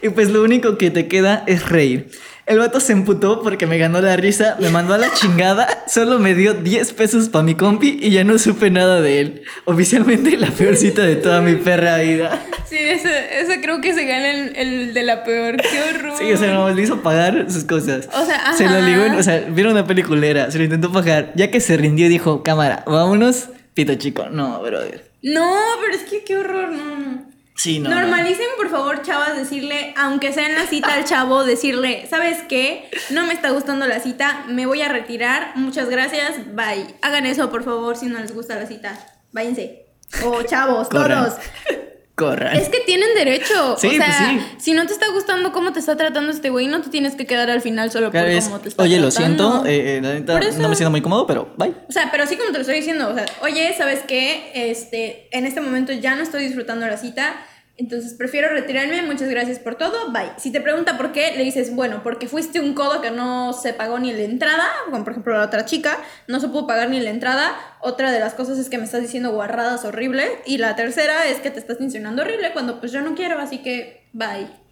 Y 0.03 0.09
pues 0.09 0.31
lo 0.31 0.43
único 0.43 0.77
que 0.77 0.91
te 0.91 1.07
queda 1.07 1.45
es 1.47 1.69
reír. 1.69 2.11
El 2.47 2.59
vato 2.59 2.79
se 2.79 2.93
emputó 2.93 3.41
porque 3.43 3.67
me 3.67 3.79
ganó 3.79 4.03
la 4.03 4.17
risa, 4.17 4.57
me 4.61 4.69
mandó 4.69 4.93
a 4.93 4.99
la 4.99 5.11
chingada, 5.15 5.85
solo 5.89 6.19
me 6.19 6.35
dio 6.35 6.53
10 6.53 6.93
pesos 6.93 7.31
para 7.31 7.43
mi 7.43 7.55
compi 7.55 7.99
y 8.03 8.11
ya 8.11 8.23
no 8.23 8.39
supe 8.39 8.71
nada 8.71 9.01
de 9.01 9.21
él. 9.21 9.43
Oficialmente 9.65 10.37
la 10.37 10.49
peor 10.51 10.77
cita 10.77 11.03
de 11.03 11.17
toda 11.17 11.41
mi 11.41 11.55
perra 11.55 11.97
vida. 11.99 12.45
Sí, 12.69 12.77
ese, 12.79 13.41
ese 13.41 13.61
creo 13.63 13.81
que 13.81 13.95
se 13.95 14.05
gana 14.05 14.31
el, 14.31 14.57
el 14.57 14.95
de 14.95 15.03
la 15.05 15.25
peor. 15.25 15.57
Qué 15.57 15.83
horror. 15.97 16.19
Sí, 16.19 16.31
o 16.33 16.37
sea, 16.37 16.53
no, 16.53 16.69
le 16.71 16.83
hizo 16.83 17.01
pagar 17.03 17.47
sus 17.51 17.65
cosas. 17.65 18.09
O 18.13 18.27
sea, 18.27 18.53
Se 18.57 18.65
lo 18.65 18.71
ajá. 18.77 18.81
ligó, 18.81 19.19
o 19.19 19.23
sea, 19.23 19.41
vieron 19.49 19.73
una 19.73 19.87
peliculera, 19.87 20.51
se 20.51 20.59
lo 20.59 20.65
intentó 20.65 20.93
pagar. 20.93 21.33
Ya 21.37 21.51
que 21.51 21.61
se 21.61 21.77
rindió, 21.79 22.09
dijo, 22.11 22.43
cámara, 22.43 22.85
vámonos, 22.87 23.49
pito 23.73 23.95
chico. 23.95 24.27
No, 24.31 24.61
brother. 24.61 25.03
No, 25.23 25.57
pero 25.81 25.95
es 25.95 26.03
que 26.11 26.23
qué 26.25 26.37
horror, 26.37 26.69
no. 26.73 27.25
Sí, 27.57 27.79
no. 27.79 27.91
no. 27.91 28.01
Normalicen, 28.01 28.47
por 28.57 28.69
favor, 28.69 29.03
chavas, 29.03 29.37
decirle, 29.37 29.95
aunque 29.97 30.33
sea 30.33 30.47
en 30.47 30.55
la 30.55 30.67
cita 30.67 30.95
al 30.95 31.05
chavo, 31.05 31.45
decirle, 31.45 32.07
¿sabes 32.11 32.43
qué? 32.49 32.91
No 33.11 33.27
me 33.27 33.33
está 33.33 33.51
gustando 33.51 33.87
la 33.87 34.01
cita, 34.01 34.45
me 34.49 34.67
voy 34.67 34.83
a 34.83 34.89
retirar, 34.89 35.53
muchas 35.57 35.89
gracias, 35.89 36.55
bye. 36.55 36.95
Hagan 37.03 37.27
eso, 37.27 37.51
por 37.51 37.63
favor, 37.65 37.97
si 37.97 38.07
no 38.07 38.19
les 38.19 38.35
gusta 38.35 38.57
la 38.57 38.67
cita. 38.67 38.99
Váyanse. 39.33 39.87
O 40.25 40.43
chavos, 40.43 40.89
Corran. 40.89 41.25
todos. 41.27 41.39
Corran. 42.15 42.57
Es 42.57 42.69
que 42.69 42.79
tienen 42.81 43.09
derecho. 43.17 43.77
Sí, 43.77 43.89
o 43.89 43.91
sea, 43.91 44.07
pues 44.07 44.17
sí. 44.17 44.57
si 44.59 44.73
no 44.73 44.87
te 44.87 44.93
está 44.93 45.09
gustando 45.09 45.53
cómo 45.53 45.73
te 45.73 45.81
está 45.81 45.97
tratando 45.97 46.31
este 46.31 46.49
güey, 46.51 46.69
no 46.69 46.81
te 46.81 46.89
tienes 46.89 47.17
que 47.17 47.27
quedar 47.27 47.51
al 47.51 47.61
final 47.61 47.91
solo 47.91 48.13
Cada 48.13 48.31
por 48.33 48.43
cómo 48.45 48.61
te 48.61 48.69
está 48.69 48.83
Oye, 48.83 49.01
lo 49.01 49.11
siento, 49.11 49.67
eh, 49.67 49.97
eh, 49.97 50.01
la 50.01 50.15
neta 50.15 50.35
Por 50.35 50.45
eso. 50.45 50.61
no 50.61 50.69
me 50.69 50.77
siento 50.77 50.93
muy 50.93 51.03
cómodo, 51.03 51.27
pero 51.27 51.53
bye. 51.57 51.75
O 51.89 51.93
sea, 51.93 52.11
pero 52.13 52.23
así 52.23 52.37
como 52.37 52.53
te 52.53 52.59
lo 52.59 52.61
estoy 52.61 52.77
diciendo, 52.77 53.09
o 53.11 53.15
sea, 53.15 53.27
oye, 53.43 53.75
¿sabes 53.77 54.03
qué? 54.07 54.53
Este, 54.55 55.29
en 55.37 55.45
este 55.45 55.61
momento 55.61 55.93
ya 55.93 56.15
no 56.15 56.23
estoy 56.23 56.45
disfrutando 56.45 56.87
la 56.87 56.97
cita, 56.99 57.35
entonces 57.77 58.15
prefiero 58.15 58.49
retirarme, 58.51 59.03
muchas 59.03 59.29
gracias 59.29 59.59
por 59.59 59.75
todo, 59.75 60.13
bye. 60.13 60.33
Si 60.37 60.53
te 60.53 60.61
pregunta 60.61 60.97
por 60.97 61.11
qué, 61.13 61.33
le 61.37 61.43
dices, 61.43 61.75
bueno, 61.75 62.03
porque 62.05 62.29
fuiste 62.29 62.61
un 62.61 62.73
codo 62.73 63.01
que 63.01 63.11
no 63.11 63.53
se 63.53 63.73
pagó 63.73 63.99
ni 63.99 64.13
la 64.13 64.23
entrada, 64.23 64.65
como 64.85 65.03
por 65.03 65.13
ejemplo 65.13 65.37
la 65.37 65.45
otra 65.45 65.65
chica, 65.65 65.99
no 66.29 66.39
se 66.39 66.49
pudo 66.49 66.67
pagar 66.67 66.89
ni 66.91 67.01
la 67.01 67.11
entrada. 67.11 67.53
Otra 67.81 68.13
de 68.13 68.21
las 68.21 68.35
cosas 68.35 68.59
es 68.59 68.69
que 68.69 68.79
me 68.79 68.85
estás 68.85 69.03
diciendo 69.03 69.33
guarradas 69.33 69.85
horrible. 69.85 70.25
Y 70.47 70.59
la 70.59 70.77
tercera 70.77 71.27
es 71.27 71.39
que 71.39 71.51
te 71.51 71.59
estás 71.59 71.81
insinuando 71.81 72.23
horrible 72.23 72.53
cuando 72.53 72.79
pues 72.79 72.93
yo 72.93 73.03
no 73.03 73.15
quiero, 73.15 73.39
así 73.39 73.59
que 73.59 74.09
bye. 74.13 74.64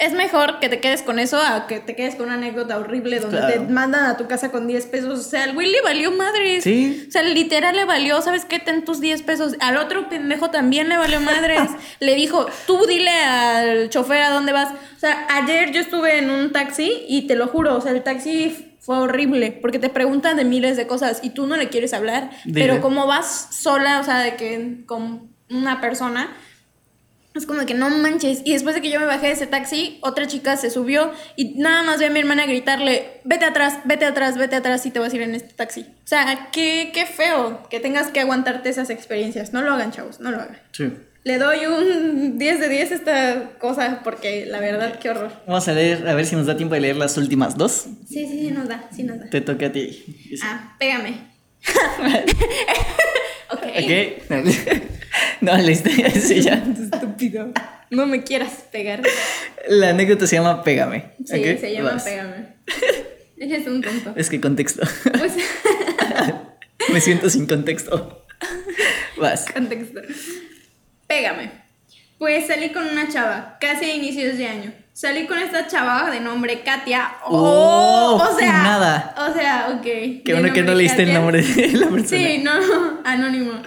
Es 0.00 0.12
mejor 0.14 0.60
que 0.60 0.68
te 0.70 0.80
quedes 0.80 1.02
con 1.02 1.18
eso 1.18 1.36
a 1.40 1.66
que 1.66 1.78
te 1.78 1.94
quedes 1.94 2.14
con 2.14 2.26
una 2.26 2.34
anécdota 2.34 2.78
horrible 2.78 3.20
donde 3.20 3.36
Claro. 3.36 3.52
te 3.52 3.60
mandan 3.72 4.06
a 4.06 4.16
tu 4.16 4.26
casa 4.26 4.50
con 4.50 4.66
10 4.66 4.86
pesos. 4.86 5.18
O 5.20 5.22
sea, 5.22 5.44
al 5.44 5.52
güey 5.52 5.70
le 5.70 5.82
valió 5.82 6.10
madres. 6.10 6.64
Sí. 6.64 7.04
O 7.06 7.10
sea, 7.10 7.22
literal 7.22 7.76
le 7.76 7.84
valió, 7.84 8.20
¿sabes 8.22 8.46
qué? 8.46 8.58
Ten 8.58 8.84
tus 8.84 9.00
10 9.00 9.22
pesos. 9.22 9.56
Al 9.60 9.76
otro 9.76 10.08
pendejo 10.08 10.50
también 10.50 10.88
le 10.88 10.96
valió 10.96 11.20
madres. 11.20 11.60
le 12.00 12.14
dijo, 12.14 12.46
tú 12.66 12.86
dile 12.86 13.10
al 13.10 13.90
chofer 13.90 14.22
a 14.22 14.30
dónde 14.30 14.52
vas. 14.52 14.72
O 14.72 14.98
sea, 14.98 15.26
ayer 15.30 15.70
yo 15.72 15.80
estuve 15.80 16.18
en 16.18 16.30
un 16.30 16.50
taxi 16.50 17.04
y 17.06 17.26
te 17.26 17.36
lo 17.36 17.46
juro, 17.48 17.76
o 17.76 17.80
sea, 17.82 17.92
el 17.92 18.02
taxi 18.02 18.74
fue 18.80 18.96
horrible 18.96 19.52
porque 19.52 19.78
te 19.78 19.90
preguntan 19.90 20.38
de 20.38 20.44
miles 20.44 20.78
de 20.78 20.86
cosas 20.86 21.20
y 21.22 21.30
tú 21.30 21.46
no 21.46 21.56
le 21.56 21.68
quieres 21.68 21.92
hablar. 21.92 22.30
Dile. 22.46 22.60
Pero 22.66 22.80
como 22.80 23.06
vas 23.06 23.48
sola, 23.50 24.00
o 24.00 24.04
sea, 24.04 24.20
de 24.20 24.36
que 24.36 24.82
con 24.86 25.28
una 25.50 25.80
persona, 25.82 26.32
es 27.34 27.46
como 27.46 27.64
que 27.64 27.74
no 27.74 27.90
manches. 27.90 28.42
Y 28.44 28.52
después 28.52 28.74
de 28.74 28.80
que 28.80 28.90
yo 28.90 28.98
me 28.98 29.06
bajé 29.06 29.28
de 29.28 29.32
ese 29.32 29.46
taxi, 29.46 29.98
otra 30.02 30.26
chica 30.26 30.56
se 30.56 30.70
subió 30.70 31.12
y 31.36 31.58
nada 31.58 31.82
más 31.82 32.00
ve 32.00 32.06
a 32.06 32.10
mi 32.10 32.20
hermana 32.20 32.46
gritarle, 32.46 33.20
vete 33.24 33.44
atrás, 33.44 33.78
vete 33.84 34.04
atrás, 34.04 34.36
vete 34.36 34.56
atrás 34.56 34.84
y 34.86 34.90
te 34.90 34.98
vas 34.98 35.12
a 35.12 35.16
ir 35.16 35.22
en 35.22 35.34
este 35.34 35.54
taxi. 35.54 35.82
O 35.82 36.06
sea, 36.06 36.48
qué, 36.52 36.90
qué 36.92 37.06
feo 37.06 37.68
que 37.70 37.80
tengas 37.80 38.08
que 38.08 38.20
aguantarte 38.20 38.68
esas 38.68 38.90
experiencias. 38.90 39.52
No 39.52 39.62
lo 39.62 39.72
hagan, 39.72 39.92
chavos, 39.92 40.20
no 40.20 40.30
lo 40.30 40.38
hagan. 40.38 40.58
Sí. 40.72 40.92
Le 41.22 41.36
doy 41.36 41.66
un 41.66 42.38
10 42.38 42.60
de 42.60 42.68
10 42.68 42.92
a 42.92 42.94
esta 42.94 43.50
cosa 43.58 44.00
porque 44.02 44.46
la 44.46 44.58
verdad, 44.58 44.98
qué 44.98 45.10
horror. 45.10 45.30
Vamos 45.46 45.68
a 45.68 45.72
leer, 45.72 46.08
a 46.08 46.14
ver 46.14 46.24
si 46.24 46.34
nos 46.34 46.46
da 46.46 46.56
tiempo 46.56 46.74
de 46.74 46.80
leer 46.80 46.96
las 46.96 47.16
últimas 47.18 47.56
dos. 47.58 47.86
Sí, 48.08 48.26
sí, 48.26 48.40
sí, 48.46 48.50
nos 48.50 48.68
da, 48.68 48.88
sí 48.90 49.02
nos 49.02 49.20
da. 49.20 49.28
Te 49.28 49.42
toca 49.42 49.66
a 49.66 49.72
ti. 49.72 50.02
Ah, 50.42 50.74
pégame. 50.78 51.28
ok. 53.52 54.30
No, 55.40 55.56
listo, 55.56 55.90
sí, 56.14 56.42
ya. 56.42 56.62
Estúpido. 56.92 57.52
No 57.90 58.06
me 58.06 58.22
quieras 58.22 58.64
pegar. 58.70 59.02
La 59.68 59.90
anécdota 59.90 60.26
se 60.26 60.36
llama 60.36 60.62
Pégame. 60.62 61.12
Sí, 61.24 61.42
se 61.58 61.72
llama 61.72 61.92
Vas. 61.92 62.04
Pégame. 62.04 62.46
Eres 63.38 63.66
un 63.66 63.82
tonto. 63.82 64.12
Es 64.16 64.28
que 64.28 64.40
contexto. 64.40 64.82
Pues, 65.18 65.32
Me 66.92 67.00
siento 67.00 67.30
sin 67.30 67.46
contexto. 67.46 68.26
Vas. 69.16 69.46
contexto. 69.50 70.00
Pégame. 71.06 71.50
Pues 72.18 72.46
salí 72.46 72.68
con 72.70 72.86
una 72.86 73.08
chava, 73.08 73.56
casi 73.60 73.86
a 73.86 73.94
inicios 73.94 74.36
de 74.36 74.46
año. 74.46 74.72
Salí 75.00 75.26
con 75.26 75.38
esta 75.38 75.66
chava 75.66 76.10
de 76.10 76.20
nombre 76.20 76.60
Katia. 76.60 77.12
Oh, 77.24 78.20
o 78.22 78.38
sea. 78.38 78.62
nada. 78.62 79.14
O 79.16 79.32
sea, 79.32 79.68
ok. 79.74 79.82
Qué 80.22 80.34
bueno 80.34 80.52
que 80.52 80.60
no 80.60 80.74
leíste 80.74 81.04
el 81.04 81.14
nombre 81.14 81.40
de 81.40 81.68
la 81.68 81.88
persona. 81.88 82.06
Sí, 82.06 82.42
no, 82.44 82.52
anónimo. 83.02 83.62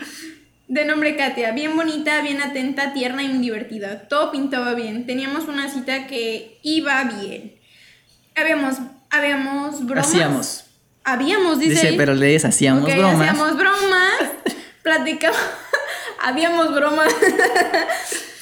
De 0.68 0.86
nombre 0.86 1.16
Katia, 1.16 1.52
bien 1.52 1.76
bonita, 1.76 2.22
bien 2.22 2.40
atenta, 2.40 2.94
tierna 2.94 3.24
y 3.24 3.30
divertida. 3.40 4.08
Todo 4.08 4.30
pintaba 4.32 4.76
bien. 4.76 5.08
Teníamos 5.08 5.48
una 5.48 5.70
cita 5.70 6.06
que 6.06 6.60
iba 6.62 7.04
bien. 7.06 7.56
Habíamos, 8.36 8.76
habíamos 9.10 9.84
bromas. 9.88 10.08
Hacíamos. 10.08 10.66
Habíamos, 11.04 11.58
dice. 11.58 11.72
Dice, 11.72 11.94
pero 11.98 12.14
lees, 12.14 12.46
hacíamos 12.46 12.84
bromas. 12.84 13.28
Hacíamos 13.28 13.58
bromas. 13.58 14.20
platicábamos. 14.84 15.42
habíamos 16.22 16.76
bromas. 16.76 17.12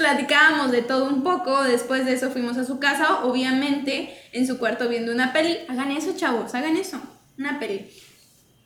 Platicábamos 0.02 0.72
de 0.72 0.82
todo 0.82 1.06
un 1.06 1.22
poco. 1.22 1.64
Después 1.64 2.06
de 2.08 2.14
eso 2.14 2.32
fuimos 2.32 2.58
a 2.58 2.66
su 2.66 2.80
casa, 2.80 3.24
obviamente, 3.24 4.12
en 4.34 4.48
su 4.48 4.58
cuarto 4.58 4.90
viendo 4.90 5.12
una 5.12 5.32
peli. 5.32 5.60
Hagan 5.70 5.92
eso, 5.92 6.16
chavos, 6.18 6.56
hagan 6.56 6.76
eso. 6.76 7.00
Una 7.38 7.60
peli. 7.60 7.88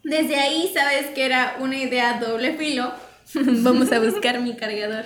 Desde 0.04 0.38
ahí 0.38 0.71
sabes 0.74 1.08
que 1.08 1.26
era 1.26 1.58
una 1.60 1.76
idea 1.78 2.19
doble 2.21 2.54
filo. 2.54 2.93
Vamos 3.34 3.91
a 3.91 4.00
buscar 4.00 4.39
mi 4.39 4.56
cargador. 4.56 5.04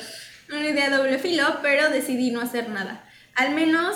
Una 0.52 0.68
idea 0.70 0.96
doble 0.96 1.18
filo, 1.18 1.46
pero 1.64 1.90
decidí 1.90 2.30
no 2.30 2.42
hacer 2.42 2.70
nada. 2.70 3.04
Al 3.36 3.56
menos 3.56 3.96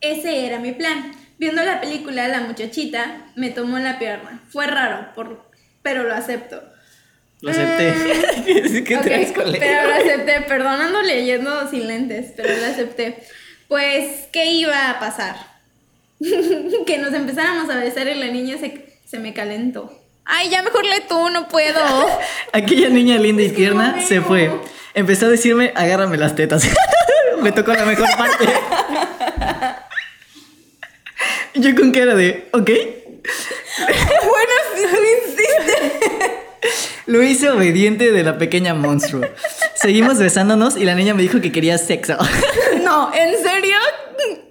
ese 0.00 0.46
era 0.46 0.58
mi 0.58 0.72
plan. 0.72 1.12
Viendo 1.38 1.62
la 1.62 1.80
película, 1.80 2.26
la 2.26 2.40
muchachita 2.40 3.26
me 3.36 3.50
tomó 3.50 3.78
la 3.78 4.00
pierna. 4.00 4.42
Fue 4.48 4.66
raro, 4.66 5.12
por- 5.14 5.48
pero 5.82 6.02
lo 6.02 6.14
acepto. 6.14 6.60
Lo 7.42 7.50
acepté. 7.50 7.92
¿Qué, 8.46 8.84
qué 8.84 8.96
Ok, 8.96 9.02
traes 9.02 9.32
con 9.32 9.52
pero 9.52 9.88
lo 9.88 9.94
acepté, 9.94 10.40
perdón, 10.42 10.80
ando 10.80 11.02
leyendo 11.02 11.68
sin 11.68 11.88
lentes, 11.88 12.32
pero 12.36 12.56
lo 12.56 12.66
acepté. 12.66 13.18
Pues, 13.68 14.28
¿qué 14.32 14.46
iba 14.46 14.90
a 14.90 15.00
pasar? 15.00 15.36
que 16.86 16.98
nos 16.98 17.12
empezáramos 17.12 17.68
a 17.68 17.76
besar 17.76 18.06
y 18.06 18.14
la 18.14 18.28
niña 18.28 18.58
se, 18.58 18.86
se 19.04 19.18
me 19.18 19.34
calentó. 19.34 19.92
Ay, 20.24 20.50
ya 20.50 20.62
mejor 20.62 20.84
lee 20.84 21.02
tú, 21.08 21.30
no 21.30 21.48
puedo. 21.48 21.80
Aquella 22.52 22.88
niña 22.88 23.18
linda 23.18 23.42
y 23.42 23.46
Es 23.46 23.52
que 23.52 23.58
no 23.58 23.74
tierna 23.74 24.02
se 24.02 24.20
fue. 24.20 24.50
Empezó 24.94 25.26
a 25.26 25.30
decirme, 25.30 25.72
agárrame 25.74 26.16
las 26.16 26.36
tetas. 26.36 26.68
Me 27.42 27.50
tocó 27.50 27.72
la 27.72 27.84
mejor 27.84 28.06
parte. 28.16 28.44
Yo 31.54 31.74
con 31.74 31.90
cara 31.90 32.14
de, 32.14 32.48
ok. 32.52 32.70
bueno, 34.28 34.52
si 34.76 34.82
tú 34.82 34.96
insistes. 35.26 35.92
Lo 37.12 37.22
hice 37.22 37.50
obediente 37.50 38.10
de 38.10 38.22
la 38.22 38.38
pequeña 38.38 38.72
monstruo. 38.72 39.20
Seguimos 39.74 40.18
besándonos 40.18 40.78
y 40.78 40.86
la 40.86 40.94
niña 40.94 41.12
me 41.12 41.20
dijo 41.20 41.42
que 41.42 41.52
quería 41.52 41.76
sexo. 41.76 42.16
No, 42.82 43.12
¿en 43.14 43.30
serio? 43.42 43.76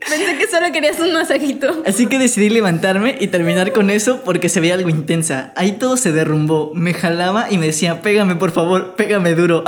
Pensé 0.08 0.38
que 0.38 0.48
solo 0.48 0.72
querías 0.72 1.00
un 1.00 1.12
masajito. 1.12 1.82
Así 1.88 2.06
que 2.06 2.20
decidí 2.20 2.50
levantarme 2.50 3.18
y 3.20 3.28
terminar 3.28 3.72
con 3.72 3.90
eso 3.90 4.22
porque 4.24 4.48
se 4.48 4.60
veía 4.60 4.76
algo 4.76 4.90
intensa. 4.90 5.54
Ahí 5.56 5.74
todo 5.74 5.98
se 5.98 6.12
derrumbó. 6.12 6.72
Me 6.76 6.94
jalaba 6.94 7.48
y 7.50 7.58
me 7.58 7.66
decía, 7.66 8.02
pégame 8.02 8.36
por 8.36 8.52
favor, 8.52 8.96
pégame 8.96 9.34
duro. 9.34 9.64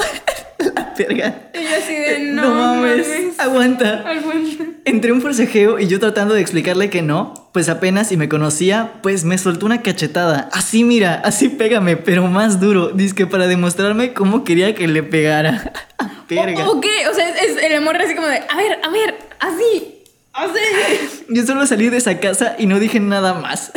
la 0.76 0.94
verga. 0.98 1.36
Y 1.54 1.64
yo 1.64 1.70
así 1.78 1.94
de, 1.96 2.20
no, 2.32 2.42
No, 2.44 2.56
mames, 2.56 3.08
mames. 3.08 3.40
aguanta. 3.40 4.04
Aguanta. 4.08 4.64
Entre 4.86 5.12
un 5.12 5.22
forcejeo 5.22 5.80
y 5.80 5.88
yo 5.88 6.00
tratando 6.00 6.34
de 6.34 6.42
explicarle 6.42 6.90
que 6.90 7.02
no, 7.02 7.34
pues 7.54 7.70
apenas 7.70 8.12
y 8.12 8.18
me 8.18 8.28
conocía, 8.30 8.94
pues 9.02 9.24
me 9.26 9.38
soltó 9.38 9.66
una 9.66 9.82
cachetada. 9.82 10.50
Así 10.52 10.84
mira, 10.84 11.22
así 11.24 11.50
pégame, 11.50 11.98
pero 11.98 12.28
más 12.28 12.60
duro. 12.60 12.90
Dice 12.90 13.16
que 13.16 13.28
para 13.28 13.48
demostrarme 13.48 14.14
cómo 14.14 14.44
quería 14.44 14.76
que 14.76 14.88
le 14.88 15.04
pegara. 15.04 15.72
Verga. 16.30 16.68
¿O, 16.68 16.78
o 16.78 16.82
qué? 16.82 17.08
O 17.10 17.14
sea, 17.14 17.30
es, 17.30 17.52
es 17.58 17.64
el 17.64 17.76
amor 17.76 17.96
así 17.98 18.16
como 18.16 18.28
de, 18.28 18.38
a 18.38 18.58
ver, 18.58 18.80
a 18.84 18.90
ver, 18.90 19.16
así. 19.40 20.03
Yo 21.30 21.46
solo 21.46 21.66
salí 21.68 21.90
de 21.90 21.98
esa 21.98 22.20
casa 22.20 22.56
y 22.58 22.66
no 22.66 22.80
dije 22.80 23.00
nada 23.00 23.34
más. 23.36 23.72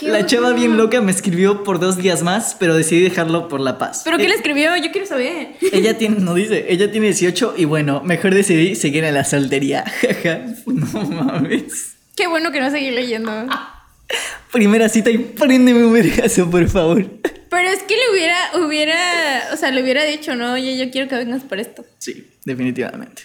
La 0.00 0.24
chava 0.26 0.52
bien 0.52 0.76
loca 0.76 1.00
me 1.00 1.10
escribió 1.10 1.64
por 1.64 1.80
dos 1.80 1.96
días 1.96 2.22
más, 2.22 2.56
pero 2.58 2.74
decidí 2.76 3.02
dejarlo 3.02 3.48
por 3.48 3.60
la 3.60 3.78
paz. 3.78 4.02
¿Pero 4.04 4.16
qué 4.16 4.24
Eh, 4.26 4.28
le 4.28 4.34
escribió? 4.36 4.76
Yo 4.76 4.92
quiero 4.92 5.06
saber. 5.06 5.56
Ella 5.72 5.98
tiene, 5.98 6.20
no 6.20 6.34
dice, 6.34 6.66
ella 6.68 6.90
tiene 6.92 7.06
18 7.08 7.54
y 7.56 7.64
bueno, 7.64 8.00
mejor 8.04 8.32
decidí 8.34 8.76
seguir 8.76 9.02
en 9.04 9.14
la 9.14 9.24
soltería. 9.24 9.84
Jaja, 10.00 10.42
no 10.66 11.00
mames. 11.04 11.94
Qué 12.16 12.28
bueno 12.28 12.52
que 12.52 12.60
no 12.60 12.70
seguí 12.70 12.90
leyendo. 12.92 13.32
Primera 14.52 14.88
cita 14.88 15.10
y 15.10 15.18
préndeme 15.18 15.84
un 15.84 15.92
vergazo, 15.92 16.48
por 16.48 16.66
favor. 16.68 17.04
Pero 17.50 17.68
es 17.68 17.82
que 17.82 17.96
le 17.96 18.10
hubiera, 18.12 18.36
hubiera, 18.64 19.48
o 19.52 19.56
sea, 19.56 19.70
le 19.72 19.82
hubiera 19.82 20.04
dicho, 20.04 20.34
no, 20.36 20.52
oye, 20.54 20.78
yo 20.78 20.90
quiero 20.90 21.08
que 21.08 21.16
vengas 21.16 21.42
por 21.42 21.58
esto. 21.58 21.84
Sí, 21.98 22.26
definitivamente. 22.44 23.22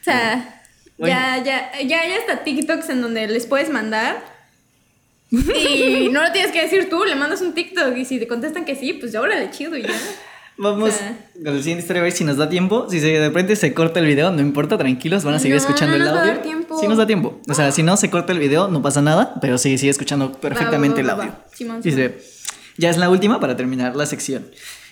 O 0.00 0.04
sea, 0.04 0.59
Bueno. 1.00 1.14
ya, 1.14 1.42
ya, 1.44 1.82
ya 1.82 2.00
hay 2.02 2.12
hasta 2.12 2.44
TikToks 2.44 2.88
en 2.90 3.00
donde 3.02 3.26
les 3.26 3.46
puedes 3.46 3.70
mandar. 3.70 4.22
Y 5.30 6.08
no 6.10 6.22
lo 6.22 6.32
tienes 6.32 6.50
que 6.52 6.60
decir 6.62 6.88
tú, 6.90 7.04
le 7.04 7.14
mandas 7.14 7.40
un 7.40 7.54
TikTok 7.54 7.96
y 7.96 8.04
si 8.04 8.18
te 8.18 8.26
contestan 8.26 8.64
que 8.64 8.74
sí, 8.76 8.92
pues 8.94 9.12
ya 9.12 9.20
órale, 9.20 9.50
chido 9.50 9.76
y 9.76 9.82
ya. 9.82 9.88
Vamos 10.58 10.92
sea. 10.92 11.16
con 11.42 11.54
la 11.56 11.58
siguiente 11.62 11.82
historia 11.82 12.00
a 12.00 12.04
ver 12.04 12.12
si 12.12 12.24
nos 12.24 12.36
da 12.36 12.48
tiempo. 12.50 12.86
Si 12.90 13.00
se, 13.00 13.06
de 13.06 13.28
repente 13.28 13.56
se 13.56 13.72
corta 13.72 14.00
el 14.00 14.06
video, 14.06 14.30
no 14.30 14.40
importa, 14.42 14.76
tranquilos, 14.76 15.24
van 15.24 15.34
a 15.34 15.38
seguir 15.38 15.56
No, 15.56 15.62
escuchando 15.62 15.96
no 15.96 16.04
el 16.04 16.04
nos 16.04 16.14
va 16.14 16.18
a 16.18 16.22
audio. 16.22 16.34
dar 16.34 16.42
tiempo. 16.42 16.78
Sí 16.80 16.86
nos 16.88 16.98
da 16.98 17.06
tiempo. 17.06 17.40
O 17.48 17.54
sea, 17.54 17.72
si 17.72 17.82
no 17.82 17.96
se 17.96 18.10
corta 18.10 18.32
el 18.32 18.38
video, 18.40 18.68
no 18.68 18.82
pasa 18.82 19.00
nada, 19.00 19.34
pero 19.40 19.56
sí, 19.56 19.78
sigue 19.78 19.90
escuchando 19.90 20.32
perfectamente 20.32 21.02
va, 21.02 21.14
va, 21.14 21.22
el 21.24 21.28
audio. 21.30 21.32
va. 21.40 21.46
Simón, 21.56 21.80
Dice, 21.80 22.18
ya 22.76 22.90
es 22.90 22.98
la 22.98 23.08
última 23.08 23.40
para 23.40 23.56
terminar 23.56 23.96
la 23.96 24.04
sección. 24.04 24.46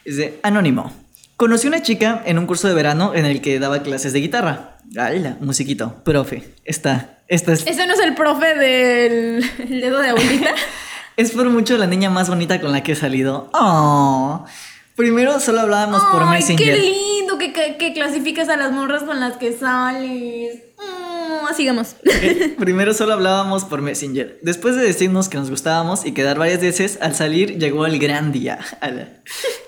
Dice, 0.06 0.38
Anónimo. 0.42 0.90
Conocí 1.38 1.68
una 1.68 1.82
chica 1.82 2.20
en 2.26 2.36
un 2.36 2.46
curso 2.48 2.66
de 2.66 2.74
verano 2.74 3.14
en 3.14 3.24
el 3.24 3.40
que 3.40 3.60
daba 3.60 3.84
clases 3.84 4.12
de 4.12 4.18
guitarra. 4.18 4.76
¡Hala! 4.96 5.36
Musiquito. 5.38 5.94
Profe. 6.02 6.52
Esta, 6.64 7.20
esta 7.28 7.52
es, 7.52 7.64
¿Ese 7.64 7.86
no 7.86 7.94
es 7.94 8.00
el 8.00 8.16
profe 8.16 8.56
del 8.56 9.48
el 9.60 9.80
dedo 9.80 10.00
de 10.00 10.08
abuelita? 10.08 10.50
es 11.16 11.30
por 11.30 11.48
mucho 11.48 11.78
la 11.78 11.86
niña 11.86 12.10
más 12.10 12.28
bonita 12.28 12.60
con 12.60 12.72
la 12.72 12.82
que 12.82 12.90
he 12.90 12.96
salido. 12.96 13.50
¡Oh! 13.52 14.44
Primero 14.96 15.38
solo 15.38 15.60
hablábamos 15.60 16.02
por 16.06 16.24
Ay, 16.24 16.40
Messenger. 16.40 16.74
qué 16.74 16.76
lindo 16.76 17.38
que, 17.38 17.52
que, 17.52 17.76
que 17.76 17.92
clasificas 17.92 18.48
a 18.48 18.56
las 18.56 18.72
morras 18.72 19.04
con 19.04 19.20
las 19.20 19.36
que 19.36 19.52
sales. 19.52 20.58
Mm, 20.76 21.07
sigamos. 21.56 21.96
Primero 22.58 22.94
solo 22.94 23.12
hablábamos 23.14 23.64
por 23.64 23.82
Messenger. 23.82 24.38
Después 24.42 24.76
de 24.76 24.82
decirnos 24.82 25.28
que 25.28 25.36
nos 25.38 25.50
gustábamos 25.50 26.04
y 26.06 26.12
quedar 26.12 26.38
varias 26.38 26.60
veces, 26.60 26.98
al 27.00 27.14
salir 27.14 27.58
llegó 27.58 27.86
el 27.86 27.98
gran 27.98 28.32
día. 28.32 28.58
Ala. 28.80 29.08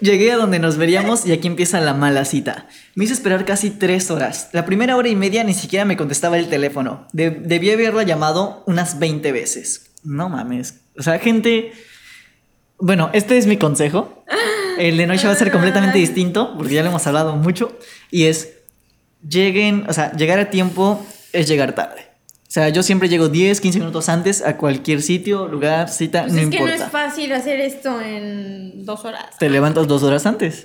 Llegué 0.00 0.32
a 0.32 0.36
donde 0.36 0.58
nos 0.58 0.76
veríamos 0.76 1.26
y 1.26 1.32
aquí 1.32 1.46
empieza 1.46 1.80
la 1.80 1.94
mala 1.94 2.24
cita. 2.24 2.66
Me 2.94 3.04
hizo 3.04 3.14
esperar 3.14 3.44
casi 3.44 3.70
tres 3.70 4.10
horas. 4.10 4.48
La 4.52 4.64
primera 4.64 4.96
hora 4.96 5.08
y 5.08 5.16
media 5.16 5.44
ni 5.44 5.54
siquiera 5.54 5.84
me 5.84 5.96
contestaba 5.96 6.38
el 6.38 6.48
teléfono. 6.48 7.06
De- 7.12 7.30
debí 7.30 7.70
haberla 7.70 8.02
llamado 8.02 8.62
unas 8.66 8.98
20 8.98 9.32
veces. 9.32 9.90
No 10.04 10.28
mames. 10.28 10.80
O 10.98 11.02
sea, 11.02 11.18
gente... 11.18 11.72
Bueno, 12.78 13.10
este 13.12 13.36
es 13.36 13.46
mi 13.46 13.58
consejo. 13.58 14.24
El 14.78 14.96
de 14.96 15.06
noche 15.06 15.26
va 15.26 15.34
a 15.34 15.36
ser 15.36 15.52
completamente 15.52 15.98
distinto, 15.98 16.54
porque 16.56 16.72
ya 16.72 16.82
lo 16.82 16.88
hemos 16.88 17.06
hablado 17.06 17.36
mucho. 17.36 17.76
Y 18.10 18.24
es, 18.24 18.54
lleguen, 19.28 19.84
o 19.86 19.92
sea, 19.92 20.12
llegar 20.12 20.38
a 20.38 20.48
tiempo 20.48 21.04
es 21.32 21.48
llegar 21.48 21.74
tarde. 21.74 22.06
O 22.42 22.52
sea, 22.52 22.68
yo 22.68 22.82
siempre 22.82 23.08
llego 23.08 23.28
10, 23.28 23.60
15 23.60 23.78
minutos 23.78 24.08
antes 24.08 24.42
a 24.44 24.56
cualquier 24.56 25.02
sitio, 25.02 25.46
lugar, 25.46 25.88
cita, 25.88 26.22
Pues 26.22 26.32
no 26.32 26.40
es 26.40 26.48
que 26.48 26.58
no 26.58 26.64
importa. 26.66 26.84
es 26.86 26.90
fácil 26.90 27.32
hacer 27.32 27.60
esto 27.60 28.00
en 28.00 28.84
dos 28.84 29.04
horas. 29.04 29.38
Te 29.38 29.48
levantas 29.48 29.86
dos 29.86 30.02
horas 30.02 30.26
antes. 30.26 30.64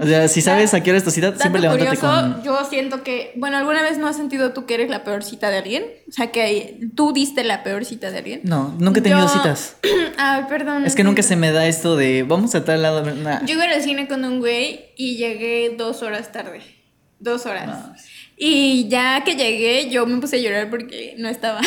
O 0.00 0.06
sea, 0.06 0.26
si 0.28 0.40
sabes 0.40 0.72
a 0.72 0.82
qué 0.82 0.88
hora 0.88 0.96
es 0.96 1.04
tu 1.04 1.10
cita, 1.10 1.36
siempre 1.36 1.60
levántate 1.60 1.96
curioso, 1.98 2.06
con... 2.32 2.42
yo 2.42 2.64
siento 2.64 3.02
que, 3.02 3.34
bueno, 3.36 3.58
¿alguna 3.58 3.82
vez 3.82 3.98
no 3.98 4.06
has 4.06 4.16
sentido 4.16 4.54
tú 4.54 4.64
que 4.64 4.72
eres 4.72 4.88
la 4.88 5.04
peor 5.04 5.22
cita 5.22 5.50
de 5.50 5.58
alguien? 5.58 5.84
O 6.08 6.12
sea, 6.12 6.32
que 6.32 6.80
tú 6.96 7.12
diste 7.12 7.44
la 7.44 7.62
peor 7.62 7.84
cita 7.84 8.10
de 8.10 8.16
alguien. 8.16 8.40
No, 8.44 8.74
nunca 8.78 9.00
he 9.00 9.02
tenido 9.02 9.20
Yo- 9.26 9.28
citas. 9.28 9.76
Ay, 10.16 10.44
perdón. 10.48 10.86
Es 10.86 10.94
que 10.94 11.04
nunca 11.04 11.22
se 11.22 11.36
me 11.36 11.52
da 11.52 11.66
esto 11.66 11.94
de 11.94 12.22
vamos 12.22 12.54
a 12.54 12.64
tal 12.64 12.80
lado. 12.80 13.04
nah. 13.16 13.44
Yo 13.44 13.52
iba 13.56 13.64
al 13.64 13.82
cine 13.82 14.08
con 14.08 14.24
un 14.24 14.38
güey 14.40 14.86
y 14.96 15.16
llegué 15.18 15.74
dos 15.76 16.00
horas 16.02 16.32
tarde. 16.32 16.62
Dos 17.20 17.44
horas. 17.44 17.66
No. 17.66 17.94
Y 18.36 18.88
ya 18.88 19.22
que 19.24 19.36
llegué, 19.36 19.88
yo 19.90 20.06
me 20.06 20.20
puse 20.20 20.36
a 20.36 20.38
llorar 20.40 20.70
porque 20.70 21.14
no 21.18 21.28
estaba. 21.28 21.60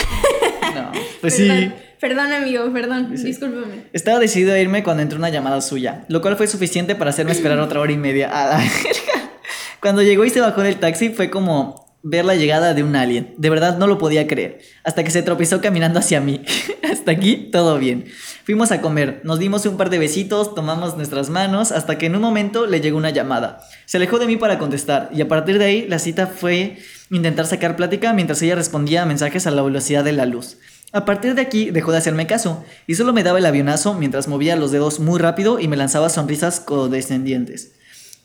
No, 0.73 0.91
pues 1.21 1.35
sí. 1.35 1.47
Perdón, 1.47 1.73
Perdón, 1.99 2.33
amigo, 2.33 2.73
perdón. 2.73 3.17
Sí. 3.17 3.25
Discúlpame. 3.25 3.85
Estaba 3.93 4.19
decidido 4.19 4.53
a 4.53 4.59
irme 4.59 4.83
cuando 4.83 5.01
entró 5.01 5.17
una 5.17 5.29
llamada 5.29 5.61
suya, 5.61 6.05
lo 6.09 6.21
cual 6.21 6.35
fue 6.35 6.47
suficiente 6.47 6.95
para 6.95 7.11
hacerme 7.11 7.31
esperar 7.31 7.59
otra 7.59 7.79
hora 7.79 7.91
y 7.91 7.97
media. 7.97 8.29
A 8.31 8.47
la 8.47 8.57
verga. 8.57 9.31
Cuando 9.79 10.01
llegó 10.01 10.25
y 10.25 10.29
se 10.29 10.41
bajó 10.41 10.61
del 10.61 10.77
taxi 10.77 11.09
fue 11.09 11.29
como 11.29 11.84
ver 12.07 12.23
la 12.23 12.35
llegada 12.35 12.75
de 12.75 12.83
un 12.83 12.95
alien. 12.95 13.33
De 13.37 13.49
verdad 13.49 13.79
no 13.79 13.87
lo 13.87 13.97
podía 13.97 14.27
creer. 14.27 14.59
Hasta 14.83 15.03
que 15.03 15.09
se 15.09 15.23
tropezó 15.23 15.59
caminando 15.59 15.97
hacia 15.97 16.21
mí. 16.21 16.45
hasta 16.91 17.09
aquí 17.09 17.49
todo 17.51 17.79
bien. 17.79 18.05
Fuimos 18.43 18.71
a 18.71 18.79
comer, 18.79 19.21
nos 19.23 19.39
dimos 19.39 19.65
un 19.65 19.75
par 19.75 19.89
de 19.89 19.97
besitos, 19.97 20.53
tomamos 20.53 20.95
nuestras 20.97 21.31
manos, 21.31 21.71
hasta 21.71 21.97
que 21.97 22.05
en 22.05 22.15
un 22.15 22.21
momento 22.21 22.67
le 22.67 22.79
llegó 22.79 22.97
una 22.97 23.09
llamada. 23.09 23.59
Se 23.85 23.97
alejó 23.97 24.19
de 24.19 24.27
mí 24.27 24.37
para 24.37 24.59
contestar 24.59 25.09
y 25.13 25.21
a 25.21 25.27
partir 25.27 25.57
de 25.57 25.65
ahí 25.65 25.87
la 25.87 25.97
cita 25.97 26.27
fue 26.27 26.77
intentar 27.09 27.47
sacar 27.47 27.75
plática 27.75 28.13
mientras 28.13 28.39
ella 28.43 28.53
respondía 28.53 29.01
a 29.01 29.07
mensajes 29.07 29.47
a 29.47 29.51
la 29.51 29.63
velocidad 29.63 30.03
de 30.03 30.13
la 30.13 30.27
luz. 30.27 30.57
A 30.91 31.05
partir 31.05 31.33
de 31.33 31.41
aquí 31.41 31.71
dejó 31.71 31.91
de 31.91 31.97
hacerme 31.97 32.27
caso 32.27 32.63
y 32.85 32.93
solo 32.93 33.13
me 33.13 33.23
daba 33.23 33.39
el 33.39 33.47
avionazo 33.47 33.95
mientras 33.95 34.27
movía 34.27 34.55
los 34.55 34.71
dedos 34.71 34.99
muy 34.99 35.19
rápido 35.19 35.59
y 35.59 35.67
me 35.67 35.75
lanzaba 35.75 36.09
sonrisas 36.09 36.59
condescendientes. 36.59 37.71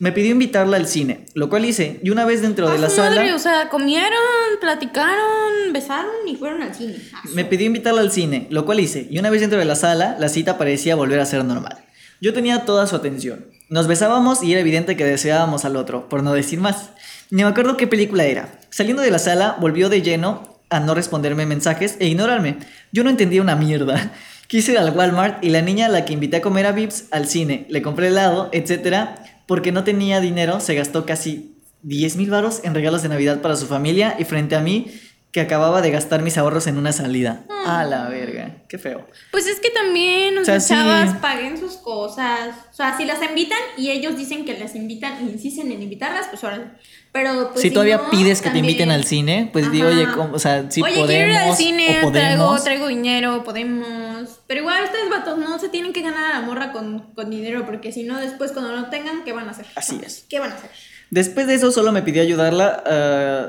Me 0.01 0.11
pidió 0.11 0.31
invitarla 0.31 0.77
al 0.77 0.87
cine, 0.87 1.25
lo 1.35 1.47
cual 1.47 1.63
hice, 1.63 1.99
y 2.01 2.09
una 2.09 2.25
vez 2.25 2.41
dentro 2.41 2.67
de 2.67 2.75
Ah, 2.75 2.79
la 2.79 2.89
su 2.89 2.95
sala... 2.95 3.17
madre, 3.17 3.33
o 3.33 3.39
sea, 3.39 3.69
comieron, 3.69 4.17
platicaron, 4.59 5.71
besaron 5.73 6.11
y 6.27 6.35
fueron 6.35 6.63
al 6.63 6.73
cine. 6.73 6.95
Ah, 7.13 7.21
Me 7.35 7.45
pidió 7.45 7.67
invitarla 7.67 8.01
al 8.01 8.11
cine, 8.11 8.47
lo 8.49 8.65
cual 8.65 8.79
hice, 8.79 9.07
y 9.11 9.19
una 9.19 9.29
vez 9.29 9.41
dentro 9.41 9.59
de 9.59 9.65
la 9.65 9.75
sala, 9.75 10.15
la 10.19 10.27
cita 10.29 10.57
parecía 10.57 10.95
volver 10.95 11.19
a 11.19 11.25
ser 11.25 11.45
normal. 11.45 11.77
Yo 12.19 12.33
tenía 12.33 12.65
toda 12.65 12.87
su 12.87 12.95
atención. 12.95 13.45
Nos 13.69 13.87
besábamos 13.87 14.41
y 14.43 14.51
era 14.51 14.61
evidente 14.61 14.97
que 14.97 15.05
deseábamos 15.05 15.65
al 15.65 15.75
otro, 15.75 16.09
por 16.09 16.23
no 16.23 16.33
decir 16.33 16.59
más. 16.59 16.89
Ni 17.29 17.43
me 17.43 17.49
acuerdo 17.49 17.77
qué 17.77 17.85
película 17.87 18.25
era. 18.25 18.59
Saliendo 18.71 19.01
de 19.03 19.11
la 19.11 19.19
sala, 19.19 19.57
volvió 19.59 19.87
de 19.89 20.01
lleno 20.01 20.57
a 20.71 20.79
no 20.79 20.95
responderme 20.95 21.45
mensajes 21.45 21.97
e 21.99 22.07
ignorarme. 22.07 22.57
Yo 22.91 23.03
no 23.03 23.09
entendía 23.11 23.41
una 23.41 23.55
mierda. 23.55 24.11
Quise 24.47 24.73
ir 24.73 24.79
al 24.79 24.95
Walmart 24.97 25.43
y 25.43 25.49
la 25.49 25.61
niña 25.61 25.85
a 25.85 25.89
la 25.89 26.05
que 26.05 26.13
invité 26.13 26.37
a 26.37 26.41
comer 26.41 26.65
a 26.65 26.71
Vips 26.73 27.05
al 27.11 27.27
cine, 27.27 27.65
le 27.69 27.81
compré 27.81 28.07
helado, 28.07 28.49
etc. 28.51 29.09
Porque 29.51 29.73
no 29.73 29.83
tenía 29.83 30.21
dinero, 30.21 30.61
se 30.61 30.75
gastó 30.75 31.05
casi 31.05 31.57
10 31.81 32.15
mil 32.15 32.29
varos 32.29 32.61
en 32.63 32.73
regalos 32.73 33.03
de 33.03 33.09
Navidad 33.09 33.41
para 33.41 33.57
su 33.57 33.67
familia 33.67 34.15
y 34.17 34.23
frente 34.23 34.55
a 34.55 34.61
mí, 34.61 34.87
que 35.31 35.39
acababa 35.39 35.81
de 35.81 35.91
gastar 35.91 36.21
mis 36.21 36.37
ahorros 36.37 36.67
en 36.67 36.77
una 36.77 36.91
salida. 36.91 37.43
A 37.65 37.85
la 37.85 38.09
verga, 38.09 38.57
qué 38.67 38.77
feo. 38.77 39.07
Pues 39.31 39.47
es 39.47 39.59
que 39.59 39.69
también, 39.69 40.37
o 40.37 40.43
sea, 40.43 40.59
sí. 40.59 40.73
chavas, 40.73 41.15
paguen 41.17 41.57
sus 41.57 41.77
cosas. 41.77 42.49
O 42.71 42.73
sea, 42.73 42.97
si 42.97 43.05
las 43.05 43.21
invitan 43.23 43.57
y 43.77 43.91
ellos 43.91 44.17
dicen 44.17 44.43
que 44.45 44.57
las 44.59 44.75
invitan 44.75 45.25
y 45.25 45.31
insisten 45.31 45.71
en 45.71 45.81
invitarlas, 45.81 46.27
pues 46.27 46.43
órale. 46.43 46.65
Pero 47.13 47.49
pues, 47.51 47.61
si 47.61 47.71
todavía 47.71 47.97
no, 47.97 48.09
pides 48.09 48.41
que 48.41 48.49
te 48.49 48.57
inviten 48.59 48.89
también- 48.89 48.99
al 49.01 49.05
cine, 49.05 49.49
pues 49.53 49.71
digo, 49.71 49.87
Ajá. 49.87 49.97
oye, 49.97 50.07
¿cómo? 50.15 50.33
o 50.33 50.39
sea, 50.39 50.69
si 50.71 50.81
Oye, 50.81 50.93
podemos 50.95 51.09
quiero 51.09 51.31
ir 51.31 51.37
al 51.37 51.55
cine, 51.55 52.01
traigo, 52.11 52.61
traigo 52.61 52.87
dinero, 52.87 53.43
podemos. 53.43 54.39
Pero 54.47 54.61
igual 54.61 54.83
ustedes, 54.83 55.09
vatos, 55.09 55.37
no 55.37 55.59
se 55.59 55.69
tienen 55.69 55.93
que 55.93 56.01
ganar 56.01 56.31
a 56.31 56.39
la 56.39 56.45
morra 56.45 56.71
con, 56.71 57.13
con 57.13 57.29
dinero, 57.29 57.65
porque 57.65 57.91
si 57.91 58.03
no, 58.03 58.17
después 58.19 58.51
cuando 58.51 58.75
no 58.75 58.89
tengan, 58.89 59.23
¿qué 59.23 59.33
van 59.33 59.47
a 59.47 59.51
hacer? 59.51 59.65
Así 59.75 59.99
es. 60.03 60.25
¿Qué 60.29 60.39
van 60.39 60.51
a 60.51 60.55
hacer? 60.55 60.69
Después 61.11 61.45
de 61.45 61.53
eso 61.55 61.71
solo 61.71 61.91
me 61.91 62.01
pidió 62.01 62.21
ayudarla 62.23 62.83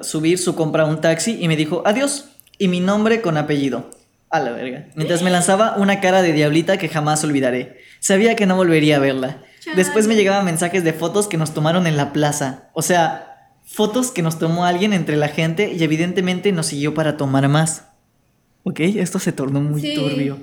a 0.01 0.03
subir 0.03 0.39
su 0.39 0.55
compra 0.55 0.83
a 0.83 0.87
un 0.87 1.01
taxi 1.01 1.39
y 1.41 1.49
me 1.49 1.57
dijo 1.57 1.83
adiós 1.87 2.27
y 2.59 2.69
mi 2.69 2.81
nombre 2.81 3.23
con 3.23 3.37
apellido. 3.39 3.89
A 4.31 4.41
la 4.41 4.51
verga. 4.53 4.87
Mientras 4.95 5.23
me 5.23 5.31
lanzaba 5.31 5.77
una 5.77 6.01
cara 6.01 6.23
de 6.23 6.33
diablita 6.33 6.77
que 6.77 6.89
jamás 6.89 7.23
olvidaré. 7.23 7.79
Sabía 8.01 8.35
que 8.35 8.47
no 8.47 8.57
volvería 8.57 8.97
a 8.97 9.01
verla. 9.01 9.43
Después 9.77 10.09
me 10.09 10.17
llegaban 10.17 10.45
mensajes 10.45 10.83
de 10.85 10.93
fotos 10.93 11.29
que 11.29 11.37
nos 11.37 11.55
tomaron 11.55 11.87
en 11.87 11.97
la 11.97 12.13
plaza. 12.13 12.71
O 12.73 12.83
sea, 12.83 13.53
fotos 13.65 14.11
que 14.11 14.23
nos 14.23 14.39
tomó 14.39 14.65
alguien 14.65 14.93
entre 14.93 15.17
la 15.17 15.29
gente 15.29 15.73
y 15.73 15.85
evidentemente 15.85 16.51
nos 16.51 16.67
siguió 16.67 16.95
para 16.95 17.17
tomar 17.17 17.47
más. 17.49 17.85
Ok, 18.65 18.81
esto 18.81 19.19
se 19.19 19.33
tornó 19.33 19.61
muy 19.61 19.81
Sí. 19.83 19.95
turbio. 19.95 20.39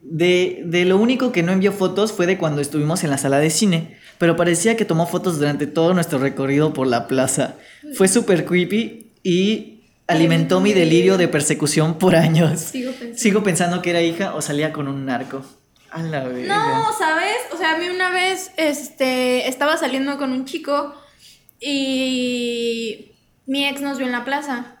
De, 0.00 0.62
de 0.64 0.84
lo 0.84 0.98
único 0.98 1.32
que 1.32 1.42
no 1.42 1.52
envió 1.52 1.72
fotos 1.72 2.12
fue 2.12 2.26
de 2.26 2.38
cuando 2.38 2.60
estuvimos 2.60 3.02
en 3.02 3.10
la 3.10 3.18
sala 3.18 3.38
de 3.38 3.50
cine, 3.50 3.98
pero 4.18 4.36
parecía 4.36 4.76
que 4.76 4.84
tomó 4.84 5.06
fotos 5.06 5.38
durante 5.38 5.66
todo 5.66 5.94
nuestro 5.94 6.18
recorrido 6.18 6.72
por 6.72 6.86
la 6.86 7.08
plaza. 7.08 7.56
Fue 7.94 8.08
súper 8.08 8.44
creepy 8.44 9.10
y 9.22 9.76
alimentó 10.06 10.60
mi 10.60 10.72
delirio 10.72 11.18
de 11.18 11.28
persecución 11.28 11.98
por 11.98 12.14
años. 12.14 12.60
Sigo 12.60 12.92
pensando. 12.92 13.18
Sigo 13.18 13.42
pensando 13.42 13.82
que 13.82 13.90
era 13.90 14.02
hija 14.02 14.34
o 14.34 14.42
salía 14.42 14.72
con 14.72 14.88
un 14.88 15.06
narco. 15.06 15.44
A 15.90 16.02
la 16.02 16.24
verga. 16.24 16.56
No, 16.56 16.92
¿sabes? 16.98 17.36
O 17.52 17.56
sea, 17.56 17.74
a 17.74 17.78
mí 17.78 17.88
una 17.88 18.10
vez 18.10 18.50
este, 18.56 19.48
estaba 19.48 19.76
saliendo 19.76 20.18
con 20.18 20.32
un 20.32 20.44
chico 20.44 20.94
y 21.60 23.12
mi 23.46 23.66
ex 23.66 23.80
nos 23.80 23.98
vio 23.98 24.06
en 24.06 24.12
la 24.12 24.24
plaza 24.24 24.76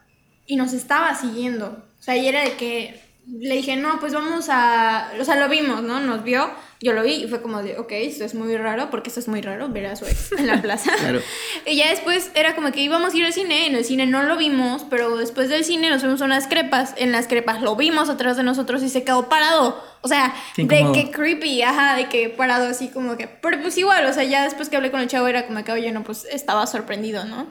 y 0.46 0.56
nos 0.56 0.72
estaba 0.72 1.14
siguiendo. 1.14 1.84
O 1.98 2.02
sea, 2.02 2.16
y 2.16 2.26
era 2.26 2.42
de 2.42 2.56
que 2.56 3.00
le 3.26 3.56
dije, 3.56 3.76
no, 3.76 3.98
pues 3.98 4.14
vamos 4.14 4.48
a... 4.50 5.10
O 5.20 5.24
sea, 5.24 5.36
lo 5.36 5.48
vimos, 5.48 5.82
¿no? 5.82 5.98
Nos 5.98 6.22
vio, 6.22 6.48
yo 6.80 6.92
lo 6.92 7.02
vi 7.02 7.14
y 7.14 7.28
fue 7.28 7.42
como 7.42 7.60
de, 7.60 7.76
ok, 7.76 7.90
esto 7.92 8.24
es 8.24 8.34
muy 8.34 8.56
raro, 8.56 8.88
porque 8.88 9.08
esto 9.08 9.18
es 9.18 9.26
muy 9.26 9.40
raro, 9.40 9.68
ver 9.68 9.86
a 9.86 9.96
su 9.96 10.06
ex 10.06 10.30
en 10.32 10.46
la 10.46 10.62
plaza. 10.62 10.92
Claro. 10.96 11.20
Y 11.66 11.76
ya 11.76 11.90
después 11.90 12.30
era 12.34 12.54
como 12.54 12.70
que 12.70 12.80
íbamos 12.80 13.14
a 13.14 13.16
ir 13.16 13.24
al 13.24 13.32
cine, 13.32 13.66
en 13.66 13.74
el 13.74 13.84
cine 13.84 14.06
no 14.06 14.22
lo 14.22 14.36
vimos, 14.36 14.86
pero 14.88 15.16
después 15.16 15.48
del 15.48 15.64
cine 15.64 15.90
nos 15.90 16.02
fuimos 16.02 16.22
a 16.22 16.26
unas 16.26 16.46
crepas, 16.46 16.94
en 16.98 17.10
las 17.10 17.26
crepas 17.26 17.62
lo 17.62 17.74
vimos 17.74 18.08
atrás 18.08 18.36
de 18.36 18.44
nosotros 18.44 18.82
y 18.84 18.88
se 18.88 19.02
quedó 19.02 19.28
parado. 19.28 19.82
O 20.02 20.08
sea, 20.08 20.32
de 20.56 20.68
que 20.68 21.10
creepy, 21.10 21.62
ajá, 21.62 21.96
de 21.96 22.08
que 22.08 22.28
parado 22.28 22.68
así 22.68 22.88
como 22.88 23.16
que... 23.16 23.26
Pero 23.26 23.60
pues 23.60 23.76
igual, 23.76 24.06
o 24.06 24.12
sea, 24.12 24.22
ya 24.22 24.44
después 24.44 24.68
que 24.68 24.76
hablé 24.76 24.92
con 24.92 25.00
el 25.00 25.08
chavo 25.08 25.26
era 25.26 25.48
como 25.48 25.64
que, 25.64 25.72
oye, 25.72 25.90
no, 25.90 26.04
pues 26.04 26.26
estaba 26.30 26.64
sorprendido, 26.68 27.24
¿no? 27.24 27.48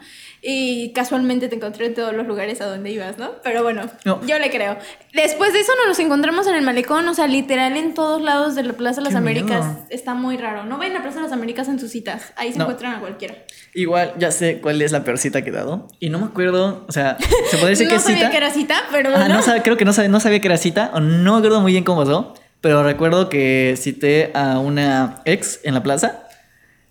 Y 0.47 0.91
casualmente 0.93 1.47
te 1.47 1.55
encontré 1.55 1.87
en 1.87 1.95
todos 1.95 2.13
los 2.13 2.27
lugares 2.27 2.61
a 2.61 2.67
donde 2.67 2.91
ibas, 2.91 3.17
¿no? 3.17 3.31
Pero 3.41 3.63
bueno, 3.63 3.89
No. 4.03 4.21
yo 4.27 4.37
le 4.37 4.51
creo. 4.51 4.77
Después 5.11 5.53
de 5.53 5.61
eso 5.61 5.71
nos 5.79 5.87
los 5.87 5.97
encontramos 5.99 6.45
en 6.45 6.53
el 6.53 6.61
malecón, 6.61 7.07
o 7.07 7.15
sea, 7.15 7.25
literal 7.25 7.75
en 7.77 7.95
todos 7.95 8.21
lados 8.21 8.53
de 8.53 8.61
la 8.61 8.73
Plaza 8.73 8.97
de 9.01 9.05
las 9.05 9.13
Qué 9.13 9.17
Américas. 9.17 9.65
miedo. 9.65 9.87
Está 9.89 10.13
muy 10.13 10.37
raro. 10.37 10.63
No 10.65 10.77
vayan 10.77 10.97
a 10.97 11.01
Plaza 11.01 11.17
de 11.17 11.23
las 11.23 11.31
Américas 11.31 11.67
en 11.67 11.79
sus 11.79 11.89
citas, 11.89 12.31
ahí 12.35 12.51
se 12.51 12.59
No. 12.59 12.65
encuentran 12.65 12.93
a 12.93 12.99
cualquiera. 12.99 13.33
Igual, 13.73 14.13
ya 14.19 14.29
sé 14.29 14.61
cuál 14.61 14.79
es 14.83 14.91
la 14.91 15.03
peor 15.03 15.17
cita 15.17 15.41
que 15.41 15.49
he 15.49 15.53
dado. 15.53 15.87
Y 15.99 16.11
no 16.11 16.19
me 16.19 16.25
acuerdo, 16.25 16.85
o 16.87 16.91
sea, 16.91 17.17
se 17.49 17.57
puede 17.57 17.71
decir 17.71 17.87
no 17.87 17.93
que 17.93 17.95
es 17.97 18.03
sabía 18.03 18.17
cita. 18.17 18.29
que 18.29 18.37
era 18.37 18.51
cita, 18.51 18.83
pero 18.91 19.09
Ah, 19.15 19.27
no 19.27 19.41
sabía, 19.41 19.63
creo 19.63 19.77
que 19.77 19.85
no 19.85 19.93
sabía, 19.93 20.09
no 20.09 20.19
sabía 20.19 20.41
que 20.41 20.47
era 20.47 20.57
cita, 20.57 20.91
o 20.93 20.99
no 20.99 21.31
me 21.33 21.37
acuerdo 21.39 21.59
muy 21.61 21.71
bien 21.71 21.83
cómo 21.83 22.01
pasó, 22.01 22.35
pero 22.61 22.83
recuerdo 22.83 23.29
que 23.29 23.73
cité 23.79 24.29
a 24.35 24.59
una 24.59 25.21
ex 25.25 25.59
en 25.63 25.73
la 25.73 25.81
plaza 25.81 26.27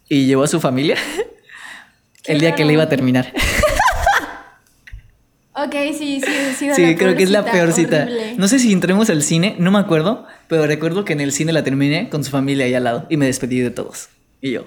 y 0.09 0.27
llevó 0.27 0.43
a 0.43 0.49
su 0.49 0.61
familia 0.61 0.97
el 2.27 2.41
día 2.41 2.55
que 2.55 2.65
le 2.65 2.73
iba 2.75 2.83
a 2.85 2.89
terminar. 2.89 3.33
Ok, 5.57 5.73
sí, 5.97 6.21
sí, 6.21 6.55
sí. 6.59 6.69
Sí, 6.75 6.83
creo 6.97 6.97
peor 6.97 7.17
que 7.17 7.23
es 7.23 7.31
la 7.31 7.41
cita, 7.43 7.53
peor 7.53 7.73
cita. 7.73 8.03
horrible. 8.03 8.35
No 8.37 8.49
sé 8.49 8.59
si 8.59 8.73
entremos 8.73 9.09
al 9.09 9.23
cine, 9.23 9.55
no 9.61 9.71
me 9.71 9.79
acuerdo, 9.79 10.27
pero 10.49 10.67
recuerdo 10.67 11.05
que 11.05 11.13
en 11.13 11.21
el 11.21 11.31
cine 11.31 11.53
la 11.53 11.63
terminé 11.63 12.09
con 12.11 12.25
su 12.25 12.33
familia 12.33 12.65
ahí 12.67 12.75
al 12.75 12.83
lado 12.83 13.07
y 13.09 13.17
me 13.17 13.27
despedí 13.27 13.61
de 13.61 13.71
todos. 13.71 14.09
Y 14.41 14.51
yo. 14.51 14.65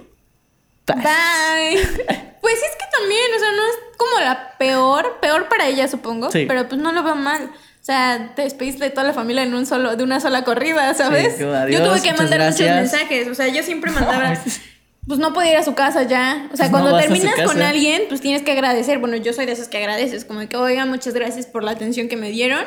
"Paz". 0.85 0.95
Bye. 0.97 1.77
Pues 2.39 2.55
es 2.55 2.75
que 2.79 2.85
también, 2.97 3.21
o 3.35 3.39
sea, 3.39 3.51
no 3.51 3.63
es 3.65 3.75
como 3.97 4.19
la 4.21 4.57
peor, 4.57 5.17
peor 5.19 5.49
para 5.49 5.67
ella, 5.67 5.89
supongo, 5.89 6.31
Sí. 6.31 6.45
pero 6.47 6.69
pues 6.69 6.79
no 6.79 6.93
lo 6.93 7.03
veo 7.03 7.15
mal. 7.15 7.43
O 7.51 7.83
sea, 7.83 8.31
te 8.37 8.43
despediste 8.43 8.85
de 8.85 8.89
toda 8.91 9.03
la 9.05 9.11
familia 9.11 9.43
en 9.43 9.53
un 9.53 9.65
solo, 9.65 9.97
de 9.97 10.03
una 10.05 10.21
sola 10.21 10.45
corrida, 10.45 10.93
¿sabes? 10.93 11.33
Sí, 11.35 11.41
yo 11.41 11.53
adiós, 11.53 11.83
tuve 11.83 12.01
que 12.01 12.13
mandar 12.13 12.39
muchos 12.39 12.61
mensajes, 12.67 13.27
o 13.27 13.35
sea, 13.35 13.49
yo 13.49 13.61
siempre 13.63 13.91
mandaba, 13.91 14.37
pues 15.07 15.19
no 15.19 15.33
podía 15.33 15.53
ir 15.53 15.57
a 15.57 15.63
su 15.63 15.73
casa 15.73 16.03
ya. 16.03 16.49
O 16.51 16.57
sea, 16.57 16.69
Pues 16.69 16.83
no 16.83 16.89
cuando 16.89 17.01
su 17.01 17.07
terminas 17.07 17.41
con 17.41 17.61
alguien, 17.61 18.03
pues 18.09 18.21
tienes 18.21 18.41
que 18.41 18.51
agradecer. 18.51 18.99
Bueno, 18.99 19.15
yo 19.15 19.33
soy 19.33 19.45
de 19.45 19.53
esas 19.53 19.69
que 19.69 19.77
agradeces, 19.77 20.25
como 20.25 20.47
que, 20.47 20.57
oiga, 20.57 20.85
muchas 20.85 21.13
gracias 21.13 21.45
por 21.45 21.63
la 21.63 21.71
atención 21.71 22.09
que 22.09 22.17
me 22.17 22.29
dieron. 22.29 22.63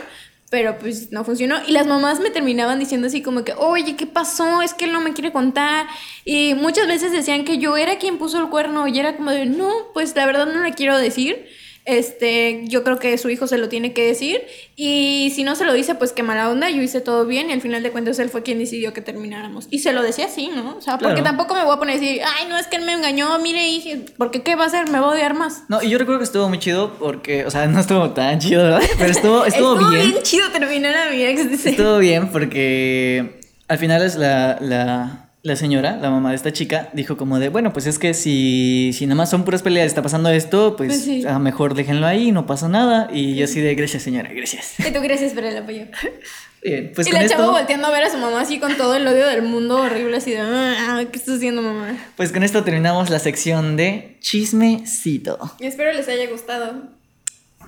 Pero 0.49 0.79
pues 0.81 1.13
no 1.13 1.23
funcionó. 1.23 1.59
Y 1.69 1.71
las 1.71 1.87
mamás 1.87 2.19
me 2.19 2.31
terminaban 2.31 2.81
diciendo 2.81 3.07
así 3.07 3.23
como 3.23 3.45
que, 3.45 3.53
oye, 3.53 3.95
¿qué 3.95 4.07
pasó? 4.07 4.63
Es 4.63 4.75
que 4.75 4.87
él 4.87 4.93
no 4.93 5.01
me 5.01 5.13
quiere 5.13 5.31
contar. 5.31 5.87
Y 6.25 6.55
muchas 6.55 6.89
veces 6.89 7.13
decían 7.13 7.45
que 7.45 7.59
yo 7.59 7.77
era 7.77 7.99
quien 7.99 8.19
puso 8.19 8.41
el 8.41 8.49
cuerno. 8.49 8.89
Y 8.89 8.99
era 8.99 9.17
como 9.17 9.31
de, 9.31 9.47
no, 9.47 9.71
pues 9.95 10.17
la 10.17 10.27
verdad 10.27 10.47
no 10.47 10.65
le 10.65 10.73
quiero 10.73 10.99
decir. 10.99 11.47
Este, 11.91 12.63
yo 12.67 12.85
creo 12.85 12.99
que 12.99 13.19
su 13.19 13.31
hijo 13.31 13.47
se 13.47 13.59
lo 13.59 13.69
tiene 13.69 13.93
que 13.93 14.07
decir. 14.07 14.43
Y 14.77 15.33
si 15.35 15.45
no 15.45 15.57
se 15.57 15.65
lo 15.65 15.73
dice, 15.73 15.95
pues 15.95 16.13
qué 16.13 16.23
mala 16.23 16.49
onda. 16.49 16.71
Yo 16.71 16.83
hice 16.83 17.01
todo 17.01 17.27
bien. 17.27 17.51
Y 17.51 17.53
al 17.53 17.61
final 17.61 17.83
de 17.83 17.91
cuentas 17.91 18.19
él 18.19 18.31
fue 18.31 18.43
quien 18.43 18.59
decidió 18.59 18.93
que 18.93 19.01
termináramos. 19.01 19.67
Y 19.71 19.81
se 19.81 19.93
lo 19.93 20.03
decía 20.03 20.27
así, 20.27 20.51
¿no? 20.55 20.77
O 20.77 20.81
sea, 20.81 20.99
porque 20.99 21.23
tampoco 21.23 21.55
me 21.55 21.65
voy 21.65 21.75
a 21.75 21.79
poner 21.79 21.97
a 21.97 22.01
decir, 22.01 22.23
ay, 22.25 22.47
no, 22.49 22.59
es 22.59 22.67
que 22.67 22.77
él 22.77 22.85
me 22.85 22.93
engañó. 22.93 23.39
Mire, 23.41 23.69
hije, 23.69 24.05
porque 24.17 24.43
qué 24.43 24.55
va 24.57 24.65
a 24.65 24.67
hacer? 24.69 24.89
Me 24.89 25.01
va 25.01 25.09
a 25.09 25.11
odiar 25.11 25.35
más. 25.35 25.65
No, 25.69 25.83
y 25.83 25.89
yo 25.89 25.99
recuerdo 25.99 26.21
que 26.21 26.25
estuvo 26.25 26.49
muy 26.49 26.59
chido 26.59 26.95
porque, 26.99 27.45
o 27.45 27.51
sea, 27.51 27.67
no 27.69 27.81
estuvo 27.81 28.11
tan 28.11 28.39
chido, 28.39 28.63
¿verdad? 28.63 28.83
Pero 28.99 29.11
estuvo, 29.11 29.45
estuvo, 29.47 29.77
bien. 29.91 30.15
chido 30.23 30.51
terminar 30.51 30.97
a 30.97 31.11
mi 31.11 31.23
ex, 31.23 31.51
dice. 31.51 31.71
Estuvo 31.71 31.99
bien 31.99 32.29
porque 32.31 33.41
al 33.69 33.79
final 33.79 34.03
es 34.03 34.17
la, 34.17 34.59
la, 34.61 35.30
la 35.43 35.57
señora, 35.57 35.97
la 35.97 36.11
mamá 36.11 36.31
de 36.31 36.37
esta 36.37 36.53
chica, 36.53 36.91
dijo 36.93 37.17
como 37.17 37.39
de, 37.39 37.49
bueno, 37.49 37.73
pues 37.73 37.87
es 37.87 37.99
que 37.99 38.13
si, 38.13 38.93
si 38.93 39.07
nada 39.07 39.17
más 39.17 39.31
son 39.31 39.45
puras 39.45 39.63
peleas 39.63 39.87
y 39.87 39.89
está 39.89 40.03
pasando 40.03 40.29
esto, 40.29 40.77
pues, 40.77 40.89
Pues 40.89 41.03
sí. 41.05 41.25
a 41.27 41.33
lo 41.33 41.39
mejor 41.39 41.75
déjenlo 41.75 42.07
ahí, 42.07 42.31
no 42.31 42.47
pasa 42.47 42.69
nada. 42.69 43.09
Y 43.13 43.37
yo 43.37 43.45
así 43.47 43.61
de, 43.61 43.75
gracias 43.75 44.03
señora, 44.03 44.31
gracias. 44.33 44.75
Y 44.79 44.91
tú 44.93 45.01
gracias 45.01 45.33
por 45.33 45.45
el 45.45 45.57
apoyo. 45.57 45.85
Bien, 46.63 46.93
pues 46.95 47.07
y 47.07 47.11
con 47.11 47.23
la 47.23 47.27
chava 47.27 47.45
esto, 47.45 47.53
volteando 47.53 47.87
a 47.87 47.91
ver 47.91 48.03
a 48.03 48.11
su 48.11 48.19
mamá 48.19 48.43
así 48.43 48.59
con 48.59 48.77
todo 48.77 48.95
el 48.95 49.07
odio 49.07 49.27
del 49.27 49.41
mundo 49.41 49.79
horrible, 49.79 50.19
así 50.19 50.33
de, 50.33 50.41
ah, 50.41 51.03
¿qué 51.11 51.17
estás 51.19 51.37
haciendo, 51.37 51.63
mamá? 51.63 51.97
pues 52.17 52.33
con 52.33 52.43
esto 52.43 52.63
terminamos 52.65 53.09
la 53.09 53.19
sección 53.19 53.79
de 53.79 54.19
chismecito. 54.21 55.39
Y 55.59 55.65
espero 55.67 55.91
les 55.93 56.07
haya 56.09 56.29
gustado. 56.31 56.83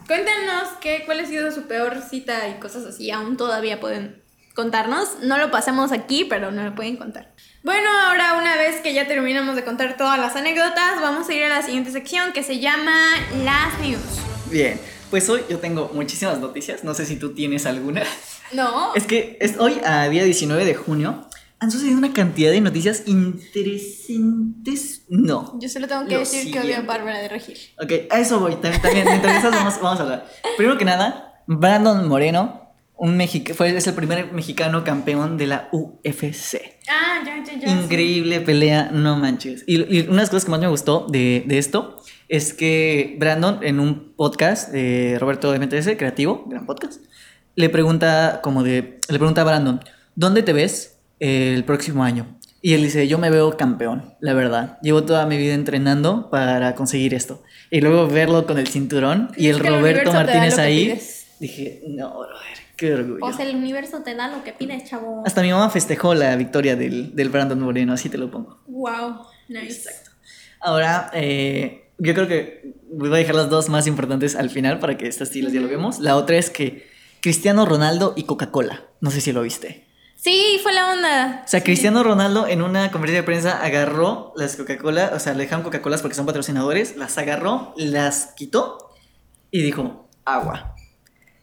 Cuéntenos 0.06 0.68
qué, 0.82 1.04
cuál 1.06 1.20
ha 1.20 1.26
sido 1.26 1.50
su 1.52 1.62
peor 1.62 2.02
cita 2.02 2.48
y 2.48 2.60
cosas 2.60 2.84
así. 2.84 3.10
Aún 3.10 3.38
todavía 3.38 3.80
pueden 3.80 4.21
contarnos. 4.54 5.18
No 5.22 5.38
lo 5.38 5.50
pasemos 5.50 5.92
aquí, 5.92 6.24
pero 6.24 6.50
no 6.50 6.62
lo 6.64 6.74
pueden 6.74 6.96
contar. 6.96 7.32
Bueno, 7.62 7.88
ahora 8.06 8.34
una 8.34 8.56
vez 8.56 8.80
que 8.80 8.92
ya 8.94 9.06
terminamos 9.06 9.54
de 9.56 9.64
contar 9.64 9.96
todas 9.96 10.18
las 10.18 10.34
anécdotas, 10.36 11.00
vamos 11.00 11.28
a 11.28 11.34
ir 11.34 11.44
a 11.44 11.48
la 11.48 11.62
siguiente 11.62 11.90
sección 11.92 12.32
que 12.32 12.42
se 12.42 12.58
llama 12.58 12.92
Las 13.44 13.78
News. 13.80 14.02
Bien, 14.50 14.80
pues 15.10 15.28
hoy 15.28 15.42
yo 15.48 15.58
tengo 15.58 15.90
muchísimas 15.94 16.38
noticias, 16.40 16.84
no 16.84 16.94
sé 16.94 17.06
si 17.06 17.16
tú 17.16 17.34
tienes 17.34 17.66
alguna. 17.66 18.02
No, 18.52 18.94
Es 18.94 19.06
que 19.06 19.38
es 19.40 19.58
hoy, 19.58 19.80
a 19.84 20.08
día 20.08 20.24
19 20.24 20.64
de 20.64 20.74
junio, 20.74 21.26
han 21.58 21.70
sucedido 21.70 21.96
una 21.96 22.12
cantidad 22.12 22.50
de 22.50 22.60
noticias 22.60 23.04
interesantes. 23.06 25.04
No. 25.08 25.56
yo 25.60 25.68
solo 25.68 25.86
tengo 25.86 26.06
que 26.06 26.18
decir 26.18 26.44
que 26.44 26.58
odio 26.58 26.60
a 26.60 26.62
siguiente. 26.62 26.86
Bárbara 26.86 27.18
de 27.18 27.28
Regil. 27.28 27.56
Ok, 27.82 27.92
a 28.10 28.18
eso 28.18 28.40
voy. 28.40 28.56
También, 28.56 28.82
también 28.82 29.06
mientras 29.06 29.42
vamos, 29.50 29.80
vamos 29.80 30.00
a 30.00 30.02
hablar. 30.02 30.26
Primero 30.56 30.76
que 30.76 30.84
nada, 30.84 31.42
Brandon 31.46 32.08
Moreno, 32.08 32.61
un 32.96 33.16
mexica, 33.16 33.54
fue, 33.54 33.76
es 33.76 33.86
el 33.86 33.94
primer 33.94 34.32
mexicano 34.32 34.84
campeón 34.84 35.36
de 35.36 35.46
la 35.46 35.68
UFC. 35.72 36.60
Ah, 36.88 37.22
ya, 37.24 37.42
ya, 37.44 37.58
ya. 37.58 37.68
sí. 37.68 37.84
Increíble 37.84 38.40
pelea, 38.40 38.90
no 38.92 39.16
manches. 39.16 39.64
Y, 39.66 39.76
y 39.94 40.00
una 40.02 40.12
de 40.12 40.22
las 40.22 40.30
cosas 40.30 40.44
que 40.44 40.50
más 40.50 40.60
me 40.60 40.68
gustó 40.68 41.06
de, 41.10 41.44
de 41.46 41.58
esto 41.58 42.00
es 42.28 42.54
que 42.54 43.16
Brandon, 43.18 43.58
en 43.62 43.80
un 43.80 44.14
podcast 44.14 44.70
de 44.70 45.16
Roberto 45.18 45.52
de 45.52 45.58
MTS, 45.58 45.96
creativo, 45.98 46.44
gran 46.46 46.66
podcast, 46.66 47.00
le 47.56 47.68
pregunta 47.68 48.40
como 48.42 48.62
de, 48.62 48.98
le 49.08 49.18
pregunta 49.18 49.42
a 49.42 49.44
Brandon, 49.44 49.80
¿dónde 50.14 50.42
te 50.42 50.52
ves 50.52 50.98
el 51.18 51.64
próximo 51.64 52.04
año? 52.04 52.38
Y 52.64 52.74
él 52.74 52.82
dice, 52.84 53.08
yo 53.08 53.18
me 53.18 53.28
veo 53.28 53.56
campeón, 53.56 54.14
la 54.20 54.34
verdad. 54.34 54.78
Llevo 54.82 55.02
toda 55.02 55.26
mi 55.26 55.36
vida 55.36 55.54
entrenando 55.54 56.30
para 56.30 56.76
conseguir 56.76 57.12
esto. 57.12 57.42
Y 57.70 57.80
luego 57.80 58.06
verlo 58.06 58.46
con 58.46 58.58
el 58.58 58.68
cinturón 58.68 59.32
y 59.36 59.48
el 59.48 59.56
el 59.56 59.66
Roberto 59.66 60.12
da 60.12 60.18
Martínez 60.18 60.58
ahí, 60.58 60.96
dije, 61.40 61.82
no, 61.88 62.10
brother, 62.10 62.61
qué 62.82 62.94
orgullo. 62.94 63.20
Pues 63.20 63.38
el 63.38 63.54
universo 63.54 64.02
te 64.02 64.14
da 64.14 64.28
lo 64.28 64.42
que 64.42 64.52
pides, 64.52 64.84
chavo. 64.84 65.22
Hasta 65.24 65.42
mi 65.42 65.50
mamá 65.50 65.70
festejó 65.70 66.14
la 66.14 66.34
victoria 66.36 66.74
del, 66.74 67.14
del 67.14 67.28
Brandon 67.28 67.60
Moreno, 67.60 67.92
así 67.92 68.08
te 68.08 68.18
lo 68.18 68.30
pongo. 68.30 68.60
Wow, 68.66 69.26
nice. 69.48 69.88
Ahora, 70.60 71.10
eh, 71.14 71.90
yo 71.98 72.14
creo 72.14 72.26
que 72.26 72.74
voy 72.90 73.12
a 73.12 73.16
dejar 73.16 73.36
las 73.36 73.50
dos 73.50 73.68
más 73.68 73.86
importantes 73.86 74.34
al 74.34 74.50
final 74.50 74.78
para 74.80 74.96
que 74.96 75.06
estas 75.06 75.28
sí 75.28 75.42
las 75.42 75.52
dialoguemos. 75.52 76.00
La 76.00 76.16
otra 76.16 76.36
es 76.36 76.50
que 76.50 76.88
Cristiano 77.20 77.66
Ronaldo 77.66 78.14
y 78.16 78.24
Coca-Cola. 78.24 78.82
No 79.00 79.10
sé 79.10 79.20
si 79.20 79.32
lo 79.32 79.42
viste. 79.42 79.86
Sí, 80.16 80.58
fue 80.62 80.72
la 80.72 80.92
onda. 80.92 81.42
O 81.44 81.48
sea, 81.48 81.62
Cristiano 81.64 82.02
Ronaldo 82.02 82.46
en 82.46 82.62
una 82.62 82.90
conferencia 82.92 83.22
de 83.22 83.26
prensa 83.26 83.62
agarró 83.62 84.32
las 84.36 84.56
Coca-Cola, 84.56 85.12
o 85.14 85.18
sea, 85.18 85.34
le 85.34 85.44
dejaron 85.44 85.64
Coca-Colas 85.64 86.00
porque 86.00 86.14
son 86.14 86.26
patrocinadores, 86.26 86.96
las 86.96 87.18
agarró, 87.18 87.74
las 87.76 88.32
quitó 88.36 88.92
y 89.50 89.62
dijo, 89.62 90.08
agua. 90.24 90.71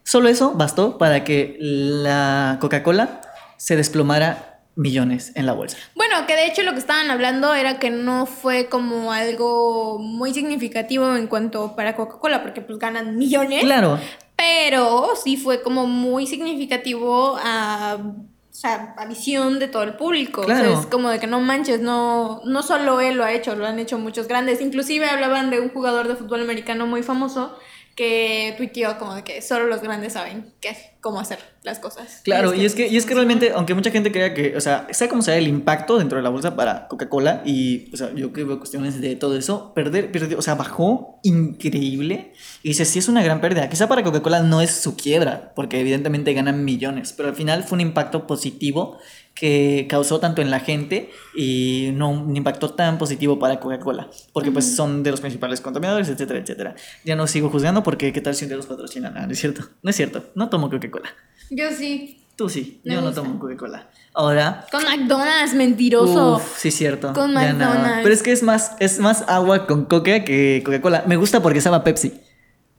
Solo 0.09 0.27
eso 0.27 0.53
bastó 0.55 0.97
para 0.97 1.23
que 1.23 1.55
la 1.59 2.57
Coca-Cola 2.59 3.21
se 3.57 3.75
desplomara 3.75 4.59
millones 4.75 5.31
en 5.35 5.45
la 5.45 5.53
bolsa. 5.53 5.77
Bueno, 5.93 6.25
que 6.25 6.35
de 6.35 6.47
hecho 6.47 6.63
lo 6.63 6.71
que 6.73 6.79
estaban 6.79 7.11
hablando 7.11 7.53
era 7.53 7.77
que 7.77 7.91
no 7.91 8.25
fue 8.25 8.69
como 8.69 9.11
algo 9.13 9.99
muy 9.99 10.33
significativo 10.33 11.15
en 11.15 11.27
cuanto 11.27 11.75
para 11.75 11.95
Coca-Cola, 11.95 12.41
porque 12.41 12.61
pues 12.61 12.79
ganan 12.79 13.17
millones. 13.19 13.61
Claro, 13.63 13.99
pero 14.35 15.09
sí 15.15 15.37
fue 15.37 15.61
como 15.61 15.85
muy 15.85 16.25
significativo 16.25 17.37
a, 17.43 17.97
o 18.01 18.25
sea, 18.49 18.95
a 18.97 19.05
visión 19.05 19.59
de 19.59 19.67
todo 19.67 19.83
el 19.83 19.93
público. 19.95 20.41
O 20.41 20.45
sea, 20.45 20.55
Claro. 20.55 20.79
es 20.79 20.87
como 20.87 21.09
de 21.09 21.19
que 21.19 21.27
no 21.27 21.39
manches, 21.39 21.81
no, 21.81 22.41
no 22.45 22.63
solo 22.63 22.99
él 22.99 23.15
lo 23.15 23.25
ha 23.25 23.33
hecho, 23.33 23.55
lo 23.55 23.67
han 23.67 23.77
hecho 23.77 23.99
muchos 23.99 24.27
grandes. 24.27 24.59
Inclusive 24.59 25.07
hablaban 25.07 25.51
de 25.51 25.59
un 25.59 25.69
jugador 25.69 26.07
de 26.07 26.15
fútbol 26.15 26.41
americano 26.41 26.87
muy 26.87 27.03
famoso 27.03 27.55
que 27.99 28.53
tuiteó 28.55 28.97
como 28.97 29.13
de 29.13 29.25
que 29.25 29.41
solo 29.41 29.67
los 29.67 29.81
grandes 29.81 30.13
saben 30.13 30.53
qué, 30.61 30.73
cómo 31.01 31.19
hacer 31.19 31.37
las 31.63 31.79
cosas. 31.79 32.21
Claro, 32.23 32.53
y 32.53 32.63
es 32.63 32.73
que, 32.73 32.87
y 32.87 32.95
es 32.95 33.05
que 33.05 33.13
realmente, 33.13 33.51
aunque 33.53 33.73
mucha 33.73 33.91
gente 33.91 34.09
crea 34.09 34.33
que, 34.33 34.55
o 34.55 34.61
sea, 34.61 34.87
sea 34.91 35.09
como 35.09 35.21
sea 35.21 35.35
el 35.35 35.49
impacto 35.49 35.97
dentro 35.97 36.17
de 36.17 36.23
la 36.23 36.29
bolsa 36.29 36.55
para 36.55 36.87
Coca-Cola, 36.87 37.41
y, 37.43 37.93
o 37.93 37.97
sea, 37.97 38.13
yo 38.15 38.31
que 38.31 38.45
veo 38.45 38.57
cuestiones 38.57 39.01
de 39.01 39.17
todo 39.17 39.37
eso, 39.37 39.73
perder, 39.73 40.13
perdió, 40.13 40.39
o 40.39 40.41
sea, 40.41 40.55
bajó 40.55 41.19
increíble, 41.23 42.31
y 42.63 42.69
dice, 42.69 42.85
sí 42.85 42.99
es 42.99 43.09
una 43.09 43.21
gran 43.21 43.41
pérdida. 43.41 43.67
Quizá 43.67 43.89
para 43.89 44.01
Coca-Cola 44.01 44.43
no 44.43 44.61
es 44.61 44.71
su 44.71 44.95
quiebra, 44.95 45.51
porque 45.53 45.81
evidentemente 45.81 46.33
ganan 46.33 46.63
millones, 46.63 47.11
pero 47.11 47.27
al 47.27 47.35
final 47.35 47.65
fue 47.65 47.75
un 47.75 47.81
impacto 47.81 48.27
positivo 48.27 48.97
que 49.39 49.87
causó 49.89 50.19
tanto 50.19 50.41
en 50.41 50.51
la 50.51 50.59
gente 50.59 51.11
y 51.33 51.91
no 51.93 52.09
un 52.09 52.35
impacto 52.35 52.71
tan 52.71 52.97
positivo 52.97 53.39
para 53.39 53.59
Coca-Cola, 53.59 54.09
porque 54.33 54.51
pues 54.51 54.75
son 54.75 55.01
de 55.01 55.11
los 55.11 55.21
principales 55.21 55.61
contaminadores, 55.61 56.09
etcétera, 56.09 56.39
etcétera. 56.39 56.75
Ya 57.05 57.15
no 57.15 57.25
sigo 57.25 57.49
juzgando 57.49 57.81
porque 57.81 58.11
qué 58.11 58.19
tal 58.19 58.35
si 58.35 58.45
un 58.45 58.49
día 58.49 58.57
los 58.57 58.65
patrocinan, 58.65 59.17
Ah, 59.17 59.25
no 59.25 59.31
es 59.31 59.39
cierto, 59.39 59.61
no 59.81 59.89
es 59.89 59.95
cierto, 59.95 60.25
no 60.35 60.49
tomo 60.49 60.69
Coca-Cola. 60.69 61.09
Yo 61.49 61.71
sí. 61.71 62.25
Tú 62.35 62.47
sí, 62.47 62.81
Me 62.83 62.93
yo 62.93 63.01
no 63.01 63.11
tomo 63.13 63.39
Coca-Cola. 63.39 63.89
Ahora. 64.13 64.65
Con 64.71 64.83
McDonald's, 64.83 65.53
mentiroso. 65.53 66.37
Uf, 66.37 66.57
sí, 66.57 66.71
cierto. 66.71 67.13
Con. 67.13 67.33
McDonald's. 67.33 67.99
Pero 68.03 68.13
es 68.13 68.23
que 68.23 68.31
es 68.31 68.43
más, 68.43 68.75
es 68.79 68.99
más 68.99 69.23
agua 69.27 69.67
con 69.67 69.85
coca 69.85 70.23
que 70.23 70.61
Coca-Cola. 70.65 71.03
Me 71.05 71.15
gusta 71.15 71.41
porque 71.41 71.61
se 71.61 71.65
llama 71.65 71.83
Pepsi. 71.83 72.13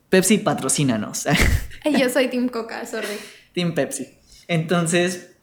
Pepsi 0.08 0.38
patrocínanos. 0.38 1.26
Yo 1.98 2.08
soy 2.10 2.28
Team 2.28 2.48
Coca, 2.48 2.84
sorry. 2.86 3.06
Team 3.54 3.74
Pepsi. 3.74 4.08
Entonces, 4.48 5.36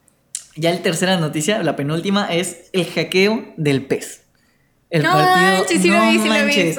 ya 0.57 0.71
la 0.71 0.81
tercera 0.81 1.17
noticia, 1.17 1.61
la 1.63 1.75
penúltima, 1.75 2.27
es 2.33 2.69
el 2.73 2.85
hackeo 2.85 3.45
del 3.57 3.85
pez. 3.85 4.23
El 4.89 5.03
no 5.03 5.11
partido. 5.11 5.65
sí 5.81 5.89
lo 5.89 5.97
no 5.97 6.11
vi, 6.11 6.19
sí 6.19 6.27
lo 6.29 6.45
vi. 6.45 6.75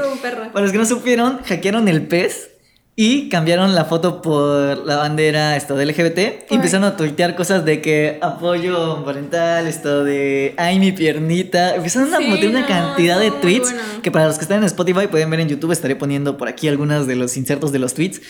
Para 0.53 0.61
los 0.63 0.73
que 0.73 0.79
no 0.79 0.87
supieron, 0.87 1.43
hackearon 1.45 1.89
el 1.89 2.07
pez 2.07 2.51
y 2.97 3.29
cambiaron 3.29 3.75
la 3.77 3.85
foto 3.85 4.23
por 4.23 4.85
la 4.85 4.97
bandera 4.97 5.57
esto 5.57 5.77
de 5.77 5.87
LGBT 5.87 6.51
y 6.51 6.55
empezaron 6.57 6.85
a 6.85 6.97
tuitear 6.97 7.37
cosas 7.37 7.65
de 7.65 7.81
que 7.81 8.19
apoyo 8.23 9.05
parental, 9.05 9.67
esto 9.69 10.03
de 10.05 10.55
ay 10.57 10.81
mi 10.81 10.91
piernita. 10.93 11.77
Empezaron 11.77 12.13
a 12.15 12.19
Sí, 12.19 12.25
meter 12.29 12.49
una 12.49 12.63
no, 12.63 12.67
cantidad 12.67 13.21
de 13.21 13.31
tweets 13.31 13.73
bueno. 13.73 14.03
que 14.03 14.11
para 14.11 14.27
los 14.27 14.37
que 14.37 14.43
están 14.43 14.59
en 14.59 14.65
Spotify 14.65 15.07
pueden 15.07 15.29
ver 15.31 15.41
en 15.41 15.49
YouTube, 15.49 15.71
estaré 15.71 15.95
poniendo 15.95 16.37
por 16.39 16.49
aquí 16.49 16.67
algunos 16.67 17.07
de 17.07 17.15
los 17.15 17.37
insertos 17.37 17.71
de 17.73 17.79
los 17.79 17.95
tweets. 17.95 18.21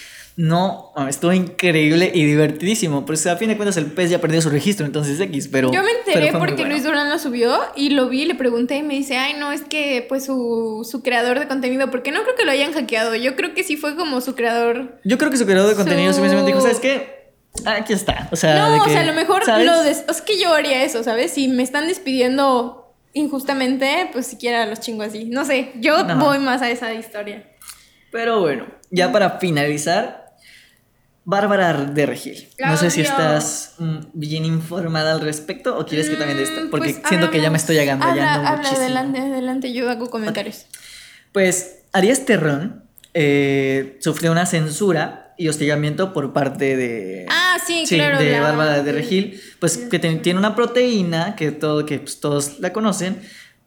No, 0.40 0.92
mames, 0.94 1.16
estuvo 1.16 1.32
increíble 1.32 2.12
y 2.14 2.24
divertidísimo. 2.24 3.04
Pues 3.04 3.26
a 3.26 3.34
fin 3.36 3.48
de 3.48 3.56
cuentas 3.56 3.76
el 3.76 3.86
pez 3.86 4.08
ya 4.08 4.20
perdió 4.20 4.40
su 4.40 4.50
registro, 4.50 4.86
entonces 4.86 5.18
X, 5.18 5.48
pero. 5.50 5.72
Yo 5.72 5.82
me 5.82 5.88
pero 6.06 6.20
enteré 6.20 6.38
porque 6.38 6.54
bueno. 6.62 6.70
Luis 6.70 6.84
Durán 6.84 7.10
lo 7.10 7.18
subió 7.18 7.58
y 7.74 7.90
lo 7.90 8.08
vi 8.08 8.22
y 8.22 8.26
le 8.26 8.36
pregunté 8.36 8.76
y 8.76 8.84
me 8.84 8.94
dice, 8.94 9.16
ay, 9.16 9.34
no, 9.36 9.50
es 9.50 9.62
que 9.62 10.06
pues 10.08 10.24
su, 10.26 10.86
su 10.88 11.02
creador 11.02 11.40
de 11.40 11.48
contenido, 11.48 11.90
porque 11.90 12.12
no 12.12 12.22
creo 12.22 12.36
que 12.36 12.44
lo 12.44 12.52
hayan 12.52 12.72
hackeado, 12.72 13.16
yo 13.16 13.34
creo 13.34 13.52
que 13.52 13.64
sí 13.64 13.76
fue 13.76 13.96
como 13.96 14.20
su 14.20 14.36
creador. 14.36 15.00
Yo 15.04 15.18
creo 15.18 15.32
que 15.32 15.36
su 15.38 15.44
creador 15.44 15.70
de 15.70 15.74
contenido 15.74 16.12
Su- 16.12 16.20
simplemente 16.20 16.52
dijo, 16.52 16.60
¿sabes 16.60 16.78
qué? 16.78 17.32
Aquí 17.66 17.92
está. 17.92 18.28
O 18.30 18.36
sea, 18.36 18.54
de 18.70 18.76
no, 18.76 18.84
o 18.84 18.88
sea, 18.88 19.00
a 19.00 19.06
lo 19.06 19.14
mejor 19.14 19.44
¿sabes? 19.44 19.66
lo 19.66 19.82
des- 19.82 20.04
es 20.08 20.20
que 20.22 20.40
yo 20.40 20.52
haría 20.54 20.84
eso, 20.84 21.02
¿sabes? 21.02 21.32
Si 21.32 21.48
me 21.48 21.64
están 21.64 21.88
despidiendo 21.88 22.94
injustamente, 23.12 24.08
pues 24.12 24.28
siquiera 24.28 24.66
los 24.66 24.78
chingo 24.78 25.02
así. 25.02 25.24
No 25.24 25.44
sé, 25.44 25.72
yo 25.80 26.04
No. 26.04 26.16
voy 26.16 26.38
más 26.38 26.62
a 26.62 26.70
esa 26.70 26.94
historia. 26.94 27.44
Pero 28.12 28.40
bueno, 28.40 28.66
ya 28.90 29.10
para 29.10 29.38
finalizar, 29.40 30.27
Bárbara 31.30 31.74
de 31.84 32.06
Regil. 32.06 32.48
No 32.58 32.78
sé 32.78 32.90
si 32.90 33.02
estás 33.02 33.74
mm, 33.78 33.96
bien 34.14 34.46
informada 34.46 35.12
al 35.12 35.20
respecto 35.20 35.76
o 35.78 35.84
quieres 35.84 36.08
que 36.08 36.16
también 36.16 36.38
de 36.38 36.44
esto, 36.44 36.62
Mm, 36.64 36.70
porque 36.70 36.94
pues, 36.94 37.06
siento 37.06 37.30
que 37.30 37.42
ya 37.42 37.50
me 37.50 37.58
estoy 37.58 37.76
agandallando 37.78 38.22
Habla, 38.22 38.34
habla, 38.34 38.56
muchísimo. 38.56 38.80
adelante, 38.80 39.18
adelante, 39.20 39.72
yo 39.74 39.90
hago 39.90 40.08
comentarios. 40.08 40.64
Pues 41.32 41.80
Arias 41.92 42.24
Terrón 42.24 42.82
eh, 43.12 43.98
sufrió 44.00 44.32
una 44.32 44.46
censura 44.46 45.34
y 45.36 45.48
hostigamiento 45.48 46.14
por 46.14 46.32
parte 46.32 46.78
de... 46.78 47.26
Ah, 47.28 47.58
sí, 47.64 47.84
claro. 47.86 48.18
de 48.18 48.40
Bárbara 48.40 48.82
de 48.82 48.90
Regil, 48.92 49.38
pues 49.60 49.76
que 49.76 49.98
ten- 49.98 50.22
tiene 50.22 50.38
una 50.38 50.56
proteína 50.56 51.36
que, 51.36 51.50
todo, 51.52 51.84
que 51.84 51.98
pues, 51.98 52.20
todos 52.20 52.58
la 52.60 52.72
conocen, 52.72 53.20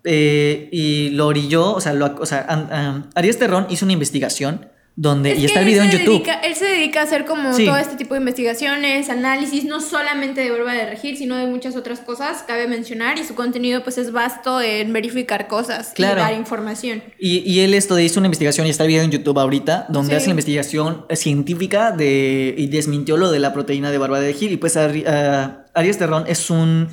eh, 0.03 0.67
y 0.71 1.11
lo 1.11 1.27
orilló, 1.27 1.73
o 1.75 1.79
sea, 1.79 1.93
lo, 1.93 2.07
o 2.19 2.25
sea 2.25 2.43
an- 2.49 2.73
an- 2.73 3.09
Arias 3.13 3.37
Terrón 3.37 3.67
hizo 3.69 3.85
una 3.85 3.93
investigación 3.93 4.67
donde, 4.97 5.31
Es 5.31 5.39
y 5.39 5.45
está 5.45 5.61
el 5.61 5.65
video 5.65 5.83
en 5.83 5.91
YouTube. 5.91 6.23
dedica- 6.23 6.41
él 6.41 6.53
se 6.53 6.65
dedica 6.65 6.99
a 6.99 7.03
hacer 7.03 7.25
como 7.25 7.53
Sí. 7.53 7.65
todo 7.65 7.77
este 7.77 7.95
tipo 7.95 8.13
de 8.13 8.19
investigaciones, 8.19 9.09
análisis, 9.09 9.63
no 9.63 9.79
solamente 9.79 10.41
de 10.41 10.51
Barba 10.51 10.73
de 10.73 10.85
Regir, 10.89 11.17
sino 11.17 11.37
de 11.37 11.47
muchas 11.47 11.75
otras 11.77 12.01
cosas, 12.01 12.43
cabe 12.45 12.67
mencionar, 12.67 13.17
y 13.17 13.23
su 13.23 13.33
contenido 13.33 13.83
pues 13.83 13.97
es 13.97 14.11
vasto 14.11 14.61
en 14.61 14.91
verificar 14.91 15.47
cosas 15.47 15.93
Claro. 15.95 16.19
y 16.19 16.23
dar 16.23 16.33
información. 16.33 17.01
Y, 17.17 17.37
y 17.39 17.61
él 17.61 17.73
esto 17.73 17.95
de 17.95 18.03
hizo 18.03 18.19
una 18.19 18.27
investigación 18.27 18.67
y 18.67 18.69
está 18.69 18.83
el 18.83 18.89
video 18.89 19.03
en 19.03 19.11
YouTube 19.11 19.39
ahorita, 19.39 19.85
donde 19.89 20.11
Sí. 20.11 20.15
hace 20.17 20.25
la 20.27 20.31
investigación 20.31 21.05
eh, 21.09 21.15
científica 21.15 21.91
de, 21.91 22.53
y 22.57 22.67
desmintió 22.67 23.15
lo 23.17 23.31
de 23.31 23.39
la 23.39 23.53
proteína 23.53 23.91
de 23.91 23.97
barba 23.97 24.19
de 24.19 24.33
Gil. 24.33 24.51
Y 24.51 24.57
pues 24.57 24.75
Ari- 24.75 25.05
ah, 25.07 25.63
Arias 25.73 25.97
Terrón 25.97 26.25
es 26.27 26.49
un 26.49 26.89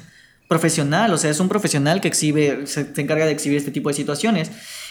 profesional, 0.48 1.12
o 1.12 1.18
sea, 1.18 1.30
es 1.30 1.40
un 1.40 1.48
profesional 1.48 2.00
que 2.00 2.08
exhibe, 2.08 2.66
se, 2.66 2.94
se 2.94 3.00
encarga 3.02 3.26
de 3.26 3.32
exhibir 3.32 3.58
este 3.58 3.70
tipo 3.70 3.88
de 3.90 3.94
situaciones. 3.94 4.50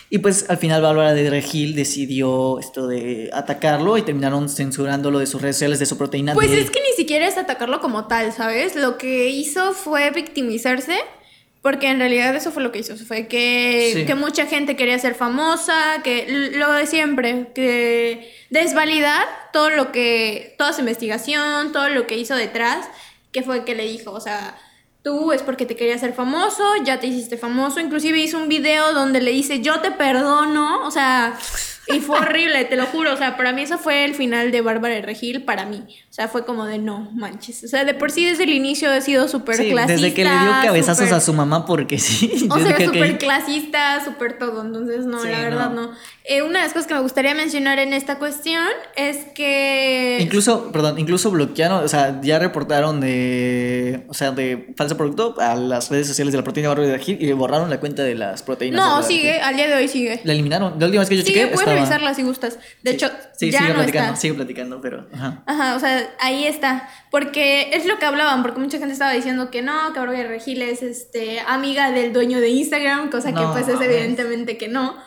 Y 0.10 0.20
pues 0.20 0.49
al 0.49 0.58
final 0.58 0.82
Bárbara 0.82 1.14
de 1.14 1.30
Regil 1.30 1.76
decidió 1.76 2.60
esto 2.60 2.88
de 2.88 3.30
atacarlo 3.34 3.97
y 3.97 4.03
terminaron 4.03 4.47
censurándolo 4.47 5.20
de 5.20 5.26
sus 5.28 5.41
redes 5.41 5.58
sociales, 5.58 5.80
de 5.80 5.86
su 5.86 5.97
proteína 5.97 6.34
Pues 6.34 6.49
de 6.51 6.62
es 6.62 6.72
que 6.72 6.80
ni 6.80 6.95
siquiera 6.95 7.28
es 7.28 7.38
atacarlo 7.38 7.82
como 7.82 8.08
tal, 8.08 8.32
¿sabes? 8.32 8.76
Lo 8.76 8.97
que 8.97 9.28
hizo 9.30 9.74
fue 9.74 10.10
victimizarse. 10.12 10.97
Porque 11.62 11.89
en 11.89 11.99
realidad 11.99 12.34
eso 12.34 12.51
fue 12.51 12.64
lo 12.64 12.72
que 12.72 12.80
hizo, 12.80 12.95
fue 12.95 13.28
que, 13.28 13.91
Sí. 13.93 14.05
que 14.05 14.16
mucha 14.16 14.45
gente 14.45 14.78
quería 14.78 14.97
ser 14.99 15.16
famosa, 15.16 16.01
que 16.01 16.51
lo 16.53 16.72
de 16.72 16.86
siempre, 16.86 17.47
que 17.53 18.32
desvalidar 18.51 19.26
todo 19.51 19.72
lo 19.72 19.91
que, 19.91 20.55
toda 20.58 20.72
su 20.72 20.80
investigación, 20.80 21.74
todo 21.74 21.89
lo 21.89 22.08
que 22.08 22.16
hizo 22.18 22.36
detrás, 22.36 22.88
que 23.34 23.41
fue 23.43 23.66
que 23.66 23.76
le 23.76 23.84
dijo, 23.86 24.12
o 24.12 24.22
sea, 24.22 24.55
tú 25.08 25.32
es 25.32 25.41
porque 25.41 25.66
te 25.66 25.78
querías 25.78 26.01
ser 26.01 26.12
famoso, 26.14 26.64
ya 26.84 26.99
te 26.99 27.08
hiciste 27.08 27.38
famoso, 27.38 27.80
inclusive 27.80 28.20
hizo 28.20 28.38
un 28.38 28.49
video 28.49 28.93
donde 28.93 29.22
le 29.22 29.32
dice, 29.32 29.62
yo 29.62 29.80
te 29.80 29.91
perdono, 29.91 30.86
o 30.86 30.91
sea, 30.91 31.34
y 31.88 31.99
fue 32.01 32.20
horrible, 32.20 32.66
te 32.66 32.76
lo 32.76 32.86
juro, 32.88 33.14
o 33.14 33.18
sea, 33.18 33.38
para 33.38 33.53
mí 33.53 33.62
eso 33.62 33.78
fue 33.78 34.03
el 34.03 34.16
final 34.16 34.51
de 34.51 34.60
Bárbara 34.60 34.95
de 34.95 35.01
Regil, 35.01 35.43
para 35.45 35.66
mí, 35.66 35.78
o 36.10 36.14
sea, 36.14 36.28
fue 36.28 36.43
como 36.45 36.66
de 36.66 36.78
no 36.80 37.10
manches, 37.14 37.64
o 37.64 37.68
sea, 37.70 37.86
de 37.86 37.93
por 37.93 38.12
sí 38.12 38.26
desde 38.26 38.43
el 38.43 38.49
inicio 38.49 38.91
he 38.91 39.01
sido 39.01 39.30
súper 39.30 39.55
Sí, 39.55 39.70
clasista. 39.72 39.93
desde 39.93 40.14
que 40.14 40.26
le 40.26 40.30
dio 40.30 40.51
cabezazos 40.64 41.12
a 41.14 41.22
su 41.22 41.32
mamá 41.34 41.66
porque 41.66 41.97
sí. 41.99 42.49
o 42.49 42.60
sea, 42.60 42.76
que- 42.76 42.86
súper 42.88 43.18
clasista, 43.18 44.03
súper 44.03 44.38
todo. 44.38 44.62
Entonces, 44.66 45.05
no, 45.05 45.22
Sí, 45.22 45.30
la 45.30 45.39
verdad 45.39 45.70
no. 45.70 45.84
no. 45.88 45.91
Eh, 46.30 46.41
una 46.41 46.59
de 46.59 46.65
las 46.65 46.73
cosas 46.73 46.88
que 46.88 46.93
me 46.93 46.99
gustaría 46.99 47.34
mencionar 47.34 47.80
en 47.80 47.93
esta 47.93 48.19
cuestión 48.19 48.65
es 48.97 49.17
que. 49.34 50.17
Incluso, 50.19 50.71
perdón, 50.73 50.99
incluso 50.99 51.32
bloquearon, 51.32 51.86
o 51.86 51.88
sea, 51.88 52.19
ya 52.21 52.38
reportaron 52.38 52.99
de, 52.99 54.03
o 54.09 54.13
sea, 54.13 54.32
de 54.32 54.73
falso 54.75 54.97
producto 54.97 55.36
a 55.39 55.55
las 55.55 55.89
redes 55.89 56.05
sociales 56.07 56.34
de 56.34 56.38
la 56.39 56.43
proteína 56.43 56.67
Bárbara 56.69 56.89
de 56.89 56.99
Gil 56.99 57.17
y 57.21 57.32
borraron 57.32 57.69
la 57.69 57.80
cuenta 57.80 58.03
de 58.03 58.15
las 58.15 58.43
proteínas. 58.43 58.84
de 58.84 58.89
No, 58.89 58.97
de 58.97 59.03
sigue, 59.07 59.39
al 59.39 59.55
día 59.55 59.67
de 59.67 59.75
hoy 59.75 59.88
sigue. 59.88 60.19
La 60.25 60.34
eliminaron. 60.34 60.75
La 60.80 60.86
última 60.88 61.01
vez 61.01 61.09
que 61.09 61.15
yo 61.17 61.23
Sigue, 61.23 61.34
chequé 61.34 61.45
puedes 61.47 61.59
estaba... 61.61 61.75
revisarla 61.78 62.13
si 62.13 62.23
gustas. 62.23 62.59
De 62.84 62.91
Sí, 62.91 62.95
hecho, 62.97 63.09
sí, 63.38 63.49
ya 63.51 63.59
sigue 63.59 63.69
no 63.69 63.75
platicando, 63.75 64.07
está. 64.09 64.21
sigue 64.21 64.34
platicando, 64.34 64.82
pero, 64.82 65.07
ajá. 65.13 65.43
Ajá, 65.45 65.75
o 65.75 65.80
sea, 65.80 66.09
ahí 66.19 66.45
está. 66.45 66.89
Porque 67.09 67.69
es 67.71 67.86
lo 67.86 67.99
que 67.99 68.05
hablaban, 68.05 68.41
porque 68.43 68.59
mucha 68.59 68.80
gente 68.80 68.91
estaba 68.91 69.13
diciendo 69.13 69.49
que 69.49 69.61
no, 69.61 69.93
que 69.93 69.99
Bárbara 69.99 70.28
Regil 70.28 70.61
es 70.61 70.84
este, 70.84 71.39
amiga 71.47 71.91
del 71.91 72.11
dueño 72.11 72.41
de 72.41 72.49
Instagram, 72.49 73.09
cosa 73.09 73.32
No, 73.32 73.39
que 73.39 73.47
pues 73.61 73.67
es 73.69 73.80
evidentemente 73.80 74.57
que 74.57 74.67
no. 74.67 74.97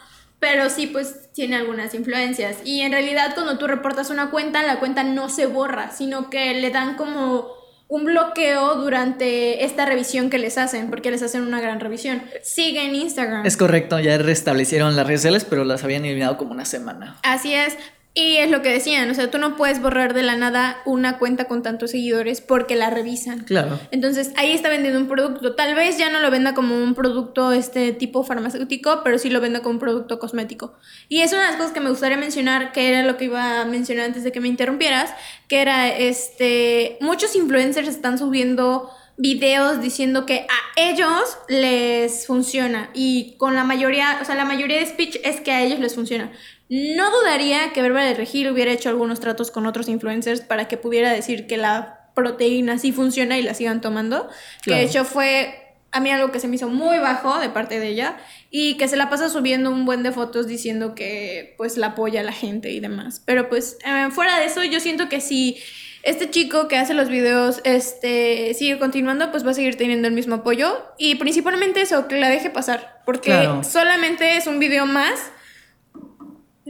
Pero 0.41 0.70
sí, 0.70 0.86
pues 0.86 1.32
tiene 1.32 1.57
algunas 1.57 1.95
influencias. 1.95 2.57
Y 2.64 2.80
en 2.80 2.93
realidad 2.93 3.34
cuando 3.34 3.59
tú 3.59 3.66
reportas 3.66 4.11
una 4.11 4.30
cuenta, 4.30 4.62
la 4.62 4.80
cuenta 4.80 5.05
no 5.05 5.28
se 5.28 5.47
borra, 5.47 5.91
sino 5.91 6.30
que 6.30 6.55
le 6.55 6.70
dan 6.70 6.97
como 6.97 7.61
un 7.88 8.05
bloqueo 8.05 8.76
durante 8.76 9.64
esta 9.64 9.84
revisión 9.84 10.30
que 10.30 10.38
les 10.38 10.59
hacen, 10.59 10.91
porque 10.91 11.11
les 11.11 11.22
hacen 11.22 11.43
una 11.43 11.61
gran 11.61 11.80
revisión. 11.80 12.22
Sigue 12.43 12.84
en 12.84 12.95
Instagram. 12.95 13.45
Es 13.45 13.57
correcto, 13.57 13.99
ya 13.99 14.16
restablecieron 14.16 14.97
las 14.97 15.07
redes 15.07 15.20
sociales, 15.20 15.45
pero 15.45 15.64
las 15.64 15.82
habían 15.82 16.05
eliminado 16.05 16.38
como 16.38 16.53
una 16.53 16.64
semana. 16.64 17.18
Así 17.22 17.53
es. 17.53 17.76
Y 18.12 18.38
es 18.38 18.50
lo 18.50 18.61
que 18.61 18.70
decían, 18.70 19.08
o 19.08 19.14
sea, 19.14 19.30
tú 19.30 19.38
no 19.38 19.56
puedes 19.56 19.80
borrar 19.80 20.14
de 20.14 20.24
la 20.24 20.34
nada 20.34 20.78
una 20.84 21.18
cuenta 21.18 21.44
con 21.44 21.62
tantos 21.62 21.92
seguidores 21.92 22.40
porque 22.40 22.74
la 22.74 22.90
revisan. 22.90 23.44
Claro. 23.44 23.78
Entonces 23.92 24.32
ahí 24.36 24.50
está 24.50 24.68
vendiendo 24.68 24.98
un 24.98 25.06
producto. 25.06 25.54
Tal 25.54 25.76
vez 25.76 25.96
ya 25.96 26.11
no 26.11 26.18
lo 26.18 26.28
venda 26.28 26.52
como 26.52 26.76
un 26.76 26.94
producto 26.94 27.52
este 27.52 27.92
tipo 27.92 28.24
farmacéutico, 28.24 29.02
pero 29.04 29.16
sí 29.18 29.30
lo 29.30 29.40
venda 29.40 29.61
como 29.61 29.74
un 29.74 29.78
producto 29.78 30.18
cosmético. 30.18 30.74
Y 31.08 31.20
es 31.20 31.32
una 31.32 31.42
de 31.42 31.48
las 31.48 31.56
cosas 31.56 31.72
que 31.72 31.80
me 31.80 31.90
gustaría 31.90 32.16
mencionar, 32.16 32.72
que 32.72 32.88
era 32.88 33.04
lo 33.04 33.16
que 33.16 33.26
iba 33.26 33.61
a 33.61 33.64
mencionar 33.64 34.06
antes 34.06 34.24
de 34.24 34.32
que 34.32 34.40
me 34.40 34.48
interrumpieras, 34.48 35.14
que 35.46 35.61
era 35.61 35.88
este 35.88 36.98
muchos 37.00 37.36
influencers 37.36 37.86
están 37.86 38.18
subiendo 38.18 38.90
videos 39.18 39.80
diciendo 39.82 40.24
que 40.26 40.46
a 40.48 40.80
ellos 40.90 41.38
les 41.48 42.26
funciona 42.26 42.90
y 42.94 43.34
con 43.36 43.54
la 43.54 43.64
mayoría, 43.64 44.18
o 44.20 44.24
sea, 44.24 44.34
la 44.34 44.46
mayoría 44.46 44.78
de 44.78 44.86
speech 44.86 45.18
es 45.22 45.40
que 45.40 45.52
a 45.52 45.62
ellos 45.62 45.78
les 45.78 45.94
funciona. 45.94 46.32
No 46.70 47.10
dudaría 47.10 47.72
que 47.72 47.82
Bárbara 47.82 48.06
de 48.06 48.14
Regil 48.14 48.48
hubiera 48.50 48.70
hecho 48.72 48.88
algunos 48.88 49.18
tratos 49.20 49.50
con 49.50 49.66
otros 49.66 49.88
influencers 49.88 50.40
para 50.40 50.68
que 50.68 50.76
pudiera 50.76 51.12
decir 51.12 51.46
que 51.46 51.56
la 51.56 52.08
proteína 52.14 52.78
sí 52.78 52.92
funciona 52.92 53.38
y 53.38 53.42
la 53.42 53.54
sigan 53.54 53.80
tomando. 53.80 54.28
Que 54.62 54.74
de 54.74 54.82
hecho 54.82 55.04
fue 55.04 55.66
a 55.92 55.98
mí 55.98 56.10
algo 56.12 56.30
que 56.30 56.38
se 56.38 56.46
me 56.46 56.54
hizo 56.54 56.68
muy 56.68 56.98
bajo 56.98 57.40
de 57.40 57.48
parte 57.48 57.80
de 57.80 57.88
ella 57.88 58.16
y 58.50 58.76
que 58.76 58.86
se 58.86 58.96
la 58.96 59.10
pasa 59.10 59.28
subiendo 59.28 59.70
un 59.72 59.84
buen 59.84 60.04
de 60.04 60.12
fotos 60.12 60.46
diciendo 60.46 60.94
que 60.94 61.54
pues 61.58 61.76
la 61.76 61.88
apoya 61.88 62.20
a 62.20 62.22
la 62.24 62.32
gente 62.32 62.70
y 62.70 62.78
demás. 62.78 63.20
Pero 63.24 63.48
pues 63.48 63.76
eh, 63.84 64.08
fuera 64.12 64.38
de 64.38 64.44
eso 64.44 64.62
yo 64.62 64.78
siento 64.78 65.08
que 65.08 65.20
si 65.20 65.56
este 66.04 66.30
chico 66.30 66.68
que 66.68 66.76
hace 66.78 66.94
los 66.94 67.08
videos 67.08 67.60
este 67.64 68.54
sigue 68.54 68.78
continuando 68.78 69.32
pues 69.32 69.44
va 69.44 69.50
a 69.50 69.54
seguir 69.54 69.76
teniendo 69.76 70.06
el 70.06 70.14
mismo 70.14 70.36
apoyo 70.36 70.80
y 70.96 71.16
principalmente 71.16 71.80
eso 71.82 72.06
que 72.06 72.18
la 72.20 72.28
deje 72.28 72.48
pasar 72.50 73.00
porque 73.04 73.30
Claro. 73.32 73.64
solamente 73.64 74.36
es 74.36 74.46
un 74.46 74.60
video 74.60 74.86
más 74.86 75.18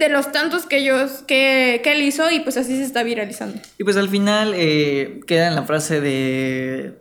de 0.00 0.08
los 0.08 0.32
tantos 0.32 0.66
que 0.66 0.78
ellos 0.78 1.22
que, 1.28 1.80
que 1.84 1.92
él 1.92 2.02
hizo 2.02 2.30
y 2.30 2.40
pues 2.40 2.56
así 2.56 2.76
se 2.76 2.82
está 2.82 3.04
viralizando. 3.04 3.60
Y 3.78 3.84
pues 3.84 3.96
al 3.96 4.08
final 4.08 4.54
eh, 4.56 5.20
queda 5.26 5.46
en 5.46 5.54
la 5.54 5.62
frase 5.62 6.00
de... 6.00 6.98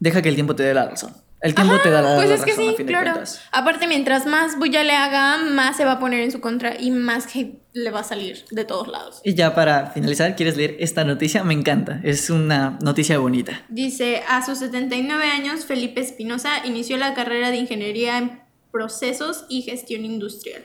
Deja 0.00 0.22
que 0.22 0.28
el 0.30 0.34
tiempo 0.34 0.56
te 0.56 0.62
dé 0.62 0.74
la 0.74 0.88
razón. 0.88 1.12
El 1.40 1.54
tiempo 1.54 1.74
te 1.80 1.90
da 1.90 2.02
la, 2.02 2.16
Pues 2.16 2.28
la 2.28 2.34
es 2.34 2.44
que 2.44 2.50
a 2.52 2.56
sí, 2.56 2.74
de 2.76 2.84
claro. 2.84 3.12
cuentas. 3.12 3.40
Aparte, 3.52 3.86
mientras 3.86 4.26
más 4.26 4.58
bulla 4.58 4.82
le 4.82 4.92
haga, 4.92 5.36
más 5.36 5.76
se 5.76 5.84
va 5.84 5.92
a 5.92 5.98
poner 6.00 6.20
en 6.20 6.32
su 6.32 6.40
contra 6.40 6.80
y 6.80 6.90
más 6.90 7.26
hate 7.34 7.60
le 7.74 7.90
va 7.90 8.00
a 8.00 8.04
salir 8.04 8.44
de 8.50 8.64
todos 8.64 8.88
lados. 8.88 9.20
Y 9.22 9.34
ya 9.34 9.54
para 9.54 9.90
finalizar, 9.90 10.34
¿quieres 10.34 10.56
leer 10.56 10.76
esta 10.80 11.04
noticia? 11.04 11.44
Me 11.44 11.54
encanta. 11.54 12.00
Es 12.02 12.30
una 12.30 12.78
noticia 12.82 13.18
bonita. 13.18 13.62
Dice, 13.68 14.22
a 14.28 14.44
sus 14.44 14.58
79 14.58 15.26
años, 15.26 15.64
Felipe 15.64 16.00
Espinosa 16.00 16.64
inició 16.64 16.96
la 16.96 17.14
carrera 17.14 17.50
de 17.50 17.58
Ingeniería 17.58 18.18
en 18.18 18.40
Procesos 18.72 19.44
y 19.48 19.62
Gestión 19.62 20.04
Industrial. 20.04 20.64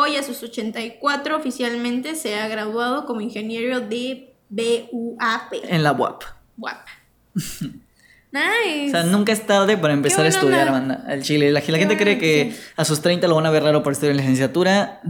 Hoy, 0.00 0.14
a 0.14 0.22
sus 0.22 0.40
84, 0.44 1.36
oficialmente 1.36 2.14
se 2.14 2.38
ha 2.38 2.46
graduado 2.46 3.04
como 3.04 3.20
ingeniero 3.20 3.80
de 3.80 4.32
BUAP. 4.48 5.54
En 5.64 5.82
la 5.82 5.90
UAP. 5.90 6.22
BUAP. 6.56 6.86
Nice. 8.30 8.88
O 8.88 8.90
sea, 8.90 9.04
nunca 9.04 9.32
es 9.32 9.46
tarde 9.46 9.78
para 9.78 9.94
empezar 9.94 10.26
a 10.26 10.28
estudiar, 10.28 10.70
banda. 10.70 11.02
Al 11.08 11.22
chile. 11.22 11.50
La, 11.50 11.62
la 11.66 11.78
gente 11.78 11.96
cree 11.96 12.18
que 12.18 12.52
sí. 12.52 12.60
a 12.76 12.84
sus 12.84 13.00
30 13.00 13.26
lo 13.26 13.34
van 13.34 13.46
a 13.46 13.50
ver 13.50 13.62
raro 13.62 13.82
por 13.82 13.94
estudiar 13.94 14.14
licenciatura. 14.16 15.00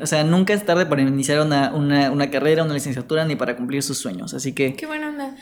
O 0.00 0.06
sea, 0.06 0.24
nunca 0.24 0.54
es 0.54 0.64
tarde 0.64 0.86
para 0.86 1.02
iniciar 1.02 1.40
una, 1.40 1.74
una, 1.74 2.10
una 2.10 2.30
carrera, 2.30 2.64
una 2.64 2.72
licenciatura, 2.72 3.26
ni 3.26 3.36
para 3.36 3.56
cumplir 3.56 3.82
sus 3.82 3.98
sueños. 3.98 4.32
Así 4.32 4.54
que, 4.54 4.74
Qué 4.76 4.86
buena 4.86 5.10
onda. 5.10 5.36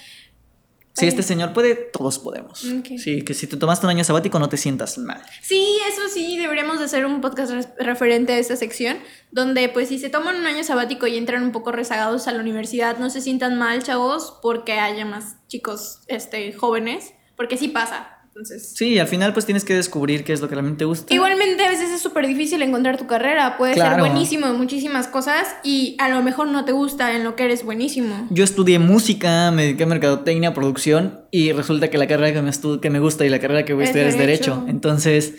Si 0.94 1.06
este 1.06 1.22
señor 1.22 1.54
puede, 1.54 1.74
todos 1.74 2.18
podemos. 2.18 2.64
Ok. 2.64 2.98
Sí, 2.98 3.22
que 3.22 3.32
si 3.32 3.46
te 3.46 3.56
tomaste 3.56 3.86
un 3.86 3.90
año 3.90 4.04
sabático, 4.04 4.38
no 4.38 4.48
te 4.48 4.58
sientas 4.58 4.98
mal. 4.98 5.22
Sí, 5.40 5.78
eso 5.90 6.02
sí, 6.12 6.36
deberíamos 6.36 6.78
de 6.78 6.84
hacer 6.84 7.06
un 7.06 7.20
podcast 7.22 7.52
referente 7.78 8.34
a 8.34 8.38
esta 8.38 8.56
sección, 8.56 8.98
donde 9.30 9.70
pues 9.70 9.88
si 9.88 9.98
se 9.98 10.10
toman 10.10 10.36
un 10.36 10.46
año 10.46 10.64
sabático 10.64 11.06
y 11.06 11.16
entran 11.16 11.42
un 11.42 11.52
poco 11.52 11.72
rezagados 11.72 12.28
a 12.28 12.32
la 12.32 12.40
universidad, 12.40 12.98
no 12.98 13.08
se 13.08 13.22
sientan 13.22 13.58
mal, 13.58 13.82
chavos, 13.82 14.38
porque 14.42 14.74
haya 14.74 15.06
más 15.06 15.36
chicos 15.48 16.00
este, 16.08 16.52
jóvenes, 16.52 17.14
porque 17.36 17.56
sí 17.56 17.68
pasa. 17.68 18.11
Entonces, 18.34 18.72
Sí, 18.74 18.98
al 18.98 19.06
final 19.08 19.34
pues 19.34 19.44
tienes 19.44 19.62
que 19.62 19.74
descubrir 19.74 20.24
qué 20.24 20.32
es 20.32 20.40
lo 20.40 20.48
que 20.48 20.54
realmente 20.54 20.78
te 20.78 20.84
gusta. 20.86 21.12
igualmente 21.12 21.62
a 21.66 21.68
veces 21.68 21.90
es 21.90 22.00
súper 22.00 22.26
difícil 22.26 22.62
encontrar 22.62 22.96
tu 22.96 23.06
carrera, 23.06 23.58
puedes 23.58 23.76
ser 23.76 23.98
buenísimo 23.98 24.46
en 24.46 24.56
muchísimas 24.56 25.06
cosas 25.06 25.46
y 25.62 25.96
a 25.98 26.08
lo 26.08 26.22
mejor 26.22 26.48
no 26.48 26.64
te 26.64 26.72
gusta 26.72 27.14
en 27.14 27.24
lo 27.24 27.36
que 27.36 27.44
eres 27.44 27.62
buenísimo. 27.62 28.26
Yo 28.30 28.42
estudié 28.42 28.78
música, 28.78 29.50
me 29.50 29.64
dediqué 29.64 29.82
a 29.82 29.86
mercadotecnia, 29.86 30.54
producción 30.54 31.20
y 31.30 31.52
resulta 31.52 31.88
que 31.90 31.98
la 31.98 32.06
carrera 32.08 32.32
que 32.32 32.40
me, 32.40 32.48
estu- 32.50 32.80
que 32.80 32.88
me 32.88 33.00
gusta 33.00 33.26
y 33.26 33.28
la 33.28 33.38
carrera 33.38 33.66
que 33.66 33.74
voy 33.74 33.82
a 33.82 33.84
Es 33.84 33.90
estudiar 33.90 34.08
es 34.08 34.16
derecho. 34.18 34.50
derecho. 34.54 34.70
Entonces, 34.70 35.34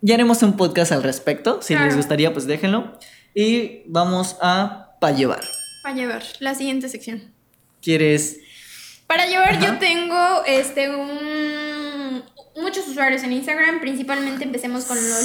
ya 0.00 0.14
haremos 0.14 0.40
un 0.44 0.56
podcast 0.56 0.92
al 0.92 1.02
respecto. 1.02 1.58
Si 1.60 1.74
les 1.74 1.96
gustaría, 1.96 2.32
pues 2.32 2.46
déjenlo. 2.46 2.96
Y 3.34 3.82
vamos 3.86 4.36
a 4.40 4.92
pa' 5.00 5.10
llevar. 5.10 5.40
Para 5.82 5.96
llevar, 5.96 6.22
la 6.38 6.54
siguiente 6.54 6.88
sección. 6.88 7.32
¿Quieres? 7.82 8.38
Para 9.08 9.26
llevar 9.26 9.54
Ajá. 9.54 9.66
yo 9.66 9.78
tengo 9.78 10.44
este 10.46 10.90
un 10.94 11.08
muchos 12.60 12.86
usuarios 12.88 13.22
en 13.22 13.32
Instagram, 13.32 13.80
principalmente 13.80 14.44
empecemos 14.44 14.84
con 14.84 14.96
los 14.96 15.24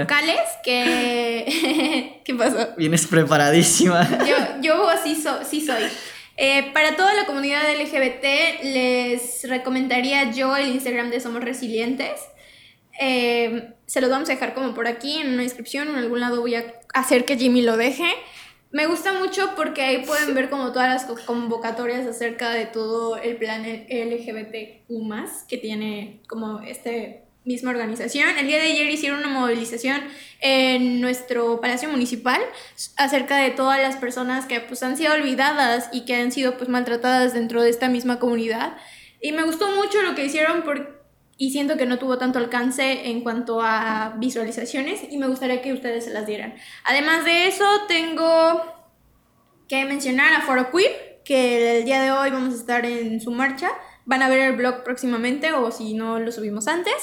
locales 0.00 0.40
que 0.62 2.20
¿qué 2.24 2.34
pasó? 2.34 2.68
Vienes 2.76 3.06
preparadísima. 3.06 4.06
Yo 4.26 4.36
yo 4.62 4.88
así 4.88 5.14
so- 5.20 5.44
sí 5.44 5.60
soy. 5.64 5.84
Eh, 6.36 6.70
para 6.72 6.96
toda 6.96 7.14
la 7.14 7.26
comunidad 7.26 7.62
LGBT 7.80 8.64
les 8.64 9.48
recomendaría 9.48 10.30
yo 10.32 10.56
el 10.56 10.68
Instagram 10.68 11.10
de 11.10 11.20
Somos 11.20 11.44
Resilientes. 11.44 12.20
Eh, 13.00 13.70
se 13.86 14.00
los 14.00 14.10
vamos 14.10 14.28
a 14.28 14.32
dejar 14.32 14.54
como 14.54 14.74
por 14.74 14.86
aquí 14.86 15.18
en 15.20 15.34
una 15.34 15.42
descripción, 15.42 15.88
en 15.88 15.96
algún 15.96 16.20
lado 16.20 16.40
voy 16.40 16.54
a 16.54 16.64
hacer 16.92 17.24
que 17.24 17.36
Jimmy 17.36 17.62
lo 17.62 17.76
deje. 17.76 18.08
Me 18.74 18.86
gusta 18.86 19.12
mucho 19.12 19.52
porque 19.54 19.82
ahí 19.82 20.04
pueden 20.04 20.34
ver 20.34 20.50
como 20.50 20.72
todas 20.72 20.88
las 20.88 21.04
co- 21.04 21.14
convocatorias 21.26 22.04
acerca 22.08 22.50
de 22.50 22.66
todo 22.66 23.16
el 23.16 23.36
plan 23.36 23.64
LGBTQ+, 23.64 25.46
que 25.48 25.58
tiene 25.58 26.20
como 26.28 26.60
este 26.60 27.22
misma 27.44 27.70
organización. 27.70 28.36
El 28.36 28.46
día 28.48 28.56
de 28.56 28.72
ayer 28.72 28.90
hicieron 28.90 29.20
una 29.20 29.28
movilización 29.28 30.00
en 30.40 31.00
nuestro 31.00 31.60
Palacio 31.60 31.88
Municipal 31.88 32.40
acerca 32.96 33.36
de 33.36 33.50
todas 33.50 33.80
las 33.80 33.96
personas 33.96 34.46
que 34.46 34.58
pues 34.60 34.82
han 34.82 34.96
sido 34.96 35.12
olvidadas 35.14 35.88
y 35.92 36.04
que 36.04 36.16
han 36.16 36.32
sido 36.32 36.56
pues 36.56 36.68
maltratadas 36.68 37.32
dentro 37.32 37.62
de 37.62 37.70
esta 37.70 37.88
misma 37.88 38.18
comunidad. 38.18 38.76
Y 39.20 39.30
me 39.32 39.44
gustó 39.44 39.70
mucho 39.70 40.02
lo 40.02 40.14
que 40.16 40.24
hicieron 40.24 40.62
por, 40.62 41.03
y 41.36 41.50
siento 41.50 41.76
que 41.76 41.86
no 41.86 41.98
tuvo 41.98 42.18
tanto 42.18 42.38
alcance 42.38 43.08
en 43.08 43.22
cuanto 43.22 43.60
a 43.60 44.14
visualizaciones 44.18 45.00
y 45.10 45.18
me 45.18 45.26
gustaría 45.26 45.62
que 45.62 45.72
ustedes 45.72 46.04
se 46.04 46.12
las 46.12 46.26
dieran. 46.26 46.54
Además 46.84 47.24
de 47.24 47.48
eso, 47.48 47.64
tengo 47.88 48.62
que 49.68 49.84
mencionar 49.84 50.32
a 50.32 50.42
Foro 50.42 50.70
Queer, 50.70 51.22
que 51.24 51.78
el 51.78 51.84
día 51.84 52.02
de 52.02 52.12
hoy 52.12 52.30
vamos 52.30 52.54
a 52.54 52.56
estar 52.56 52.84
en 52.84 53.20
su 53.20 53.30
marcha. 53.30 53.70
Van 54.04 54.22
a 54.22 54.28
ver 54.28 54.40
el 54.40 54.56
blog 54.56 54.84
próximamente 54.84 55.52
o 55.52 55.70
si 55.70 55.94
no 55.94 56.18
lo 56.18 56.30
subimos 56.30 56.68
antes. 56.68 56.94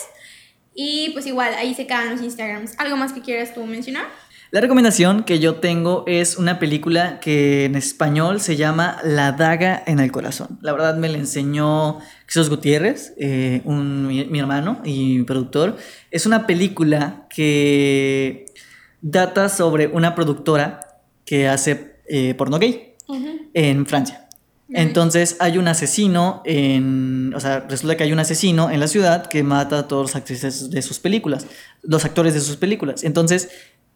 Y 0.74 1.10
pues 1.10 1.26
igual, 1.26 1.54
ahí 1.56 1.74
se 1.74 1.86
quedan 1.86 2.12
los 2.12 2.22
Instagrams. 2.22 2.80
¿Algo 2.80 2.96
más 2.96 3.12
que 3.12 3.22
quieras 3.22 3.54
tú 3.54 3.66
mencionar? 3.66 4.06
La 4.52 4.60
recomendación 4.60 5.24
que 5.24 5.40
yo 5.40 5.56
tengo 5.56 6.04
es 6.08 6.36
una 6.38 6.60
película 6.60 7.22
que 7.22 7.64
en 7.66 7.76
español 7.76 8.42
se 8.42 8.58
llama 8.58 8.98
La 9.02 9.32
daga 9.32 9.82
en 9.88 10.00
el 10.00 10.12
corazón. 10.12 10.60
La 10.62 10.74
verdad 10.74 10.98
me 10.98 11.08
la 11.08 11.18
enseñó 11.18 12.00
Jesús 12.28 12.50
Gutiérrez, 12.50 13.14
eh, 13.18 13.62
un- 13.64 14.08
mi, 14.08 14.26
mi 14.26 14.40
hermano 14.40 14.82
y 14.84 15.24
productor. 15.24 15.78
Es 16.12 16.26
una 16.26 16.48
película 16.48 17.28
que 17.30 18.46
data 19.02 19.48
sobre 19.48 19.88
una 19.88 20.16
productora 20.16 20.82
que 21.24 21.48
hace 21.48 21.96
eh, 22.10 22.34
porno 22.34 22.60
gay 22.60 22.96
en 23.54 23.86
Francia. 23.86 24.28
Entonces 24.74 25.38
hay 25.40 25.58
un 25.58 25.68
asesino 25.70 26.42
en, 26.46 27.34
o 27.36 27.40
sea, 27.40 27.62
resulta 27.70 27.96
que 27.96 28.04
hay 28.04 28.12
un 28.12 28.20
asesino 28.20 28.70
en 28.70 28.80
la 28.82 28.88
ciudad 28.88 29.28
que 29.28 29.44
mata 29.44 29.80
a 29.80 29.88
todos 29.88 30.04
los 30.08 30.16
actrices 30.18 30.70
de 30.70 30.82
sus 30.82 31.00
películas, 31.00 31.46
los 31.84 32.04
actores 32.06 32.34
de 32.34 32.42
sus 32.42 32.56
películas. 32.58 33.04
Entonces, 33.04 33.50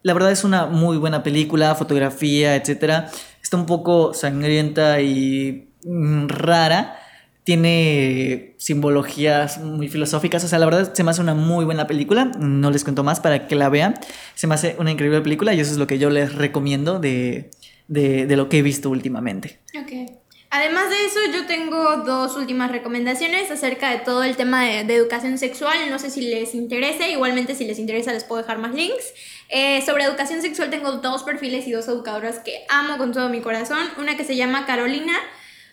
la 0.05 0.13
verdad 0.13 0.31
es 0.31 0.43
una 0.43 0.67
muy 0.67 0.97
buena 0.97 1.23
película, 1.23 1.73
fotografía, 1.73 2.55
etcétera. 2.55 3.09
Está 3.41 3.57
un 3.57 3.65
poco 3.65 4.13
sangrienta 4.13 5.01
y 5.01 5.69
mm, 5.83 6.27
rara. 6.27 6.99
Tiene 7.43 8.53
simbologías 8.57 9.57
muy 9.57 9.87
filosóficas. 9.87 10.43
O 10.43 10.47
sea, 10.47 10.59
la 10.59 10.65
verdad 10.65 10.93
se 10.93 11.03
me 11.03 11.09
hace 11.09 11.21
una 11.21 11.33
muy 11.33 11.65
buena 11.65 11.87
película. 11.87 12.25
No 12.37 12.69
les 12.69 12.83
cuento 12.83 13.03
más 13.03 13.19
para 13.19 13.47
que 13.47 13.55
la 13.55 13.69
vean. 13.69 13.95
Se 14.35 14.45
me 14.45 14.53
hace 14.53 14.75
una 14.77 14.91
increíble 14.91 15.21
película 15.21 15.55
y 15.55 15.59
eso 15.59 15.71
es 15.71 15.79
lo 15.79 15.87
que 15.87 15.97
yo 15.97 16.11
les 16.11 16.35
recomiendo 16.35 16.99
de, 16.99 17.49
de, 17.87 18.27
de 18.27 18.35
lo 18.35 18.47
que 18.47 18.59
he 18.59 18.61
visto 18.61 18.91
últimamente. 18.91 19.59
Ok. 19.75 20.11
Además 20.51 20.89
de 20.89 21.05
eso, 21.05 21.19
yo 21.33 21.47
tengo 21.47 21.97
dos 22.05 22.37
últimas 22.37 22.71
recomendaciones 22.71 23.49
acerca 23.51 23.89
de 23.89 23.97
todo 23.97 24.23
el 24.23 24.37
tema 24.37 24.63
de, 24.63 24.83
de 24.83 24.95
educación 24.95 25.39
sexual. 25.39 25.77
No 25.89 25.97
sé 25.97 26.11
si 26.11 26.21
les 26.21 26.53
interesa, 26.53 27.09
igualmente 27.09 27.55
si 27.55 27.65
les 27.65 27.79
interesa 27.79 28.13
les 28.13 28.23
puedo 28.23 28.41
dejar 28.41 28.59
más 28.59 28.73
links. 28.73 29.13
Eh, 29.49 29.83
sobre 29.85 30.03
educación 30.03 30.41
sexual 30.41 30.69
tengo 30.69 30.93
dos 30.93 31.23
perfiles 31.23 31.67
y 31.67 31.71
dos 31.71 31.87
educadoras 31.87 32.39
que 32.39 32.65
amo 32.69 32.97
con 32.97 33.11
todo 33.11 33.29
mi 33.29 33.41
corazón. 33.41 33.87
Una 33.97 34.17
que 34.17 34.23
se 34.23 34.35
llama 34.35 34.65
Carolina 34.65 35.13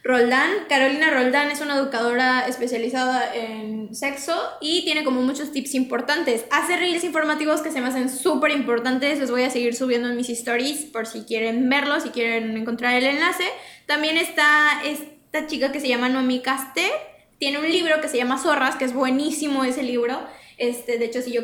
Roldán. 0.05 0.51
Carolina 0.69 1.11
Roldán 1.11 1.51
es 1.51 1.61
una 1.61 1.77
educadora 1.77 2.47
especializada 2.49 3.35
en 3.35 3.95
sexo 3.95 4.35
y 4.61 4.85
tiene 4.85 5.05
como 5.05 5.23
muchos 5.23 5.53
tips 5.53 5.75
importantes. 5.75 6.45
Hace 6.51 6.77
reels 6.77 7.05
informativos 7.05 7.61
que 7.61 7.71
se 7.71 7.81
me 7.81 7.89
hacen 7.89 8.11
súper 8.11 8.51
importantes. 8.51 9.21
Los 9.21 9.31
voy 9.31 9.45
a 9.45 9.51
seguir 9.51 9.75
subiendo 9.75 10.09
en 10.09 10.17
mis 10.17 10.29
stories 10.29 10.87
por 10.87 11.07
si 11.07 11.23
quieren 11.23 11.69
verlos, 11.69 12.03
si 12.03 12.11
quieren 12.11 12.57
encontrar 12.57 12.95
el 12.95 13.05
enlace. 13.05 13.45
También 13.87 14.17
está 14.17 14.83
esta 14.85 15.47
chica 15.47 15.71
que 15.71 15.81
se 15.81 15.89
llama 15.89 16.09
Noemi 16.09 16.41
Caste. 16.41 16.91
Tiene 17.39 17.59
un 17.59 17.71
libro 17.71 18.01
que 18.01 18.09
se 18.09 18.17
llama 18.17 18.39
Zorras, 18.39 18.77
que 18.77 18.85
es 18.85 18.93
buenísimo 18.93 19.65
ese 19.65 19.83
libro. 19.83 20.21
Este, 20.63 20.97
de 20.97 21.07
hecho, 21.07 21.21
si 21.21 21.33
yo 21.33 21.43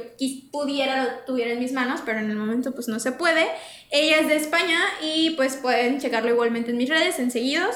pudiera, 0.53 1.03
lo 1.03 1.11
tuviera 1.27 1.51
en 1.51 1.59
mis 1.59 1.73
manos, 1.73 2.03
pero 2.07 2.21
en 2.21 2.31
el 2.31 2.37
momento 2.37 2.73
pues 2.73 2.87
no 2.87 3.01
se 3.01 3.11
puede. 3.11 3.49
Ella 3.91 4.21
es 4.21 4.29
de 4.29 4.37
España 4.37 4.79
y 5.03 5.31
pues 5.31 5.57
pueden 5.57 5.99
checarlo 5.99 6.31
igualmente 6.31 6.71
en 6.71 6.77
mis 6.77 6.89
redes, 6.89 7.19
enseguidos. 7.19 7.75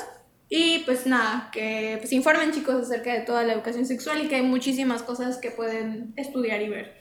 Y 0.48 0.84
pues 0.84 1.04
nada, 1.04 1.50
que 1.52 1.96
pues 1.98 2.12
informen 2.12 2.52
chicos 2.52 2.76
acerca 2.76 3.12
de 3.12 3.22
toda 3.22 3.42
la 3.42 3.54
educación 3.54 3.86
sexual 3.86 4.24
y 4.24 4.28
que 4.28 4.36
hay 4.36 4.42
muchísimas 4.42 5.02
cosas 5.02 5.38
que 5.38 5.50
pueden 5.50 6.12
estudiar 6.14 6.62
y 6.62 6.68
ver. 6.68 6.94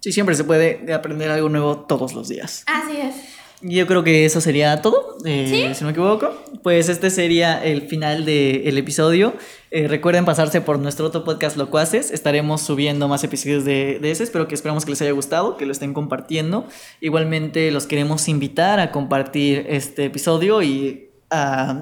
Sí, 0.00 0.10
siempre 0.10 0.36
se 0.36 0.44
puede 0.44 0.90
aprender 0.90 1.30
algo 1.30 1.50
nuevo 1.50 1.80
todos 1.80 2.14
los 2.14 2.30
días. 2.30 2.64
Así 2.66 2.96
es. 2.96 3.14
Yo 3.62 3.86
creo 3.86 4.02
que 4.04 4.24
eso 4.24 4.40
sería 4.40 4.82
todo, 4.82 5.16
eh, 5.24 5.72
si 5.74 5.80
no 5.80 5.86
me 5.86 5.92
equivoco. 5.92 6.30
Pues 6.62 6.88
este 6.88 7.10
sería 7.10 7.62
el 7.64 7.82
final 7.82 8.24
del 8.24 8.76
episodio. 8.76 9.34
Eh, 9.70 9.88
recuerden 9.88 10.24
pasarse 10.24 10.60
por 10.60 10.78
nuestro 10.78 11.06
otro 11.06 11.24
podcast 11.24 11.56
Locuaces. 11.56 12.10
Estaremos 12.10 12.60
subiendo 12.60 13.08
más 13.08 13.24
episodios 13.24 13.64
de, 13.64 13.98
de 14.00 14.10
ese. 14.10 14.24
Espero 14.24 14.48
que 14.48 14.54
esperamos 14.54 14.84
que 14.84 14.90
les 14.90 15.02
haya 15.02 15.12
gustado, 15.12 15.56
que 15.56 15.66
lo 15.66 15.72
estén 15.72 15.94
compartiendo. 15.94 16.66
Igualmente 17.00 17.70
los 17.70 17.86
queremos 17.86 18.28
invitar 18.28 18.80
a 18.80 18.90
compartir 18.90 19.66
este 19.68 20.04
episodio 20.04 20.62
y 20.62 21.10
a 21.30 21.80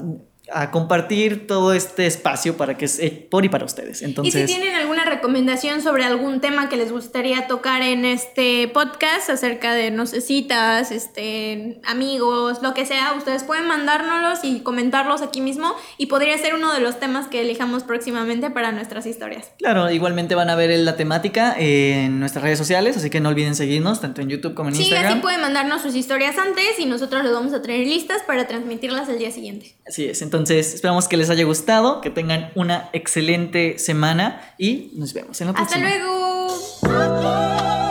a 0.52 0.70
compartir 0.70 1.46
todo 1.46 1.72
este 1.72 2.06
espacio 2.06 2.56
para 2.56 2.76
que 2.76 2.84
es 2.86 3.00
por 3.30 3.44
y 3.44 3.48
para 3.48 3.64
ustedes. 3.64 4.02
Entonces, 4.02 4.34
y 4.34 4.38
si 4.38 4.46
tienen 4.46 4.74
alguna 4.74 5.04
recomendación 5.04 5.82
sobre 5.82 6.04
algún 6.04 6.40
tema 6.40 6.68
que 6.68 6.76
les 6.76 6.92
gustaría 6.92 7.46
tocar 7.46 7.82
en 7.82 8.04
este 8.04 8.68
podcast 8.68 9.30
acerca 9.30 9.74
de, 9.74 9.90
no 9.90 10.06
sé, 10.06 10.20
citas, 10.20 10.90
este, 10.90 11.80
amigos, 11.84 12.62
lo 12.62 12.74
que 12.74 12.86
sea, 12.86 13.14
ustedes 13.16 13.44
pueden 13.44 13.66
mandárnoslos 13.66 14.40
y 14.44 14.60
comentarlos 14.60 15.22
aquí 15.22 15.40
mismo 15.40 15.74
y 15.98 16.06
podría 16.06 16.36
ser 16.38 16.54
uno 16.54 16.72
de 16.72 16.80
los 16.80 16.98
temas 16.98 17.28
que 17.28 17.42
elijamos 17.42 17.82
próximamente 17.84 18.50
para 18.50 18.72
nuestras 18.72 19.06
historias. 19.06 19.52
Claro, 19.58 19.90
igualmente 19.90 20.34
van 20.34 20.50
a 20.50 20.56
ver 20.56 20.70
la 20.78 20.96
temática 20.96 21.54
en 21.58 22.20
nuestras 22.20 22.42
redes 22.44 22.58
sociales, 22.58 22.96
así 22.96 23.10
que 23.10 23.20
no 23.20 23.28
olviden 23.28 23.54
seguirnos 23.54 24.00
tanto 24.00 24.20
en 24.20 24.28
YouTube 24.28 24.54
como 24.54 24.70
en 24.70 24.76
Instagram. 24.76 25.06
Sí, 25.06 25.12
así 25.12 25.22
pueden 25.22 25.40
mandarnos 25.40 25.82
sus 25.82 25.94
historias 25.94 26.38
antes 26.38 26.78
y 26.78 26.86
nosotros 26.86 27.22
les 27.22 27.32
vamos 27.32 27.52
a 27.52 27.62
tener 27.62 27.86
listas 27.86 28.22
para 28.22 28.46
transmitirlas 28.46 29.08
el 29.08 29.18
día 29.18 29.30
siguiente. 29.30 29.76
Así 29.86 30.06
es, 30.06 30.22
entonces 30.22 30.39
entonces, 30.40 30.74
esperamos 30.74 31.08
que 31.08 31.16
les 31.16 31.30
haya 31.30 31.44
gustado, 31.44 32.00
que 32.00 32.10
tengan 32.10 32.50
una 32.54 32.90
excelente 32.92 33.78
semana 33.78 34.54
y 34.58 34.92
nos 34.94 35.12
vemos 35.12 35.40
en 35.40 35.48
la 35.48 35.52
próxima. 35.52 35.86
Hasta 35.86 35.98
luego. 35.98 37.89